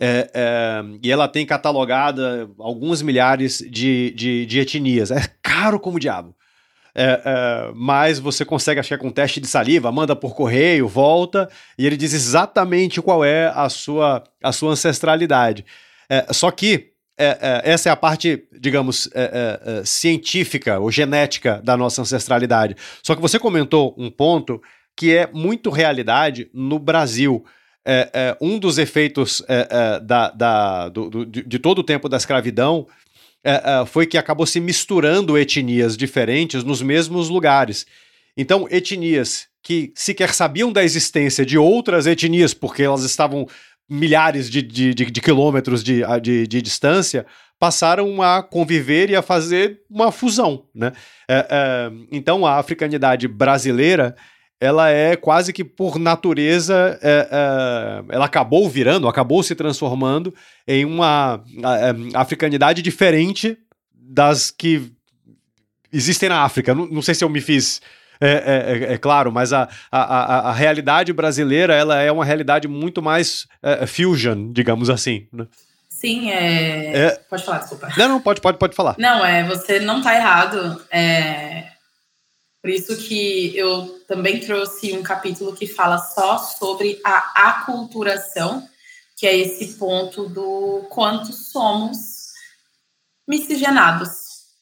é, 0.00 0.30
é, 0.34 0.98
e 1.00 1.10
ela 1.10 1.28
tem 1.28 1.46
catalogada 1.46 2.50
alguns 2.58 3.02
milhares 3.02 3.58
de, 3.58 4.12
de, 4.16 4.46
de 4.46 4.58
etnias. 4.58 5.10
É 5.10 5.26
caro 5.42 5.78
como 5.78 5.96
o 5.96 6.00
diabo. 6.00 6.34
É, 6.94 7.20
é, 7.24 7.72
mas 7.74 8.18
você 8.18 8.44
consegue, 8.44 8.80
acho 8.80 8.88
que 8.88 8.94
é 8.94 8.98
com 8.98 9.10
teste 9.10 9.40
de 9.40 9.46
saliva, 9.46 9.92
manda 9.92 10.16
por 10.16 10.34
correio, 10.34 10.88
volta, 10.88 11.48
e 11.78 11.86
ele 11.86 11.96
diz 11.96 12.12
exatamente 12.12 13.00
qual 13.00 13.24
é 13.24 13.52
a 13.54 13.68
sua, 13.68 14.24
a 14.42 14.52
sua 14.52 14.72
ancestralidade. 14.72 15.64
É, 16.08 16.26
só 16.32 16.50
que 16.50 16.92
é, 17.16 17.62
é, 17.64 17.72
essa 17.72 17.88
é 17.88 17.92
a 17.92 17.96
parte, 17.96 18.44
digamos, 18.60 19.08
científica 19.84 20.78
ou 20.78 20.90
genética 20.90 21.60
da 21.64 21.76
nossa 21.76 22.02
ancestralidade. 22.02 22.76
Só 23.02 23.14
que 23.14 23.20
você 23.20 23.38
comentou 23.38 23.94
um 23.98 24.08
ponto 24.08 24.62
que 24.96 25.14
é 25.14 25.28
muito 25.32 25.70
realidade 25.70 26.48
no 26.54 26.78
Brasil 26.78 27.44
é, 27.90 28.10
é, 28.12 28.36
um 28.38 28.58
dos 28.58 28.76
efeitos 28.76 29.42
é, 29.48 29.66
é, 29.70 30.00
da, 30.00 30.30
da, 30.30 30.88
do, 30.90 31.08
do, 31.08 31.24
de 31.24 31.58
todo 31.58 31.78
o 31.78 31.84
tempo 31.84 32.06
da 32.06 32.18
escravidão 32.18 32.86
é, 33.44 33.84
foi 33.86 34.06
que 34.06 34.18
acabou 34.18 34.46
se 34.46 34.60
misturando 34.60 35.38
etnias 35.38 35.96
diferentes 35.96 36.64
nos 36.64 36.82
mesmos 36.82 37.28
lugares. 37.28 37.86
Então, 38.36 38.66
etnias 38.70 39.48
que 39.62 39.92
sequer 39.94 40.32
sabiam 40.32 40.72
da 40.72 40.84
existência 40.84 41.44
de 41.44 41.58
outras 41.58 42.06
etnias, 42.06 42.54
porque 42.54 42.82
elas 42.82 43.02
estavam 43.02 43.46
milhares 43.88 44.50
de, 44.50 44.62
de, 44.62 44.94
de, 44.94 45.04
de 45.10 45.20
quilômetros 45.20 45.82
de, 45.82 46.02
de, 46.22 46.46
de, 46.46 46.62
distância, 46.62 47.26
passaram 47.58 48.22
a 48.22 48.42
conviver 48.42 49.10
e 49.10 49.16
a 49.16 49.22
fazer 49.22 49.80
uma 49.90 50.12
fusão. 50.12 50.64
Né? 50.74 50.92
É, 51.28 51.46
é, 51.50 51.90
então, 52.12 52.46
a 52.46 52.58
africanidade 52.58 53.26
brasileira 53.26 54.14
ela 54.60 54.90
é 54.90 55.14
quase 55.14 55.52
que 55.52 55.64
por 55.64 55.98
natureza, 55.98 56.98
é, 57.00 57.28
é, 57.30 58.14
ela 58.14 58.24
acabou 58.24 58.68
virando, 58.68 59.06
acabou 59.06 59.42
se 59.42 59.54
transformando 59.54 60.34
em 60.66 60.84
uma 60.84 61.42
é, 61.46 62.18
africanidade 62.18 62.82
diferente 62.82 63.56
das 63.94 64.50
que 64.50 64.90
existem 65.92 66.28
na 66.28 66.42
África. 66.42 66.74
Não, 66.74 66.86
não 66.86 67.02
sei 67.02 67.14
se 67.14 67.24
eu 67.24 67.28
me 67.28 67.40
fiz 67.40 67.80
é, 68.20 68.30
é, 68.30 68.90
é, 68.90 68.92
é, 68.94 68.98
claro, 68.98 69.30
mas 69.30 69.52
a, 69.52 69.68
a, 69.92 70.00
a, 70.00 70.38
a, 70.50 70.52
realidade 70.52 71.12
brasileira 71.12 71.72
ela 71.72 72.02
é 72.02 72.10
uma 72.10 72.24
realidade 72.24 72.66
muito 72.66 73.00
mais 73.00 73.46
fusion, 73.86 74.52
digamos 74.52 74.90
assim. 74.90 75.28
Né? 75.32 75.46
Sim, 75.88 76.30
é... 76.30 76.96
é... 76.96 77.20
Pode 77.30 77.44
falar, 77.44 77.58
desculpa. 77.58 77.92
Não, 77.96 78.08
não, 78.08 78.20
pode, 78.20 78.40
pode, 78.40 78.58
pode 78.58 78.74
falar. 78.74 78.96
Não, 78.98 79.24
é, 79.24 79.44
você 79.44 79.80
não 79.80 79.98
está 79.98 80.14
errado. 80.14 80.80
É... 80.92 81.77
Por 82.68 82.74
isso 82.74 82.98
que 82.98 83.56
eu 83.56 83.98
também 84.06 84.40
trouxe 84.40 84.92
um 84.92 85.02
capítulo 85.02 85.56
que 85.56 85.66
fala 85.66 85.96
só 85.96 86.36
sobre 86.36 87.00
a 87.02 87.48
aculturação, 87.48 88.68
que 89.16 89.26
é 89.26 89.34
esse 89.34 89.78
ponto 89.78 90.28
do 90.28 90.86
quanto 90.90 91.32
somos 91.32 92.26
miscigenados, 93.26 94.10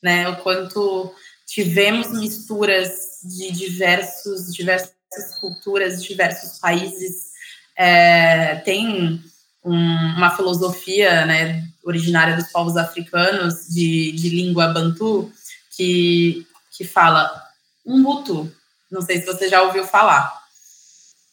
né? 0.01 0.29
O 0.29 0.37
quanto 0.37 1.13
tivemos 1.49 2.13
misturas 2.13 3.19
de 3.25 3.51
diversos, 3.51 4.55
diversas 4.55 4.95
culturas, 5.41 6.01
diversos 6.01 6.61
países. 6.61 7.33
É, 7.77 8.55
tem 8.65 9.21
um, 9.65 9.75
uma 9.75 10.31
filosofia 10.37 11.27
né, 11.27 11.67
originária 11.83 12.37
dos 12.37 12.53
povos 12.53 12.77
africanos 12.77 13.67
de, 13.67 14.13
de 14.13 14.29
língua 14.29 14.69
bantu 14.69 15.29
que, 15.77 16.47
que 16.71 16.85
fala 16.85 17.46
um 17.87 17.99
mutu. 18.01 18.53
Não 18.91 19.01
sei 19.01 19.21
se 19.21 19.27
você 19.27 19.49
já 19.49 19.63
ouviu 19.63 19.87
falar. 19.87 20.43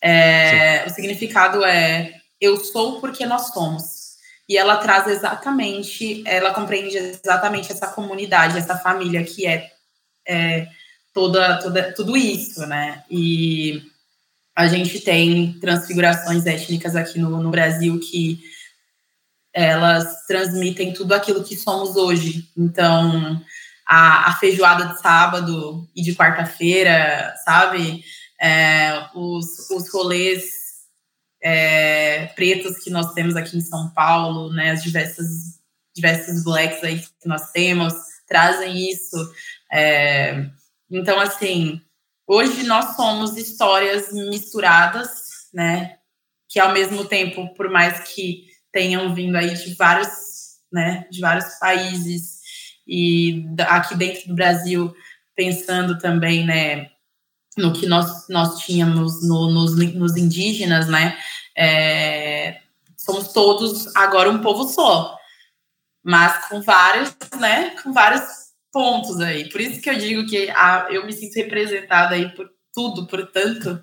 É, 0.02 0.86
o 0.86 0.90
significado 0.90 1.64
é 1.64 2.22
eu 2.40 2.58
sou 2.64 3.00
porque 3.00 3.26
nós 3.26 3.48
somos. 3.54 4.14
E 4.48 4.58
ela 4.58 4.78
traz 4.78 5.08
exatamente, 5.08 6.22
ela 6.28 6.54
compreende 6.54 6.98
exatamente 6.98 7.72
essa 7.72 7.88
comunidade, 7.88 8.58
essa 8.58 8.78
família 8.78 9.24
que 9.24 9.48
é, 9.48 9.72
é 10.28 10.68
toda, 11.14 11.60
toda, 11.60 11.94
tudo 11.94 12.18
isso, 12.18 12.66
né? 12.66 13.04
E 13.10 13.82
a 14.54 14.68
gente 14.68 15.00
tem 15.00 15.54
transfigurações 15.60 16.46
étnicas 16.46 16.96
aqui 16.96 17.18
no, 17.18 17.42
no 17.42 17.50
Brasil 17.50 17.98
que 18.00 18.42
elas 19.54 20.26
transmitem 20.26 20.94
tudo 20.94 21.14
aquilo 21.14 21.44
que 21.44 21.56
somos 21.56 21.96
hoje. 21.96 22.50
Então, 22.58 23.42
a, 23.86 24.30
a 24.30 24.34
feijoada 24.34 24.88
de 24.88 25.02
sábado 25.02 25.88
e 25.96 26.02
de 26.02 26.16
quarta-feira, 26.16 27.34
sabe? 27.44 28.04
É, 28.42 29.08
os, 29.14 29.70
os 29.70 29.92
rolês 29.94 30.44
é, 31.42 32.28
pretos 32.28 32.78
que 32.78 32.90
nós 32.90 33.14
temos 33.14 33.36
aqui 33.36 33.58
em 33.58 33.62
São 33.62 33.90
Paulo, 33.90 34.52
né? 34.54 34.72
As 34.72 34.84
diversas, 34.84 35.60
diversas 35.94 36.44
blacks 36.44 36.84
aí 36.84 37.00
que 37.00 37.28
nós 37.28 37.52
temos, 37.52 37.94
trazem 38.28 38.90
isso. 38.90 39.18
É, 39.72 40.46
então, 40.90 41.20
assim, 41.20 41.82
hoje 42.28 42.64
nós 42.64 42.96
somos 42.96 43.38
histórias 43.38 44.12
misturadas, 44.12 45.10
né? 45.54 45.98
Que 46.50 46.60
ao 46.60 46.72
mesmo 46.72 47.06
tempo, 47.06 47.54
por 47.56 47.70
mais 47.70 48.00
que 48.14 48.48
tenham 48.72 49.14
vindo 49.14 49.36
aí 49.36 49.54
de 49.54 49.76
vários, 49.76 50.10
né, 50.72 51.08
de 51.12 51.22
vários 51.22 51.46
países 51.60 52.33
e 52.88 53.46
aqui 53.68 53.96
dentro 53.96 54.28
do 54.28 54.36
Brasil, 54.36 54.94
pensando 55.36 55.98
também, 55.98 56.46
né, 56.46 56.90
no 57.58 57.74
que 57.74 57.86
nós, 57.86 58.28
nós 58.30 58.60
tínhamos 58.60 59.28
no, 59.28 59.52
nos, 59.52 59.76
nos 59.94 60.18
indígenas, 60.18 60.88
né, 60.88 61.18
é, 61.58 62.62
somos 62.98 63.30
todos 63.34 63.96
agora 63.96 64.30
um 64.30 64.42
povo 64.42 64.68
só, 64.68 65.18
mas 66.04 66.48
com 66.48 66.62
vários, 66.62 67.16
né, 67.40 67.76
com 67.82 67.94
vários 67.94 68.24
pontos 68.72 69.20
aí. 69.22 69.50
Por 69.50 69.62
isso 69.62 69.80
que 69.80 69.90
eu 69.90 69.98
digo 69.98 70.26
que 70.26 70.50
a, 70.50 70.88
eu 70.90 71.06
me 71.06 71.14
sinto 71.14 71.36
representada 71.36 72.16
aí 72.16 72.30
por 72.34 72.50
tudo, 72.74 73.06
por 73.06 73.28
tanto, 73.28 73.82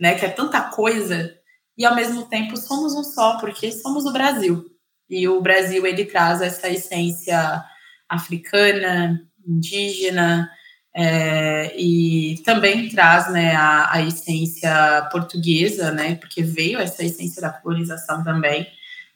né? 0.00 0.14
Que 0.14 0.24
é 0.24 0.30
tanta 0.30 0.60
coisa 0.62 1.34
e 1.76 1.84
ao 1.84 1.94
mesmo 1.94 2.26
tempo 2.28 2.56
somos 2.56 2.94
um 2.94 3.02
só, 3.02 3.38
porque 3.38 3.72
somos 3.72 4.06
o 4.06 4.12
Brasil. 4.12 4.64
E 5.10 5.28
o 5.28 5.40
Brasil 5.40 5.84
ele 5.84 6.04
traz 6.04 6.40
essa 6.40 6.68
essência 6.68 7.64
africana, 8.08 9.22
indígena, 9.46 10.50
é, 10.94 11.74
e 11.78 12.42
também 12.44 12.88
traz 12.88 13.30
né, 13.32 13.54
a, 13.54 13.94
a, 13.94 14.02
essência 14.02 15.08
portuguesa, 15.12 15.90
né, 15.92 16.16
porque 16.16 16.42
veio 16.42 16.78
essa 16.78 17.04
essência 17.04 17.40
da 17.40 17.50
colonização 17.50 18.24
também. 18.24 18.66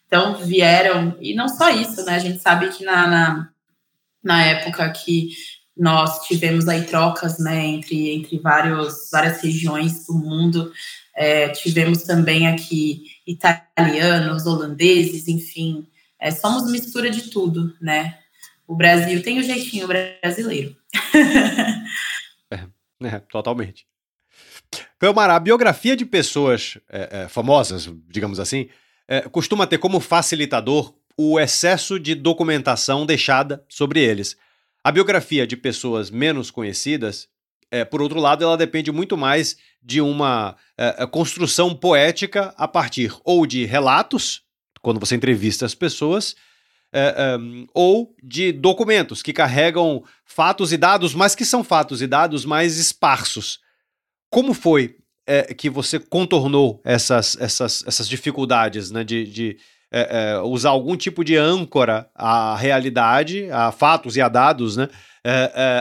Então 0.06 0.36
vieram, 0.36 1.16
e 1.20 1.34
não 1.34 1.48
só 1.48 1.70
isso, 1.70 2.04
né, 2.04 2.14
a 2.14 2.18
gente 2.18 2.40
sabe 2.40 2.68
que 2.68 2.84
na, 2.84 3.06
na 3.08 3.52
na 4.22 4.44
época 4.44 4.88
que 4.90 5.30
nós 5.76 6.26
tivemos 6.26 6.68
aí 6.68 6.84
trocas 6.84 7.38
né, 7.38 7.66
entre, 7.66 8.10
entre 8.10 8.38
vários, 8.38 9.08
várias 9.10 9.40
regiões 9.40 10.06
do 10.06 10.14
mundo. 10.14 10.70
É, 11.14 11.48
tivemos 11.48 12.02
também 12.02 12.46
aqui 12.46 13.04
italianos, 13.26 14.46
holandeses, 14.46 15.28
enfim, 15.28 15.86
é, 16.20 16.30
somos 16.30 16.70
mistura 16.70 17.10
de 17.10 17.30
tudo, 17.30 17.74
né? 17.80 18.18
O 18.72 18.74
Brasil 18.74 19.22
tem 19.22 19.38
o 19.38 19.42
jeitinho 19.42 19.86
brasileiro. 19.86 20.74
é, 22.50 22.60
é, 23.02 23.18
totalmente. 23.30 23.86
Câmara, 24.98 25.36
a 25.36 25.38
biografia 25.38 25.94
de 25.94 26.06
pessoas 26.06 26.78
é, 26.88 27.24
é, 27.24 27.28
famosas, 27.28 27.92
digamos 28.08 28.40
assim, 28.40 28.70
é, 29.06 29.20
costuma 29.28 29.66
ter 29.66 29.76
como 29.76 30.00
facilitador 30.00 30.94
o 31.18 31.38
excesso 31.38 32.00
de 32.00 32.14
documentação 32.14 33.04
deixada 33.04 33.62
sobre 33.68 34.00
eles. 34.00 34.38
A 34.82 34.90
biografia 34.90 35.46
de 35.46 35.54
pessoas 35.54 36.10
menos 36.10 36.50
conhecidas, 36.50 37.28
é, 37.70 37.84
por 37.84 38.00
outro 38.00 38.18
lado, 38.18 38.42
ela 38.42 38.56
depende 38.56 38.90
muito 38.90 39.18
mais 39.18 39.58
de 39.82 40.00
uma 40.00 40.56
é, 40.78 41.02
é 41.02 41.06
construção 41.06 41.74
poética 41.74 42.54
a 42.56 42.66
partir 42.66 43.14
ou 43.22 43.44
de 43.44 43.66
relatos, 43.66 44.40
quando 44.80 44.98
você 44.98 45.14
entrevista 45.14 45.66
as 45.66 45.74
pessoas, 45.74 46.34
é, 46.92 47.14
é, 47.16 47.38
ou 47.72 48.14
de 48.22 48.52
documentos 48.52 49.22
que 49.22 49.32
carregam 49.32 50.04
fatos 50.26 50.72
e 50.74 50.76
dados, 50.76 51.14
mas 51.14 51.34
que 51.34 51.44
são 51.44 51.64
fatos 51.64 52.02
e 52.02 52.06
dados 52.06 52.44
mais 52.44 52.76
esparsos. 52.76 53.60
Como 54.30 54.52
foi 54.52 54.96
é, 55.26 55.54
que 55.54 55.70
você 55.70 55.98
contornou 55.98 56.82
essas, 56.84 57.36
essas, 57.40 57.82
essas 57.86 58.06
dificuldades 58.06 58.90
né, 58.90 59.02
de, 59.02 59.24
de 59.24 59.56
é, 59.90 60.34
é, 60.34 60.38
usar 60.40 60.70
algum 60.70 60.94
tipo 60.94 61.24
de 61.24 61.34
âncora 61.34 62.10
à 62.14 62.56
realidade, 62.56 63.50
a 63.50 63.72
fatos 63.72 64.16
e 64.16 64.20
a 64.20 64.28
dados, 64.28 64.76
né? 64.76 64.88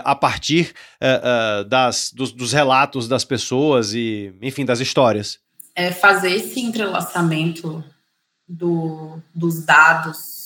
A 0.03 0.13
partir 0.13 0.71
das, 1.67 2.11
dos, 2.13 2.31
dos, 2.31 2.53
relatos 2.53 3.07
das 3.07 3.25
pessoas 3.25 3.91
e, 3.91 4.31
enfim, 4.39 4.63
das 4.63 4.79
histórias. 4.79 5.39
É 5.75 5.91
fazer 5.91 6.31
esse 6.31 6.59
entrelaçamento 6.59 7.83
do, 8.47 9.17
dos 9.33 9.65
dados 9.65 10.40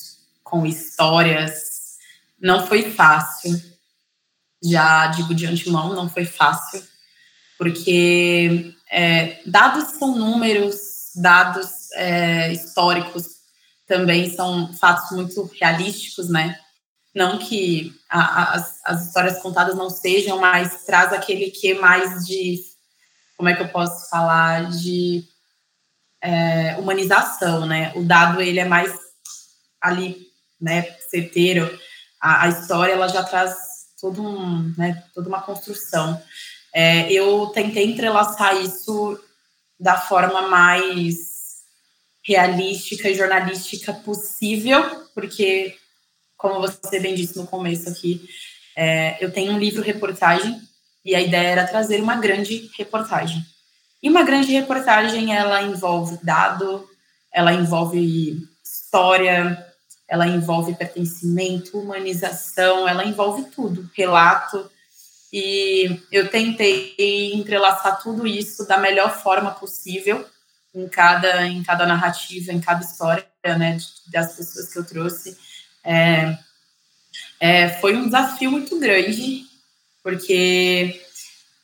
com 0.45 0.65
histórias 0.65 1.97
não 2.39 2.65
foi 2.65 2.91
fácil. 2.91 3.59
Já 4.63 5.07
digo 5.07 5.35
de 5.35 5.45
antemão, 5.45 5.93
não 5.93 6.07
foi 6.07 6.23
fácil, 6.23 6.81
porque 7.57 8.73
dados 9.45 9.97
são 9.99 10.15
números, 10.15 11.11
dados 11.15 11.89
históricos 12.51 13.35
também 13.87 14.33
são 14.33 14.73
fatos 14.73 15.11
muito 15.11 15.49
realísticos, 15.59 16.29
né? 16.29 16.59
Não 17.13 17.37
que 17.37 17.93
a, 18.09 18.19
a, 18.19 18.53
as, 18.55 18.79
as 18.83 19.07
histórias 19.07 19.39
contadas 19.39 19.75
não 19.75 19.89
sejam, 19.89 20.39
mas 20.39 20.83
traz 20.85 21.13
aquele 21.13 21.51
que 21.51 21.73
mais 21.75 22.25
de, 22.25 22.59
como 23.37 23.47
é 23.47 23.55
que 23.55 23.61
eu 23.61 23.69
posso 23.69 24.09
falar, 24.09 24.69
de 24.69 25.23
é, 26.21 26.75
humanização, 26.77 27.65
né? 27.65 27.93
O 27.95 28.03
dado, 28.03 28.41
ele 28.41 28.59
é 28.59 28.65
mais 28.65 28.91
ali, 29.79 30.24
né, 30.59 30.83
certeiro. 31.09 31.79
A, 32.21 32.45
a 32.45 32.49
história, 32.49 32.93
ela 32.93 33.07
já 33.07 33.23
traz 33.23 33.55
todo 33.99 34.21
um, 34.21 34.73
né, 34.77 35.03
toda 35.13 35.29
uma 35.29 35.41
construção. 35.41 36.21
É, 36.73 37.11
eu 37.11 37.47
tentei 37.47 37.85
entrelaçar 37.85 38.55
isso 38.61 39.19
da 39.79 39.97
forma 39.97 40.47
mais 40.47 41.35
realística 42.23 43.09
e 43.09 43.15
jornalística 43.15 43.93
possível, 43.93 45.07
porque, 45.13 45.75
como 46.35 46.59
você 46.59 46.99
bem 46.99 47.13
disse 47.13 47.37
no 47.37 47.45
começo 47.45 47.89
aqui, 47.89 48.27
é, 48.75 49.23
eu 49.23 49.31
tenho 49.31 49.53
um 49.53 49.59
livro 49.59 49.83
reportagem 49.83 50.59
e 51.03 51.15
a 51.15 51.21
ideia 51.21 51.49
era 51.49 51.67
trazer 51.67 52.01
uma 52.01 52.15
grande 52.15 52.69
reportagem. 52.77 53.45
E 54.01 54.09
uma 54.09 54.23
grande 54.23 54.51
reportagem, 54.51 55.35
ela 55.35 55.61
envolve 55.61 56.19
dado, 56.23 56.87
ela 57.31 57.53
envolve 57.53 58.37
história, 58.63 59.65
ela 60.07 60.27
envolve 60.27 60.75
pertencimento, 60.75 61.79
humanização, 61.79 62.87
ela 62.87 63.05
envolve 63.05 63.45
tudo, 63.45 63.89
relato. 63.95 64.69
E 65.33 66.01
eu 66.11 66.29
tentei 66.29 66.95
entrelaçar 67.33 68.01
tudo 68.01 68.27
isso 68.27 68.67
da 68.67 68.77
melhor 68.77 69.21
forma 69.21 69.51
possível 69.51 70.25
em 70.73 70.87
cada, 70.87 71.47
em 71.47 71.63
cada 71.63 71.85
narrativa, 71.85 72.51
em 72.51 72.59
cada 72.59 72.83
história, 72.83 73.25
né, 73.43 73.77
das 74.07 74.35
pessoas 74.35 74.71
que 74.71 74.79
eu 74.79 74.85
trouxe. 74.85 75.37
É, 75.83 76.37
é, 77.39 77.69
foi 77.79 77.95
um 77.95 78.05
desafio 78.05 78.51
muito 78.51 78.79
grande, 78.79 79.45
porque 80.03 81.01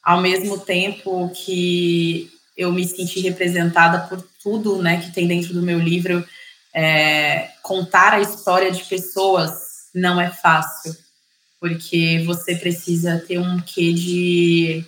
ao 0.01 0.21
mesmo 0.21 0.59
tempo 0.59 1.29
que 1.29 2.31
eu 2.57 2.71
me 2.71 2.87
senti 2.87 3.19
representada 3.19 4.07
por 4.07 4.21
tudo 4.41 4.81
né, 4.81 5.01
que 5.01 5.11
tem 5.11 5.27
dentro 5.27 5.53
do 5.53 5.61
meu 5.61 5.79
livro, 5.79 6.25
é, 6.73 7.49
contar 7.61 8.13
a 8.13 8.21
história 8.21 8.71
de 8.71 8.83
pessoas 8.83 9.89
não 9.93 10.19
é 10.19 10.29
fácil, 10.29 10.95
porque 11.59 12.23
você 12.25 12.55
precisa 12.55 13.19
ter 13.19 13.37
um 13.37 13.59
quê 13.59 13.93
de, 13.93 14.85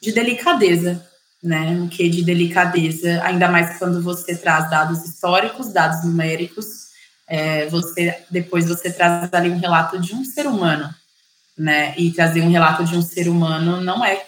de 0.00 0.12
delicadeza, 0.12 1.06
né? 1.42 1.70
Um 1.70 1.88
quê 1.88 2.08
de 2.08 2.22
delicadeza, 2.24 3.22
ainda 3.22 3.48
mais 3.48 3.78
quando 3.78 4.02
você 4.02 4.36
traz 4.36 4.70
dados 4.70 5.04
históricos, 5.04 5.72
dados 5.72 6.04
numéricos, 6.04 6.92
é, 7.26 7.66
você 7.66 8.24
depois 8.30 8.66
você 8.66 8.92
traz 8.92 9.32
ali 9.32 9.50
um 9.50 9.58
relato 9.58 10.00
de 10.00 10.14
um 10.14 10.24
ser 10.24 10.46
humano, 10.46 10.92
né? 11.56 11.94
E 11.96 12.12
trazer 12.12 12.40
um 12.42 12.50
relato 12.50 12.84
de 12.84 12.96
um 12.96 13.02
ser 13.02 13.28
humano 13.28 13.80
não 13.80 14.04
é 14.04 14.26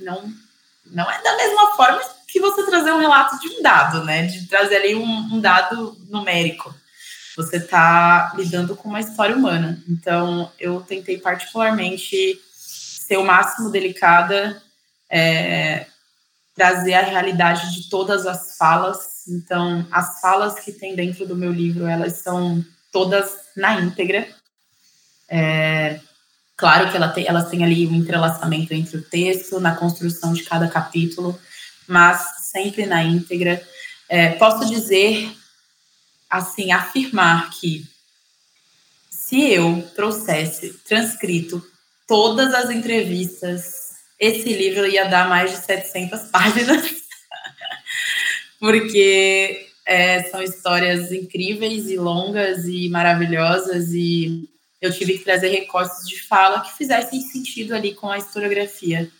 não 0.00 0.32
não 0.86 1.10
é 1.10 1.22
da 1.22 1.36
mesma 1.36 1.74
forma 1.74 2.00
que 2.26 2.40
você 2.40 2.64
trazer 2.66 2.92
um 2.92 2.98
relato 2.98 3.38
de 3.40 3.48
um 3.48 3.62
dado, 3.62 4.04
né? 4.04 4.26
De 4.26 4.46
trazer 4.46 4.76
ali 4.76 4.94
um, 4.94 5.34
um 5.34 5.40
dado 5.40 5.96
numérico. 6.08 6.74
Você 7.36 7.58
está 7.58 8.32
lidando 8.34 8.74
com 8.74 8.88
uma 8.88 9.00
história 9.00 9.36
humana. 9.36 9.82
Então, 9.88 10.50
eu 10.58 10.80
tentei 10.80 11.18
particularmente 11.18 12.40
ser 13.06 13.18
o 13.18 13.24
máximo 13.24 13.70
delicada, 13.70 14.60
é, 15.08 15.86
trazer 16.54 16.94
a 16.94 17.02
realidade 17.02 17.74
de 17.74 17.88
todas 17.88 18.26
as 18.26 18.56
falas. 18.56 19.28
Então, 19.28 19.86
as 19.90 20.20
falas 20.20 20.58
que 20.60 20.72
tem 20.72 20.96
dentro 20.96 21.26
do 21.26 21.36
meu 21.36 21.52
livro, 21.52 21.86
elas 21.86 22.14
são 22.14 22.64
todas 22.90 23.32
na 23.54 23.80
íntegra. 23.80 24.26
É, 25.28 26.00
claro 26.56 26.90
que 26.90 26.96
ela 26.96 27.08
tem, 27.08 27.26
elas 27.26 27.48
têm 27.50 27.62
ali 27.62 27.86
um 27.86 27.94
entrelaçamento 27.94 28.72
entre 28.72 28.96
o 28.96 29.02
texto, 29.02 29.60
na 29.60 29.76
construção 29.76 30.32
de 30.32 30.42
cada 30.44 30.68
capítulo, 30.68 31.38
mas 31.86 32.50
sempre 32.50 32.86
na 32.86 33.02
íntegra. 33.02 33.62
É, 34.08 34.30
posso 34.30 34.68
dizer, 34.68 35.30
assim, 36.30 36.72
afirmar 36.72 37.50
que 37.50 37.84
se 39.10 39.50
eu 39.50 39.82
trouxesse 39.94 40.74
transcrito 40.86 41.64
todas 42.06 42.54
as 42.54 42.70
entrevistas, 42.70 43.96
esse 44.18 44.52
livro 44.52 44.86
ia 44.86 45.04
dar 45.08 45.28
mais 45.28 45.50
de 45.50 45.64
700 45.64 46.28
páginas, 46.30 46.86
porque 48.60 49.68
é, 49.84 50.22
são 50.24 50.42
histórias 50.42 51.12
incríveis 51.12 51.90
e 51.90 51.96
longas 51.96 52.64
e 52.66 52.88
maravilhosas 52.88 53.92
e 53.92 54.48
eu 54.80 54.92
tive 54.92 55.18
que 55.18 55.24
trazer 55.24 55.48
recortes 55.48 56.06
de 56.06 56.20
fala 56.22 56.60
que 56.60 56.76
fizessem 56.76 57.20
sentido 57.20 57.74
ali 57.74 57.94
com 57.94 58.10
a 58.10 58.18
historiografia 58.18 59.10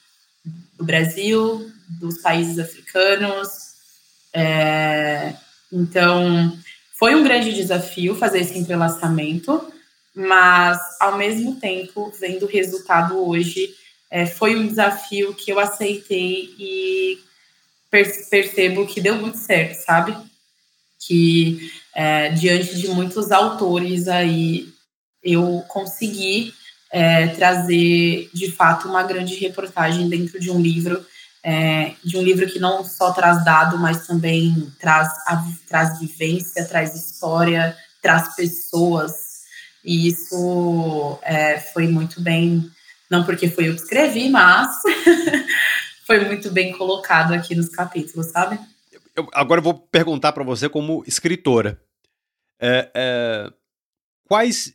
do 0.77 0.85
Brasil, 0.85 1.73
dos 1.89 2.19
países 2.19 2.59
africanos. 2.59 3.49
É, 4.33 5.35
então, 5.73 6.57
foi 6.99 7.15
um 7.15 7.23
grande 7.23 7.53
desafio 7.53 8.15
fazer 8.15 8.41
esse 8.41 8.59
entrelaçamento, 8.59 9.73
mas, 10.15 10.81
ao 11.01 11.19
mesmo 11.19 11.57
tempo, 11.57 12.13
vendo 12.19 12.45
o 12.45 12.49
resultado 12.49 13.19
hoje, 13.19 13.75
é, 14.11 14.25
foi 14.25 14.57
um 14.57 14.67
desafio 14.67 15.35
que 15.35 15.51
eu 15.51 15.59
aceitei 15.59 16.55
e 16.59 17.19
percebo 17.91 18.87
que 18.87 19.01
deu 19.01 19.17
muito 19.17 19.39
certo, 19.39 19.85
sabe? 19.85 20.17
Que 20.99 21.71
é, 21.95 22.31
diante 22.31 22.77
de 22.77 22.89
muitos 22.89 23.31
autores 23.31 24.09
aí, 24.09 24.69
eu 25.23 25.65
consegui 25.69 26.55
é, 26.91 27.29
trazer 27.29 28.31
de 28.33 28.51
fato 28.51 28.89
uma 28.89 29.03
grande 29.03 29.35
reportagem 29.37 30.09
dentro 30.09 30.39
de 30.39 30.51
um 30.51 30.61
livro, 30.61 31.05
é, 31.49 31.95
de 32.03 32.19
um 32.19 32.23
livro 32.23 32.45
que 32.49 32.59
não 32.59 32.85
só 32.85 33.13
traz 33.13 33.45
dado, 33.45 33.79
mas 33.79 34.05
também 34.05 34.69
traz, 34.81 35.07
a, 35.29 35.45
traz 35.69 36.01
vivência, 36.01 36.67
traz 36.67 36.93
história, 36.93 37.77
traz 38.03 38.35
pessoas. 38.35 39.45
E 39.85 40.09
isso 40.09 41.21
é, 41.23 41.61
foi 41.61 41.87
muito 41.87 42.21
bem, 42.21 42.69
não 43.09 43.25
porque 43.25 43.49
foi 43.49 43.69
eu 43.69 43.77
que 43.77 43.81
escrevi, 43.81 44.29
mas 44.29 44.77
foi 46.05 46.25
muito 46.25 46.51
bem 46.51 46.73
colocado 46.73 47.33
aqui 47.33 47.55
nos 47.55 47.69
capítulos, 47.69 48.27
sabe? 48.27 48.59
Eu, 49.15 49.29
agora 49.33 49.61
eu 49.61 49.65
vou 49.65 49.75
perguntar 49.75 50.33
para 50.33 50.43
você 50.43 50.69
como 50.69 51.05
escritora. 51.07 51.81
É, 52.61 52.91
é, 52.93 53.53
quais 54.25 54.75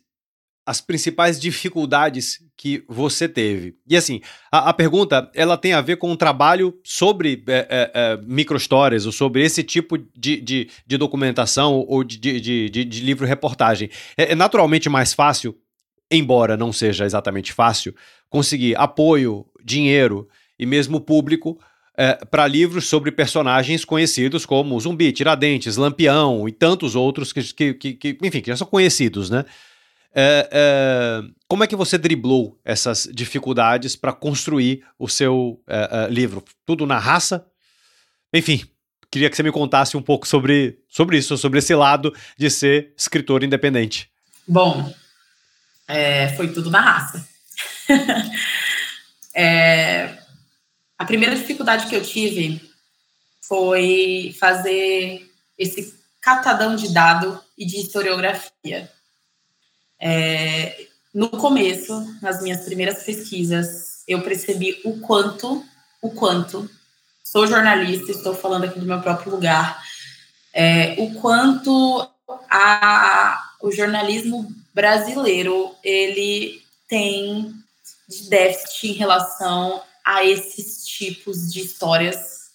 as 0.64 0.80
principais 0.80 1.40
dificuldades 1.40 2.40
que 2.56 2.84
você 2.88 3.28
teve. 3.28 3.74
E 3.88 3.96
assim, 3.96 4.20
a, 4.50 4.70
a 4.70 4.72
pergunta 4.72 5.30
ela 5.34 5.56
tem 5.56 5.72
a 5.72 5.80
ver 5.80 5.96
com 5.96 6.10
um 6.10 6.16
trabalho 6.16 6.78
sobre 6.84 7.42
é, 7.48 7.66
é, 7.68 7.90
é, 7.94 9.04
ou 9.04 9.12
sobre 9.12 9.44
esse 9.44 9.64
tipo 9.64 9.98
de, 9.98 10.40
de, 10.40 10.70
de 10.86 10.96
documentação 10.96 11.84
ou 11.88 12.04
de, 12.04 12.16
de, 12.16 12.70
de, 12.70 12.84
de 12.84 13.00
livro-reportagem. 13.00 13.90
É, 14.16 14.32
é 14.32 14.34
naturalmente 14.34 14.88
mais 14.88 15.12
fácil, 15.12 15.56
embora 16.10 16.56
não 16.56 16.72
seja 16.72 17.04
exatamente 17.04 17.52
fácil, 17.52 17.94
conseguir 18.30 18.76
apoio, 18.76 19.44
dinheiro 19.64 20.28
e 20.58 20.64
mesmo 20.64 21.00
público 21.00 21.58
é, 21.96 22.24
para 22.24 22.46
livros 22.46 22.86
sobre 22.86 23.10
personagens 23.10 23.84
conhecidos 23.84 24.46
como 24.46 24.78
Zumbi, 24.80 25.12
Tiradentes, 25.12 25.76
Lampião 25.76 26.48
e 26.48 26.52
tantos 26.52 26.94
outros 26.94 27.32
que, 27.32 27.42
que, 27.52 27.74
que, 27.74 27.94
que 27.94 28.18
enfim, 28.22 28.40
que 28.40 28.50
já 28.50 28.56
são 28.56 28.66
conhecidos, 28.66 29.28
né? 29.28 29.44
É, 30.14 30.48
é, 30.52 31.22
como 31.48 31.64
é 31.64 31.66
que 31.66 31.76
você 31.76 31.96
driblou 31.96 32.60
essas 32.64 33.08
dificuldades 33.12 33.96
para 33.96 34.12
construir 34.12 34.84
o 34.98 35.08
seu 35.08 35.62
é, 35.66 36.08
livro? 36.10 36.44
Tudo 36.66 36.86
na 36.86 36.98
raça? 36.98 37.46
Enfim, 38.32 38.64
queria 39.10 39.28
que 39.28 39.36
você 39.36 39.42
me 39.42 39.52
contasse 39.52 39.96
um 39.96 40.02
pouco 40.02 40.26
sobre, 40.26 40.78
sobre 40.88 41.18
isso, 41.18 41.36
sobre 41.36 41.58
esse 41.58 41.74
lado 41.74 42.14
de 42.38 42.50
ser 42.50 42.92
escritor 42.96 43.44
independente. 43.44 44.10
Bom, 44.48 44.92
é, 45.86 46.28
foi 46.36 46.52
tudo 46.52 46.70
na 46.70 46.80
raça. 46.80 47.28
É, 49.34 50.18
a 50.98 51.06
primeira 51.06 51.34
dificuldade 51.34 51.86
que 51.86 51.96
eu 51.96 52.02
tive 52.02 52.60
foi 53.48 54.36
fazer 54.38 55.26
esse 55.56 55.98
catadão 56.20 56.76
de 56.76 56.92
dado 56.92 57.42
e 57.56 57.64
de 57.64 57.78
historiografia. 57.78 58.90
É, 60.04 60.88
no 61.14 61.28
começo, 61.28 62.18
nas 62.20 62.42
minhas 62.42 62.64
primeiras 62.64 63.04
pesquisas, 63.04 64.02
eu 64.08 64.20
percebi 64.22 64.80
o 64.84 64.98
quanto, 64.98 65.64
o 66.02 66.10
quanto, 66.10 66.68
sou 67.22 67.46
jornalista, 67.46 68.10
estou 68.10 68.34
falando 68.34 68.64
aqui 68.64 68.80
do 68.80 68.86
meu 68.86 69.00
próprio 69.00 69.30
lugar, 69.30 69.80
é, 70.52 70.96
o 70.98 71.14
quanto 71.20 72.04
a, 72.50 73.40
o 73.62 73.70
jornalismo 73.70 74.52
brasileiro 74.74 75.72
ele 75.84 76.60
tem 76.88 77.54
de 78.08 78.28
déficit 78.28 78.88
em 78.88 78.92
relação 78.94 79.82
a 80.04 80.24
esses 80.24 80.84
tipos 80.84 81.52
de 81.52 81.60
histórias. 81.60 82.50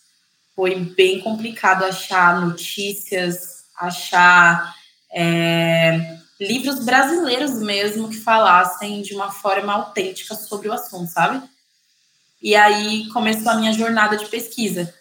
Foi 0.53 0.75
bem 0.75 1.21
complicado 1.21 1.83
achar 1.83 2.41
notícias, 2.41 3.63
achar 3.79 4.75
é, 5.13 6.17
livros 6.39 6.83
brasileiros 6.83 7.53
mesmo 7.53 8.09
que 8.09 8.17
falassem 8.17 9.01
de 9.01 9.13
uma 9.13 9.31
forma 9.31 9.73
autêntica 9.73 10.35
sobre 10.35 10.67
o 10.69 10.73
assunto, 10.73 11.11
sabe? 11.11 11.41
E 12.41 12.55
aí 12.55 13.07
começou 13.09 13.51
a 13.51 13.55
minha 13.55 13.73
jornada 13.73 14.15
de 14.15 14.27
pesquisa. 14.27 14.93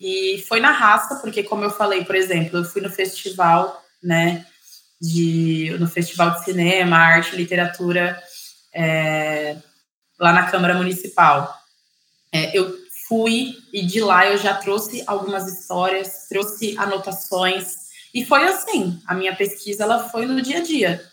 E 0.00 0.44
foi 0.46 0.60
na 0.60 0.70
raça, 0.70 1.16
porque 1.16 1.42
como 1.42 1.64
eu 1.64 1.70
falei, 1.70 2.04
por 2.04 2.14
exemplo, 2.14 2.58
eu 2.58 2.64
fui 2.64 2.80
no 2.80 2.90
festival, 2.90 3.82
né, 4.02 4.46
de, 5.00 5.74
no 5.78 5.88
festival 5.88 6.32
de 6.32 6.44
cinema, 6.44 6.96
arte, 6.96 7.34
literatura, 7.34 8.22
é, 8.72 9.56
lá 10.18 10.32
na 10.32 10.50
Câmara 10.50 10.74
Municipal. 10.74 11.52
É, 12.30 12.56
eu 12.56 12.76
fui 13.08 13.56
e 13.72 13.84
de 13.84 14.00
lá 14.00 14.26
eu 14.26 14.36
já 14.36 14.54
trouxe 14.54 15.02
algumas 15.06 15.48
histórias, 15.48 16.26
trouxe 16.28 16.76
anotações, 16.78 17.87
e 18.14 18.24
foi 18.24 18.44
assim, 18.44 19.00
a 19.06 19.14
minha 19.14 19.34
pesquisa 19.34 19.84
ela 19.84 20.08
foi 20.08 20.26
no 20.26 20.40
dia 20.40 20.58
a 20.58 20.62
dia. 20.62 21.04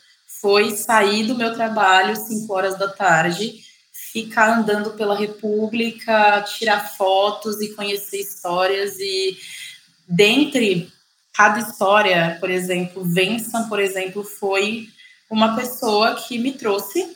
Foi 0.41 0.75
sair 0.75 1.25
do 1.25 1.35
meu 1.35 1.53
trabalho 1.53 2.15
5 2.15 2.53
horas 2.53 2.77
da 2.77 2.87
tarde, 2.87 3.61
ficar 3.91 4.59
andando 4.59 4.91
pela 4.91 5.17
República, 5.17 6.41
tirar 6.43 6.95
fotos 6.95 7.61
e 7.61 7.73
conhecer 7.73 8.19
histórias 8.19 8.97
e 8.99 9.37
dentre 10.07 10.91
cada 11.33 11.59
história, 11.59 12.37
por 12.39 12.49
exemplo, 12.49 13.03
Vençam, 13.03 13.67
por 13.67 13.79
exemplo, 13.79 14.23
foi 14.23 14.87
uma 15.29 15.55
pessoa 15.55 16.15
que 16.15 16.37
me 16.37 16.53
trouxe 16.53 17.15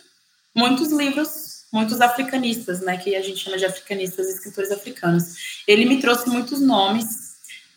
muitos 0.54 0.92
livros, 0.92 1.66
muitos 1.72 2.02
africanistas, 2.02 2.82
né, 2.82 2.98
que 2.98 3.16
a 3.16 3.22
gente 3.22 3.38
chama 3.38 3.58
de 3.58 3.66
africanistas, 3.66 4.28
escritores 4.28 4.72
africanos. 4.72 5.64
Ele 5.66 5.86
me 5.86 6.02
trouxe 6.02 6.28
muitos 6.30 6.60
nomes, 6.60 7.06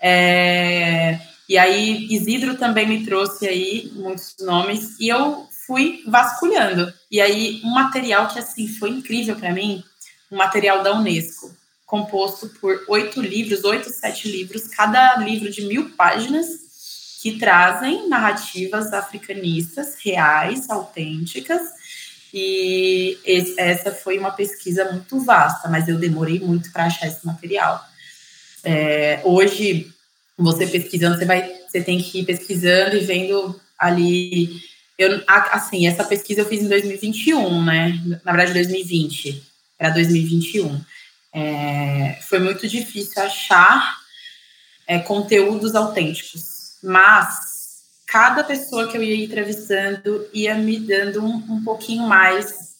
é, 0.00 1.20
e 1.52 1.58
aí 1.58 2.06
Isidro 2.10 2.56
também 2.56 2.88
me 2.88 3.04
trouxe 3.04 3.46
aí 3.46 3.92
muitos 3.94 4.36
nomes, 4.40 4.98
e 4.98 5.10
eu 5.10 5.46
fui 5.66 6.02
vasculhando. 6.06 6.90
E 7.10 7.20
aí 7.20 7.60
um 7.62 7.74
material 7.74 8.26
que 8.28 8.38
assim 8.38 8.66
foi 8.66 8.88
incrível 8.88 9.36
para 9.36 9.52
mim, 9.52 9.84
um 10.30 10.38
material 10.38 10.82
da 10.82 10.96
Unesco, 10.96 11.54
composto 11.84 12.48
por 12.58 12.82
oito 12.88 13.20
livros, 13.20 13.64
oito, 13.64 13.90
sete 13.90 14.30
livros, 14.30 14.66
cada 14.66 15.16
livro 15.16 15.50
de 15.50 15.66
mil 15.66 15.90
páginas, 15.90 16.48
que 17.20 17.38
trazem 17.38 18.08
narrativas 18.08 18.90
africanistas 18.94 19.96
reais, 20.02 20.70
autênticas, 20.70 21.60
e 22.32 23.18
esse, 23.26 23.60
essa 23.60 23.92
foi 23.92 24.18
uma 24.18 24.30
pesquisa 24.30 24.90
muito 24.90 25.20
vasta, 25.20 25.68
mas 25.68 25.86
eu 25.86 25.98
demorei 25.98 26.40
muito 26.40 26.72
para 26.72 26.86
achar 26.86 27.08
esse 27.08 27.26
material. 27.26 27.84
É, 28.64 29.20
hoje, 29.22 29.92
você 30.38 30.66
pesquisando, 30.66 31.18
você 31.18 31.24
vai, 31.24 31.50
você 31.68 31.82
tem 31.82 32.00
que 32.00 32.20
ir 32.20 32.24
pesquisando 32.24 32.96
e 32.96 33.00
vendo 33.00 33.60
ali. 33.78 34.60
Eu, 34.98 35.22
assim, 35.26 35.86
essa 35.86 36.04
pesquisa 36.04 36.42
eu 36.42 36.46
fiz 36.46 36.62
em 36.62 36.68
2021, 36.68 37.64
né? 37.64 38.00
Na 38.24 38.32
verdade, 38.32 38.52
2020 38.54 39.42
para 39.76 39.90
2021. 39.90 40.80
É, 41.34 42.18
foi 42.28 42.38
muito 42.38 42.68
difícil 42.68 43.22
achar 43.22 43.96
é, 44.86 44.98
conteúdos 44.98 45.74
autênticos 45.74 46.52
mas 46.82 47.82
cada 48.06 48.42
pessoa 48.42 48.88
que 48.88 48.96
eu 48.96 49.02
ia 49.02 49.24
entrevistando 49.24 50.28
ia 50.34 50.54
me 50.54 50.80
dando 50.80 51.24
um, 51.24 51.36
um 51.36 51.64
pouquinho 51.64 52.02
mais 52.02 52.72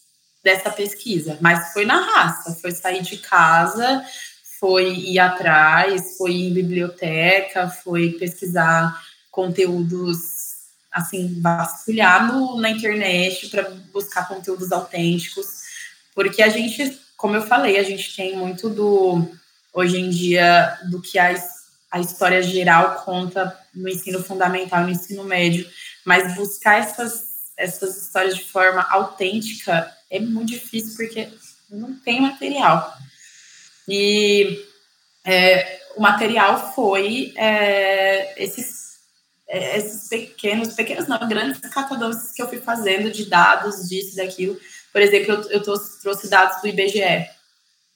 dessa 0.42 0.70
pesquisa, 0.70 1.38
mas 1.40 1.72
foi 1.72 1.86
na 1.86 2.00
raça, 2.00 2.58
foi 2.60 2.72
sair 2.72 3.00
de 3.00 3.18
casa, 3.18 4.04
foi 4.62 4.94
ir 4.94 5.18
atrás, 5.18 6.16
foi 6.16 6.30
ir 6.30 6.50
em 6.50 6.54
biblioteca, 6.54 7.68
foi 7.68 8.10
pesquisar 8.10 8.96
conteúdos 9.28 10.52
assim, 10.92 11.40
vasculhar 11.40 12.32
no, 12.32 12.60
na 12.60 12.70
internet 12.70 13.48
para 13.48 13.68
buscar 13.92 14.28
conteúdos 14.28 14.70
autênticos, 14.70 15.62
porque 16.14 16.40
a 16.40 16.48
gente, 16.48 16.96
como 17.16 17.34
eu 17.34 17.42
falei, 17.42 17.76
a 17.76 17.82
gente 17.82 18.14
tem 18.14 18.36
muito 18.36 18.70
do 18.70 19.26
hoje 19.74 19.98
em 19.98 20.10
dia 20.10 20.78
do 20.88 21.02
que 21.02 21.18
as 21.18 21.62
a 21.90 21.98
história 21.98 22.40
geral 22.40 23.02
conta 23.04 23.58
no 23.74 23.88
ensino 23.88 24.22
fundamental 24.22 24.84
no 24.84 24.90
ensino 24.90 25.24
médio, 25.24 25.68
mas 26.04 26.36
buscar 26.36 26.78
essas, 26.78 27.50
essas 27.56 28.00
histórias 28.00 28.36
de 28.36 28.44
forma 28.44 28.86
autêntica 28.90 29.92
é 30.08 30.20
muito 30.20 30.50
difícil 30.50 30.94
porque 30.96 31.28
não 31.68 31.96
tem 31.96 32.20
material. 32.20 32.96
E 33.88 34.64
é, 35.24 35.80
o 35.96 36.00
material 36.00 36.72
foi 36.74 37.32
é, 37.36 38.42
esses, 38.42 38.98
é, 39.48 39.76
esses 39.76 40.08
pequenos, 40.08 40.74
pequenos 40.74 41.06
não, 41.06 41.18
grandes 41.28 41.60
catadores 41.70 42.32
que 42.32 42.42
eu 42.42 42.48
fui 42.48 42.58
fazendo 42.58 43.10
de 43.10 43.26
dados, 43.26 43.88
disso, 43.88 44.16
daquilo. 44.16 44.58
Por 44.92 45.00
exemplo, 45.00 45.32
eu, 45.32 45.50
eu 45.50 45.62
trouxe 45.62 46.28
dados 46.28 46.60
do 46.60 46.68
IBGE 46.68 47.26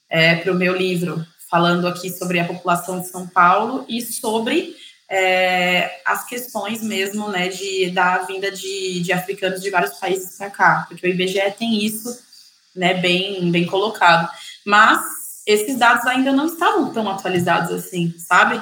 é, 0.08 0.36
para 0.36 0.52
o 0.52 0.56
meu 0.56 0.74
livro, 0.74 1.24
falando 1.50 1.86
aqui 1.86 2.10
sobre 2.10 2.40
a 2.40 2.44
população 2.44 3.00
de 3.00 3.08
São 3.08 3.26
Paulo 3.26 3.84
e 3.88 4.00
sobre 4.00 4.76
é, 5.08 6.00
as 6.04 6.26
questões 6.26 6.82
mesmo, 6.82 7.28
né, 7.28 7.48
de, 7.48 7.90
da 7.90 8.18
vinda 8.18 8.50
de, 8.50 9.00
de 9.00 9.12
africanos 9.12 9.60
de 9.60 9.70
vários 9.70 9.98
países 9.98 10.36
para 10.36 10.50
cá, 10.50 10.86
porque 10.88 11.06
o 11.06 11.10
IBGE 11.10 11.54
tem 11.58 11.84
isso, 11.84 12.18
né, 12.74 12.94
bem, 12.94 13.50
bem 13.50 13.66
colocado. 13.66 14.28
Mas 14.64 15.00
esses 15.46 15.78
dados 15.78 16.06
ainda 16.06 16.32
não 16.32 16.46
estavam 16.46 16.92
tão 16.92 17.08
atualizados 17.08 17.72
assim, 17.72 18.14
sabe? 18.18 18.60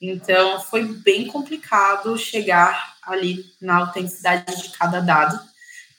Então, 0.00 0.60
foi 0.60 0.84
bem 0.84 1.26
complicado 1.26 2.16
chegar 2.18 2.96
ali 3.02 3.44
na 3.60 3.76
autenticidade 3.76 4.62
de 4.62 4.70
cada 4.70 5.00
dado. 5.00 5.38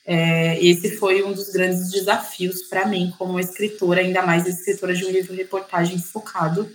É, 0.06 0.62
esse 0.62 0.98
foi 0.98 1.24
um 1.24 1.32
dos 1.32 1.50
grandes 1.50 1.90
desafios 1.90 2.64
para 2.64 2.86
mim 2.86 3.14
como 3.18 3.40
escritora, 3.40 4.02
ainda 4.02 4.22
mais 4.22 4.46
escritora 4.46 4.94
de 4.94 5.06
um 5.06 5.10
livro-reportagem 5.10 5.98
focado 6.00 6.70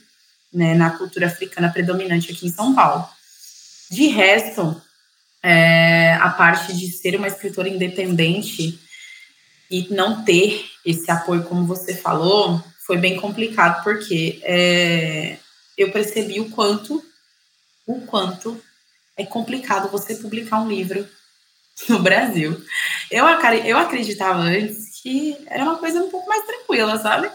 né, 0.53 0.75
na 0.75 0.91
cultura 0.97 1.27
africana 1.27 1.71
predominante 1.71 2.33
aqui 2.33 2.47
em 2.47 2.53
São 2.53 2.75
Paulo. 2.75 3.07
De 3.91 4.07
resto, 4.07 4.81
é, 5.43 6.15
a 6.15 6.31
parte 6.31 6.73
de 6.73 6.91
ser 6.91 7.17
uma 7.17 7.29
escritora 7.29 7.69
independente 7.69 8.79
e 9.71 9.87
não 9.91 10.25
ter 10.25 10.65
esse 10.85 11.11
apoio, 11.11 11.45
como 11.45 11.67
você 11.67 11.95
falou, 11.95 12.63
foi 12.89 12.97
bem 12.97 13.21
complicado, 13.21 13.85
porque 13.85 14.41
é, 14.43 15.37
eu 15.77 15.93
percebi 15.93 16.41
o 16.41 16.49
quanto, 16.49 17.05
o 17.87 18.01
quanto 18.07 18.59
é 19.15 19.27
complicado 19.27 19.91
você 19.91 20.15
publicar 20.15 20.63
um 20.63 20.69
livro 20.69 21.07
no 21.87 21.99
Brasil. 21.99 22.59
Eu, 23.11 23.27
eu 23.27 23.77
acreditava 23.77 24.39
antes 24.39 25.03
que 25.03 25.37
era 25.49 25.65
uma 25.65 25.77
coisa 25.77 26.03
um 26.03 26.11
pouco 26.11 26.31
mais 26.31 26.47
tranquila, 26.47 26.99
sabe? 26.99 27.31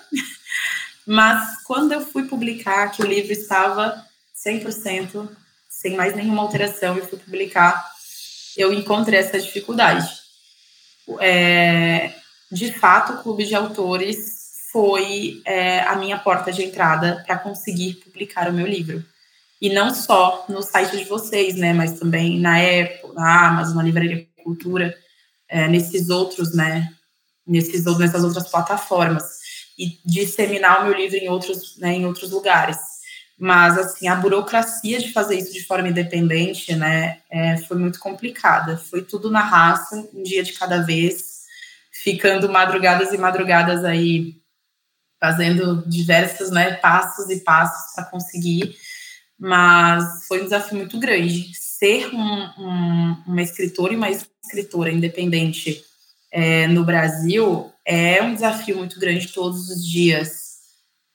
Mas 1.06 1.62
quando 1.66 1.92
eu 1.92 2.02
fui 2.02 2.24
publicar 2.24 2.90
que 2.90 3.04
o 3.04 3.08
livro 3.08 3.32
estava 3.32 4.04
100%, 4.36 5.30
sem 5.70 5.96
mais 5.96 6.16
nenhuma 6.16 6.42
alteração, 6.42 6.98
e 6.98 7.02
fui 7.02 7.20
publicar, 7.20 7.94
eu 8.58 8.74
encontrei 8.74 9.20
essa 9.20 9.40
dificuldade. 9.40 10.10
É, 11.20 12.12
de 12.52 12.74
fato, 12.74 13.14
o 13.14 13.22
Clube 13.22 13.46
de 13.46 13.54
Autores 13.54 14.43
foi 14.74 15.40
é, 15.46 15.82
a 15.82 15.96
minha 15.96 16.18
porta 16.18 16.52
de 16.52 16.64
entrada 16.64 17.24
para 17.28 17.38
conseguir 17.38 17.94
publicar 18.04 18.50
o 18.50 18.54
meu 18.54 18.66
livro. 18.66 19.06
E 19.62 19.70
não 19.70 19.94
só 19.94 20.46
no 20.50 20.64
site 20.64 20.98
de 20.98 21.04
vocês, 21.04 21.56
né, 21.56 21.72
mas 21.72 22.00
também 22.00 22.40
na 22.40 22.58
Apple, 22.58 23.14
na 23.14 23.50
Amazon, 23.50 23.78
na 23.78 23.84
Livraria 23.84 24.28
Cultura, 24.44 24.94
é, 25.48 25.68
nesses 25.68 26.10
outros, 26.10 26.56
né, 26.56 26.92
nesses, 27.46 27.86
nessas 27.98 28.24
outras 28.24 28.50
plataformas 28.50 29.24
e 29.78 30.00
disseminar 30.04 30.82
o 30.82 30.86
meu 30.86 30.98
livro 30.98 31.18
em 31.18 31.30
outros, 31.30 31.78
né, 31.78 31.94
em 31.94 32.06
outros 32.08 32.32
lugares. 32.32 32.78
Mas, 33.38 33.78
assim, 33.78 34.08
a 34.08 34.16
burocracia 34.16 35.00
de 35.00 35.14
fazer 35.14 35.38
isso 35.38 35.54
de 35.54 35.66
forma 35.66 35.90
independente, 35.90 36.76
né, 36.76 37.20
é, 37.30 37.58
foi 37.58 37.78
muito 37.78 38.00
complicada. 38.00 38.76
Foi 38.76 39.04
tudo 39.04 39.30
na 39.30 39.42
raça, 39.42 40.10
um 40.14 40.24
dia 40.24 40.44
de 40.44 40.54
cada 40.54 40.82
vez, 40.82 41.44
ficando 41.92 42.50
madrugadas 42.50 43.14
e 43.14 43.18
madrugadas 43.18 43.86
aí, 43.86 44.43
fazendo 45.24 45.82
diversos, 45.88 46.52
né, 46.52 46.74
passos 46.74 47.30
e 47.30 47.40
passos 47.40 47.96
para 47.96 48.04
conseguir. 48.04 48.76
Mas 49.40 50.28
foi 50.28 50.42
um 50.42 50.44
desafio 50.44 50.78
muito 50.78 51.00
grande. 51.00 51.50
Ser 51.56 52.14
um, 52.14 52.50
um, 52.60 53.24
uma 53.28 53.42
escritora 53.42 53.94
e 53.94 53.96
uma 53.96 54.10
escritora 54.10 54.92
independente 54.92 55.82
é, 56.30 56.68
no 56.68 56.84
Brasil 56.84 57.72
é 57.86 58.22
um 58.22 58.34
desafio 58.34 58.76
muito 58.76 59.00
grande 59.00 59.30
todos 59.30 59.70
os 59.70 59.90
dias, 59.90 60.58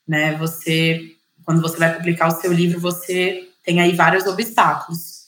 né? 0.07 0.35
Você, 0.37 1.11
quando 1.45 1.61
você 1.61 1.77
vai 1.77 1.95
publicar 1.95 2.29
o 2.29 2.41
seu 2.41 2.51
livro, 2.51 2.79
você 2.79 3.47
tem 3.63 3.79
aí 3.79 3.95
vários 3.95 4.25
obstáculos. 4.25 5.19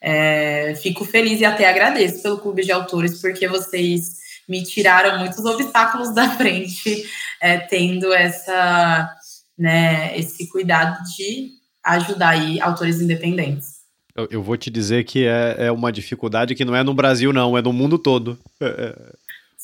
É, 0.00 0.74
fico 0.76 1.04
feliz 1.04 1.38
e 1.40 1.44
até 1.44 1.68
agradeço 1.68 2.22
pelo 2.22 2.38
Clube 2.38 2.64
de 2.64 2.72
Autores, 2.72 3.20
porque 3.20 3.46
vocês 3.46 4.22
me 4.48 4.62
tiraram 4.62 5.18
muitos 5.18 5.44
obstáculos 5.44 6.14
da 6.14 6.28
frente, 6.36 7.08
é, 7.42 7.58
tendo 7.58 8.12
essa, 8.12 9.12
né, 9.58 10.16
esse 10.16 10.48
cuidado 10.48 11.02
de 11.16 11.50
ajudar 11.84 12.28
aí 12.28 12.60
autores 12.60 13.00
independentes. 13.00 13.82
Eu, 14.14 14.28
eu, 14.30 14.42
vou 14.42 14.56
te 14.56 14.70
dizer 14.70 15.04
que 15.04 15.26
é, 15.26 15.56
é, 15.58 15.72
uma 15.72 15.90
dificuldade 15.90 16.54
que 16.54 16.64
não 16.64 16.76
é 16.76 16.84
no 16.84 16.94
Brasil, 16.94 17.32
não, 17.32 17.58
é 17.58 17.62
no 17.62 17.72
mundo 17.72 17.98
todo. 17.98 18.38
É, 18.60 18.66
é 18.66 19.12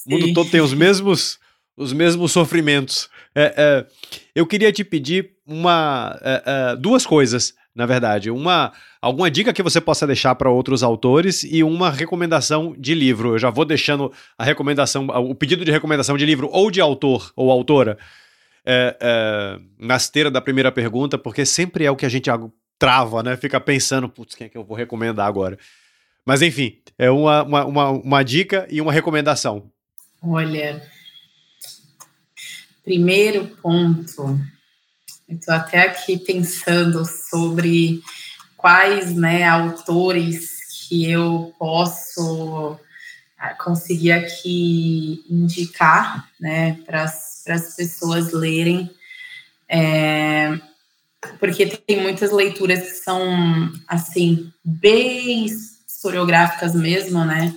o 0.06 0.10
mundo 0.10 0.34
todo 0.34 0.50
tem 0.50 0.60
os 0.60 0.74
mesmos, 0.74 1.38
os 1.76 1.92
mesmos 1.92 2.32
sofrimentos. 2.32 3.08
É, 3.34 3.54
é, 3.56 3.86
eu 4.34 4.46
queria 4.46 4.72
te 4.72 4.82
pedir 4.82 5.36
uma, 5.46 6.18
duas 6.80 7.06
coisas, 7.06 7.54
na 7.78 7.86
verdade. 7.86 8.28
Uma, 8.28 8.72
alguma 9.00 9.30
dica 9.30 9.52
que 9.52 9.62
você 9.62 9.80
possa 9.80 10.04
deixar 10.04 10.34
para 10.34 10.50
outros 10.50 10.82
autores 10.82 11.44
e 11.44 11.62
uma 11.62 11.92
recomendação 11.92 12.74
de 12.76 12.92
livro. 12.92 13.34
Eu 13.34 13.38
já 13.38 13.50
vou 13.50 13.64
deixando 13.64 14.12
a 14.36 14.42
recomendação, 14.42 15.06
o 15.06 15.32
pedido 15.32 15.64
de 15.64 15.70
recomendação 15.70 16.16
de 16.16 16.26
livro 16.26 16.50
ou 16.52 16.72
de 16.72 16.80
autor 16.80 17.32
ou 17.36 17.52
autora. 17.52 17.96
É, 18.66 18.96
é, 19.00 19.60
na 19.78 19.94
esteira 19.94 20.28
da 20.28 20.40
primeira 20.40 20.72
pergunta, 20.72 21.16
porque 21.16 21.46
sempre 21.46 21.84
é 21.84 21.90
o 21.90 21.94
que 21.94 22.04
a 22.04 22.08
gente 22.08 22.28
trava, 22.76 23.22
né? 23.22 23.36
Fica 23.36 23.60
pensando, 23.60 24.08
putz, 24.08 24.34
quem 24.34 24.48
é 24.48 24.50
que 24.50 24.58
eu 24.58 24.64
vou 24.64 24.76
recomendar 24.76 25.28
agora? 25.28 25.56
Mas 26.26 26.42
enfim, 26.42 26.78
é 26.98 27.08
uma, 27.10 27.44
uma, 27.44 27.64
uma, 27.64 27.90
uma 27.90 28.22
dica 28.24 28.66
e 28.68 28.80
uma 28.80 28.92
recomendação. 28.92 29.70
Olha, 30.20 30.82
primeiro 32.84 33.46
ponto, 33.62 34.36
estou 35.36 35.54
até 35.54 35.82
aqui 35.82 36.18
pensando 36.18 37.04
sobre 37.04 38.02
quais 38.56 39.14
né, 39.14 39.44
autores 39.44 40.58
que 40.88 41.10
eu 41.10 41.54
posso 41.58 42.78
ah, 43.38 43.54
conseguir 43.54 44.12
aqui 44.12 45.24
indicar 45.28 46.28
né, 46.40 46.78
para 46.86 47.04
as 47.04 47.74
pessoas 47.76 48.32
lerem. 48.32 48.90
É, 49.68 50.58
porque 51.38 51.66
tem 51.66 52.00
muitas 52.00 52.32
leituras 52.32 52.80
que 52.80 52.96
são, 52.96 53.70
assim, 53.86 54.50
bem 54.64 55.44
historiográficas 55.86 56.74
mesmo, 56.74 57.24
né? 57.24 57.54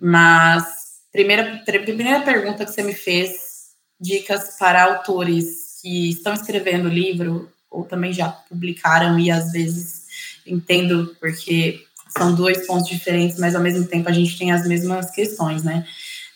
Mas, 0.00 0.64
primeira, 1.12 1.62
primeira 1.64 2.20
pergunta 2.20 2.64
que 2.64 2.72
você 2.72 2.82
me 2.82 2.94
fez, 2.94 3.72
dicas 4.00 4.56
para 4.58 4.84
autores 4.84 5.67
que 5.80 6.10
estão 6.10 6.34
escrevendo 6.34 6.88
livro, 6.88 7.50
ou 7.70 7.84
também 7.84 8.12
já 8.12 8.28
publicaram, 8.28 9.18
e 9.18 9.30
às 9.30 9.52
vezes 9.52 10.06
entendo 10.46 11.16
porque 11.20 11.84
são 12.08 12.34
dois 12.34 12.66
pontos 12.66 12.88
diferentes, 12.88 13.38
mas 13.38 13.54
ao 13.54 13.62
mesmo 13.62 13.86
tempo 13.86 14.08
a 14.08 14.12
gente 14.12 14.38
tem 14.38 14.50
as 14.50 14.66
mesmas 14.66 15.10
questões, 15.10 15.62
né? 15.62 15.86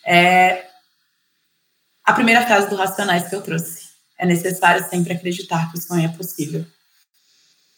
É, 0.05 0.65
a 2.03 2.13
primeira 2.13 2.45
frase 2.45 2.69
do 2.69 2.75
Racionais 2.75 3.27
que 3.27 3.35
eu 3.35 3.41
trouxe 3.41 3.89
é 4.17 4.25
necessário 4.25 4.87
sempre 4.89 5.13
acreditar 5.13 5.71
que 5.71 5.77
o 5.77 5.81
sonho 5.81 6.05
é 6.05 6.09
possível. 6.09 6.65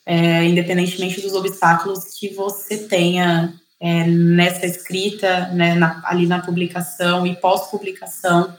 É, 0.06 0.44
independentemente 0.44 1.22
dos 1.22 1.34
obstáculos 1.34 2.20
que 2.20 2.30
você 2.30 2.78
tenha 2.78 3.54
é, 3.80 4.06
nessa 4.06 4.66
escrita, 4.66 5.48
né, 5.50 5.74
na, 5.74 6.02
ali 6.06 6.28
na 6.28 6.42
publicação 6.42 7.26
e 7.26 7.36
pós-publicação, 7.36 8.56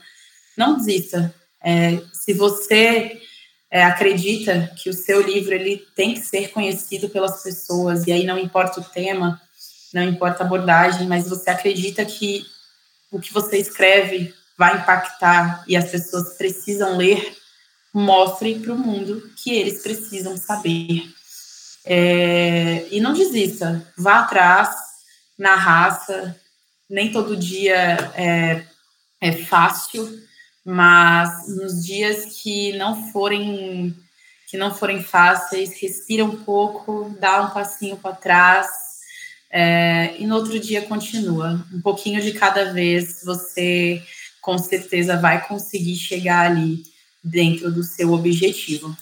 não 0.57 0.77
desista. 0.77 1.33
É, 1.63 2.01
se 2.27 2.33
você 2.33 3.21
é, 3.71 3.85
acredita 3.85 4.69
que 4.75 4.89
o 4.89 4.93
seu 4.93 5.21
livro 5.21 5.53
ele 5.53 5.77
tem 5.95 6.13
que 6.13 6.19
ser 6.19 6.49
conhecido 6.49 7.07
pelas 7.07 7.41
pessoas, 7.41 8.05
e 8.05 8.11
aí 8.11 8.25
não 8.25 8.37
importa 8.37 8.81
o 8.81 8.83
tema, 8.83 9.41
não 9.93 10.03
importa 10.03 10.43
a 10.43 10.45
abordagem, 10.45 11.07
mas 11.07 11.29
você 11.29 11.49
acredita 11.49 12.03
que 12.03 12.45
o 13.09 13.17
que 13.17 13.33
você 13.33 13.57
escreve 13.57 14.33
vai 14.57 14.75
impactar 14.75 15.63
e 15.69 15.77
as 15.77 15.89
pessoas 15.89 16.33
precisam 16.33 16.97
ler, 16.97 17.33
mostre 17.93 18.59
para 18.59 18.73
o 18.73 18.77
mundo 18.77 19.31
que 19.41 19.53
eles 19.53 19.81
precisam 19.81 20.35
saber. 20.35 21.09
É, 21.85 22.87
e 22.91 22.99
não 22.99 23.13
desista, 23.13 23.87
vá 23.97 24.19
atrás, 24.19 24.75
na 25.39 25.55
raça. 25.55 26.35
Nem 26.89 27.09
todo 27.09 27.37
dia 27.37 28.11
é, 28.15 28.65
é 29.21 29.31
fácil, 29.31 30.26
mas 30.67 31.47
nos 31.47 31.85
dias 31.85 32.41
que 32.41 32.73
não 32.73 33.09
forem 33.09 33.95
que 34.47 34.57
não 34.57 34.73
forem 34.73 35.01
fáceis, 35.01 35.79
respira 35.81 36.23
um 36.23 36.43
pouco, 36.43 37.15
dá 37.19 37.41
um 37.41 37.49
passinho 37.49 37.97
para 37.97 38.15
trás 38.15 38.67
é, 39.49 40.15
e 40.17 40.25
no 40.25 40.35
outro 40.35 40.57
dia 40.59 40.81
continua. 40.81 41.65
Um 41.73 41.81
pouquinho 41.81 42.21
de 42.21 42.33
cada 42.33 42.71
vez, 42.73 43.23
você 43.25 44.01
com 44.41 44.57
certeza 44.57 45.17
vai 45.17 45.45
conseguir 45.45 45.95
chegar 45.95 46.49
ali 46.49 46.83
dentro 47.23 47.71
do 47.71 47.83
seu 47.83 48.13
objetivo, 48.13 48.95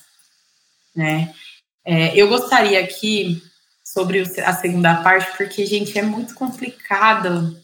né? 0.96 1.34
É, 1.84 2.16
eu 2.16 2.28
gostaria 2.28 2.80
aqui 2.80 3.44
sobre 3.84 4.22
a 4.44 4.54
segunda 4.54 4.96
parte, 5.04 5.36
porque, 5.38 5.66
gente, 5.66 5.98
é 5.98 6.02
muito 6.02 6.34
complicado 6.34 7.56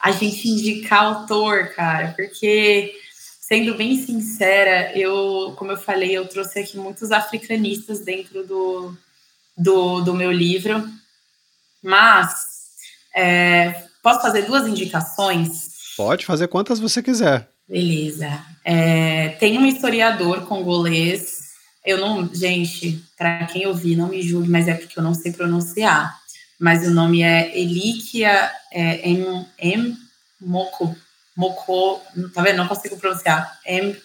a 0.00 0.10
gente 0.10 0.48
indicar 0.48 1.04
autor, 1.04 1.68
cara, 1.74 2.14
porque, 2.16 2.94
sendo 3.52 3.74
bem 3.74 4.02
sincera, 4.02 4.98
eu, 4.98 5.52
como 5.58 5.72
eu 5.72 5.76
falei, 5.76 6.16
eu 6.16 6.26
trouxe 6.26 6.58
aqui 6.58 6.78
muitos 6.78 7.12
africanistas 7.12 8.00
dentro 8.00 8.46
do, 8.46 8.96
do, 9.54 10.00
do 10.00 10.14
meu 10.14 10.32
livro, 10.32 10.82
mas 11.82 12.32
é, 13.14 13.84
posso 14.02 14.22
fazer 14.22 14.46
duas 14.46 14.66
indicações? 14.66 15.68
Pode 15.98 16.24
fazer 16.24 16.48
quantas 16.48 16.80
você 16.80 17.02
quiser. 17.02 17.46
Beleza. 17.68 18.42
É, 18.64 19.28
tem 19.38 19.58
um 19.58 19.66
historiador 19.66 20.46
congolês. 20.46 21.50
Eu 21.84 21.98
não, 21.98 22.34
gente, 22.34 23.04
para 23.18 23.44
quem 23.48 23.64
eu 23.64 23.74
vi, 23.74 23.94
não 23.94 24.08
me 24.08 24.22
julgue, 24.22 24.48
mas 24.48 24.66
é 24.66 24.72
porque 24.72 24.98
eu 24.98 25.02
não 25.02 25.12
sei 25.12 25.30
pronunciar. 25.30 26.18
Mas 26.58 26.86
o 26.86 26.90
nome 26.90 27.20
é 27.20 27.54
Elikia 27.54 28.50
é, 28.72 29.10
M, 29.10 29.46
M 29.58 29.94
Moko, 30.40 30.96
Moko, 31.36 32.00
tá 32.34 32.42
vendo? 32.42 32.58
Não 32.58 32.68
consigo 32.68 32.96
pronunciar. 32.96 33.58
M 33.64 33.96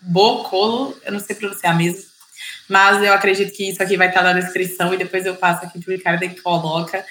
Bocolo, 0.00 0.96
eu 1.04 1.12
não 1.12 1.20
sei 1.20 1.36
pronunciar 1.36 1.76
mesmo. 1.76 2.04
Mas 2.68 3.02
eu 3.02 3.12
acredito 3.12 3.52
que 3.52 3.68
isso 3.70 3.82
aqui 3.82 3.96
vai 3.96 4.08
estar 4.08 4.22
na 4.22 4.32
descrição 4.32 4.92
e 4.92 4.96
depois 4.96 5.24
eu 5.24 5.36
passo 5.36 5.64
aqui 5.64 5.80
para 5.80 5.92
o 5.92 5.96
Ricardo 5.96 6.24
e 6.24 6.40
coloca. 6.40 7.04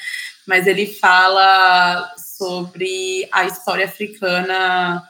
Mas 0.45 0.67
ele 0.67 0.85
fala 0.85 2.13
sobre 2.17 3.27
a 3.31 3.45
história 3.45 3.85
africana 3.85 5.03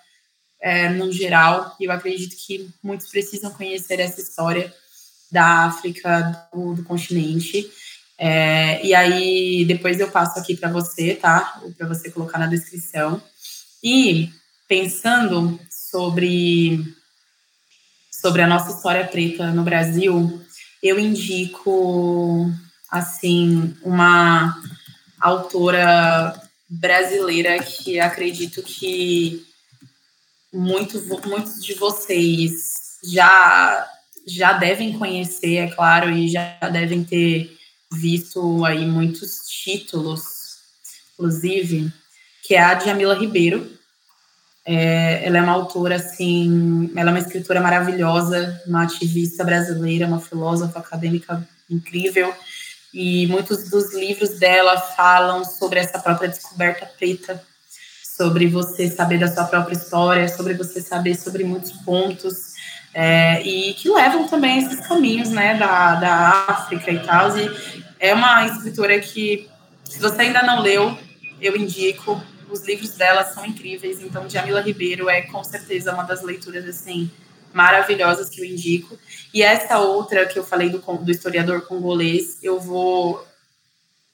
é, 0.61 0.89
no 0.89 1.11
geral, 1.11 1.75
e 1.79 1.85
eu 1.85 1.91
acredito 1.91 2.35
que 2.35 2.69
muitos 2.81 3.09
precisam 3.09 3.51
conhecer 3.51 3.99
essa 3.99 4.21
história 4.21 4.73
da 5.31 5.65
África, 5.65 6.47
do, 6.53 6.73
do 6.75 6.83
continente. 6.83 7.69
É, 8.17 8.83
e 8.85 8.95
aí, 8.95 9.65
depois 9.65 9.99
eu 9.99 10.09
passo 10.09 10.39
aqui 10.39 10.55
para 10.55 10.71
você, 10.71 11.13
tá? 11.15 11.61
Para 11.77 11.87
você 11.87 12.09
colocar 12.09 12.39
na 12.39 12.47
descrição. 12.47 13.21
E 13.87 14.31
pensando 14.67 15.59
sobre, 15.69 16.83
sobre 18.11 18.41
a 18.41 18.47
nossa 18.47 18.75
história 18.75 19.05
preta 19.05 19.51
no 19.51 19.61
Brasil, 19.61 20.41
eu 20.81 20.97
indico, 20.97 22.49
assim, 22.89 23.77
uma 23.83 24.59
autora 25.21 26.33
brasileira 26.67 27.61
que 27.61 27.99
acredito 27.99 28.63
que 28.63 29.45
muito, 30.51 30.99
muitos 31.27 31.63
de 31.63 31.75
vocês 31.75 32.97
já 33.03 33.87
já 34.27 34.53
devem 34.53 34.97
conhecer, 34.97 35.57
é 35.57 35.67
claro, 35.67 36.09
e 36.09 36.27
já 36.27 36.57
devem 36.73 37.03
ter 37.03 37.55
visto 37.91 38.65
aí 38.65 38.83
muitos 38.83 39.47
títulos, 39.47 40.23
inclusive, 41.13 41.93
que 42.41 42.55
é 42.55 42.59
a 42.59 42.73
Djamila 42.73 43.13
Ribeiro. 43.13 43.74
É, 44.67 45.23
ela 45.23 45.37
é 45.37 45.41
uma 45.41 45.51
autora, 45.51 45.95
assim, 45.95 46.91
ela 46.95 47.11
é 47.11 47.13
uma 47.13 47.19
escritora 47.19 47.61
maravilhosa, 47.61 48.59
uma 48.65 48.83
ativista 48.83 49.43
brasileira, 49.43 50.07
uma 50.07 50.19
filósofa 50.19 50.79
acadêmica 50.79 51.47
incrível, 51.69 52.33
e 52.91 53.27
muitos 53.27 53.69
dos 53.69 53.93
livros 53.93 54.39
dela 54.39 54.79
falam 54.79 55.45
sobre 55.45 55.79
essa 55.79 55.99
própria 55.99 56.29
descoberta 56.29 56.85
preta, 56.97 57.43
sobre 58.17 58.47
você 58.47 58.89
saber 58.89 59.19
da 59.19 59.27
sua 59.27 59.43
própria 59.43 59.75
história, 59.75 60.27
sobre 60.29 60.53
você 60.55 60.81
saber 60.81 61.15
sobre 61.15 61.43
muitos 61.43 61.71
pontos, 61.71 62.55
é, 62.93 63.41
e 63.43 63.73
que 63.73 63.89
levam 63.89 64.27
também 64.27 64.59
esses 64.59 64.79
caminhos, 64.87 65.29
né, 65.29 65.55
da, 65.55 65.95
da 65.95 66.45
África 66.47 66.91
e 66.91 66.99
tal, 66.99 67.37
e 67.37 67.85
é 67.99 68.13
uma 68.13 68.47
escritora 68.47 68.99
que, 68.99 69.47
se 69.83 69.99
você 69.99 70.21
ainda 70.21 70.41
não 70.41 70.61
leu, 70.61 70.97
eu 71.41 71.55
indico, 71.55 72.23
os 72.49 72.65
livros 72.65 72.91
dela 72.91 73.23
são 73.23 73.45
incríveis, 73.45 74.01
então 74.01 74.29
Jamila 74.29 74.61
Ribeiro 74.61 75.09
é 75.09 75.21
com 75.21 75.43
certeza 75.43 75.93
uma 75.93 76.03
das 76.03 76.21
leituras, 76.21 76.65
assim, 76.65 77.09
maravilhosas 77.53 78.29
que 78.29 78.41
eu 78.41 78.45
indico. 78.45 78.97
E 79.33 79.41
essa 79.41 79.79
outra 79.79 80.25
que 80.25 80.37
eu 80.37 80.43
falei 80.43 80.69
do, 80.69 80.79
do 80.79 81.11
historiador 81.11 81.61
congolês, 81.61 82.37
eu 82.43 82.59
vou 82.59 83.25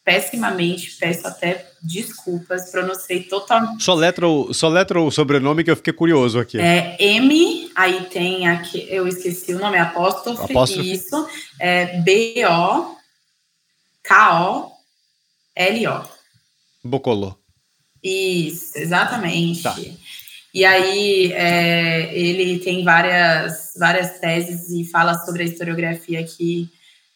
pessimamente, 0.04 0.98
peço 1.00 1.28
até 1.28 1.70
desculpas, 1.82 2.72
pronunciei 2.72 3.24
totalmente. 3.24 3.84
Soletra 3.84 4.28
o, 4.28 4.54
soletra 4.54 5.00
o 5.00 5.12
sobrenome 5.12 5.64
que 5.64 5.72
eu 5.72 5.76
fiquei 5.76 5.94
curioso 5.94 6.40
aqui. 6.40 6.60
É 6.60 6.98
M, 7.00 7.72
aí 7.76 8.06
tem 8.06 8.48
aqui, 8.48 8.88
eu 8.90 9.08
esqueci 9.08 9.54
o 9.54 9.60
nome, 9.60 9.78
é 9.78 9.82
apóstrofe, 9.82 10.52
apóstrofe. 10.52 10.92
isso, 10.92 11.28
é 11.60 12.00
B-O-K-O-L-O. 12.02 13.02
Bocolô. 16.84 17.41
Isso, 18.04 18.78
exatamente. 18.78 19.64
Tá. 19.64 19.76
E 20.54 20.66
aí 20.66 21.32
é, 21.34 22.14
ele 22.14 22.60
tem 22.60 22.84
várias, 22.84 23.74
várias 23.78 24.20
teses 24.20 24.70
e 24.70 24.89
fala 24.89 25.18
sobre 25.26 25.43
a 25.43 25.45
historiografia 25.45 26.20
aqui 26.20 26.70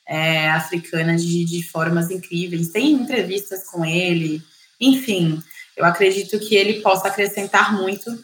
é, 0.07 0.49
africana 0.49 1.15
de, 1.15 1.43
de 1.43 1.63
formas 1.63 2.09
incríveis. 2.11 2.69
Tem 2.69 2.91
entrevistas 2.91 3.67
com 3.69 3.83
ele, 3.83 4.41
enfim, 4.79 5.41
eu 5.75 5.83
acredito 5.83 6.39
que 6.39 6.55
ele 6.55 6.81
possa 6.81 7.07
acrescentar 7.07 7.73
muito. 7.73 8.17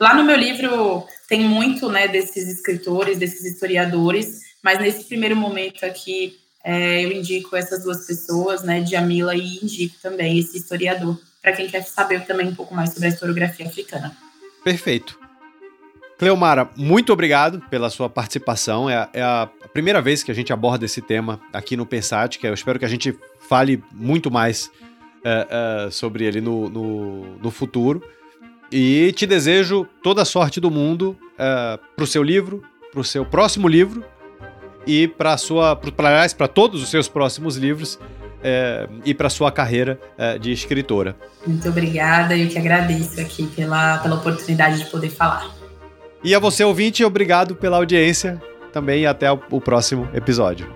Lá 0.00 0.14
no 0.14 0.24
meu 0.24 0.36
livro 0.36 1.06
tem 1.28 1.40
muito 1.40 1.88
né, 1.88 2.08
desses 2.08 2.48
escritores, 2.48 3.18
desses 3.18 3.44
historiadores, 3.44 4.40
mas 4.62 4.80
nesse 4.80 5.04
primeiro 5.04 5.36
momento 5.36 5.84
aqui 5.84 6.38
é, 6.64 7.04
eu 7.04 7.12
indico 7.12 7.54
essas 7.54 7.84
duas 7.84 8.04
pessoas, 8.06 8.62
né, 8.64 8.84
Jamila 8.84 9.36
e 9.36 9.58
indico 9.62 9.94
também 10.02 10.38
esse 10.38 10.56
historiador, 10.56 11.18
para 11.46 11.54
quem 11.54 11.68
quer 11.68 11.82
saber 11.84 12.26
também 12.26 12.48
um 12.48 12.54
pouco 12.56 12.74
mais 12.74 12.92
sobre 12.92 13.06
a 13.06 13.10
historiografia 13.12 13.68
africana. 13.68 14.16
Perfeito. 14.64 15.16
Cleomara, 16.18 16.68
muito 16.76 17.12
obrigado 17.12 17.60
pela 17.70 17.88
sua 17.88 18.10
participação. 18.10 18.90
É, 18.90 19.08
é, 19.12 19.22
a 19.22 19.48
primeira 19.72 20.02
vez 20.02 20.24
que 20.24 20.32
a 20.32 20.34
gente 20.34 20.52
aborda 20.52 20.86
esse 20.86 21.00
tema 21.00 21.40
aqui 21.52 21.76
no 21.76 21.86
Pensat, 21.86 22.36
que 22.36 22.48
eu 22.48 22.52
espero 22.52 22.80
que 22.80 22.84
a 22.84 22.88
gente 22.88 23.16
fale 23.48 23.80
muito 23.92 24.28
mais 24.28 24.72
é, 25.24 25.86
é, 25.86 25.90
sobre 25.92 26.24
ele 26.24 26.40
no, 26.40 26.68
no, 26.68 27.36
no, 27.36 27.50
futuro. 27.52 28.02
E 28.72 29.12
te 29.12 29.24
desejo 29.24 29.86
toda 30.02 30.22
a 30.22 30.24
sorte 30.24 30.60
do 30.60 30.68
mundo 30.68 31.16
é, 31.38 31.78
para 31.94 32.02
o 32.02 32.08
seu 32.08 32.24
livro, 32.24 32.60
para 32.90 33.00
o 33.00 33.04
seu 33.04 33.24
próximo 33.24 33.68
livro 33.68 34.04
e 34.84 35.06
para 35.06 35.36
sua, 35.36 35.76
para 35.76 36.48
todos 36.48 36.82
os 36.82 36.88
seus 36.88 37.06
próximos 37.06 37.56
livros 37.56 38.00
é, 38.48 38.88
e 39.04 39.12
para 39.12 39.28
sua 39.28 39.50
carreira 39.50 39.98
é, 40.16 40.38
de 40.38 40.52
escritora. 40.52 41.16
Muito 41.44 41.68
obrigada, 41.68 42.36
eu 42.36 42.48
que 42.48 42.56
agradeço 42.56 43.20
aqui 43.20 43.48
pela, 43.48 43.98
pela 43.98 44.14
oportunidade 44.14 44.78
de 44.78 44.84
poder 44.86 45.10
falar. 45.10 45.50
E 46.22 46.32
a 46.32 46.38
você, 46.38 46.62
ouvinte, 46.62 47.04
obrigado 47.04 47.56
pela 47.56 47.76
audiência 47.76 48.40
também 48.72 49.02
e 49.02 49.06
até 49.06 49.30
o 49.32 49.60
próximo 49.60 50.08
episódio. 50.14 50.68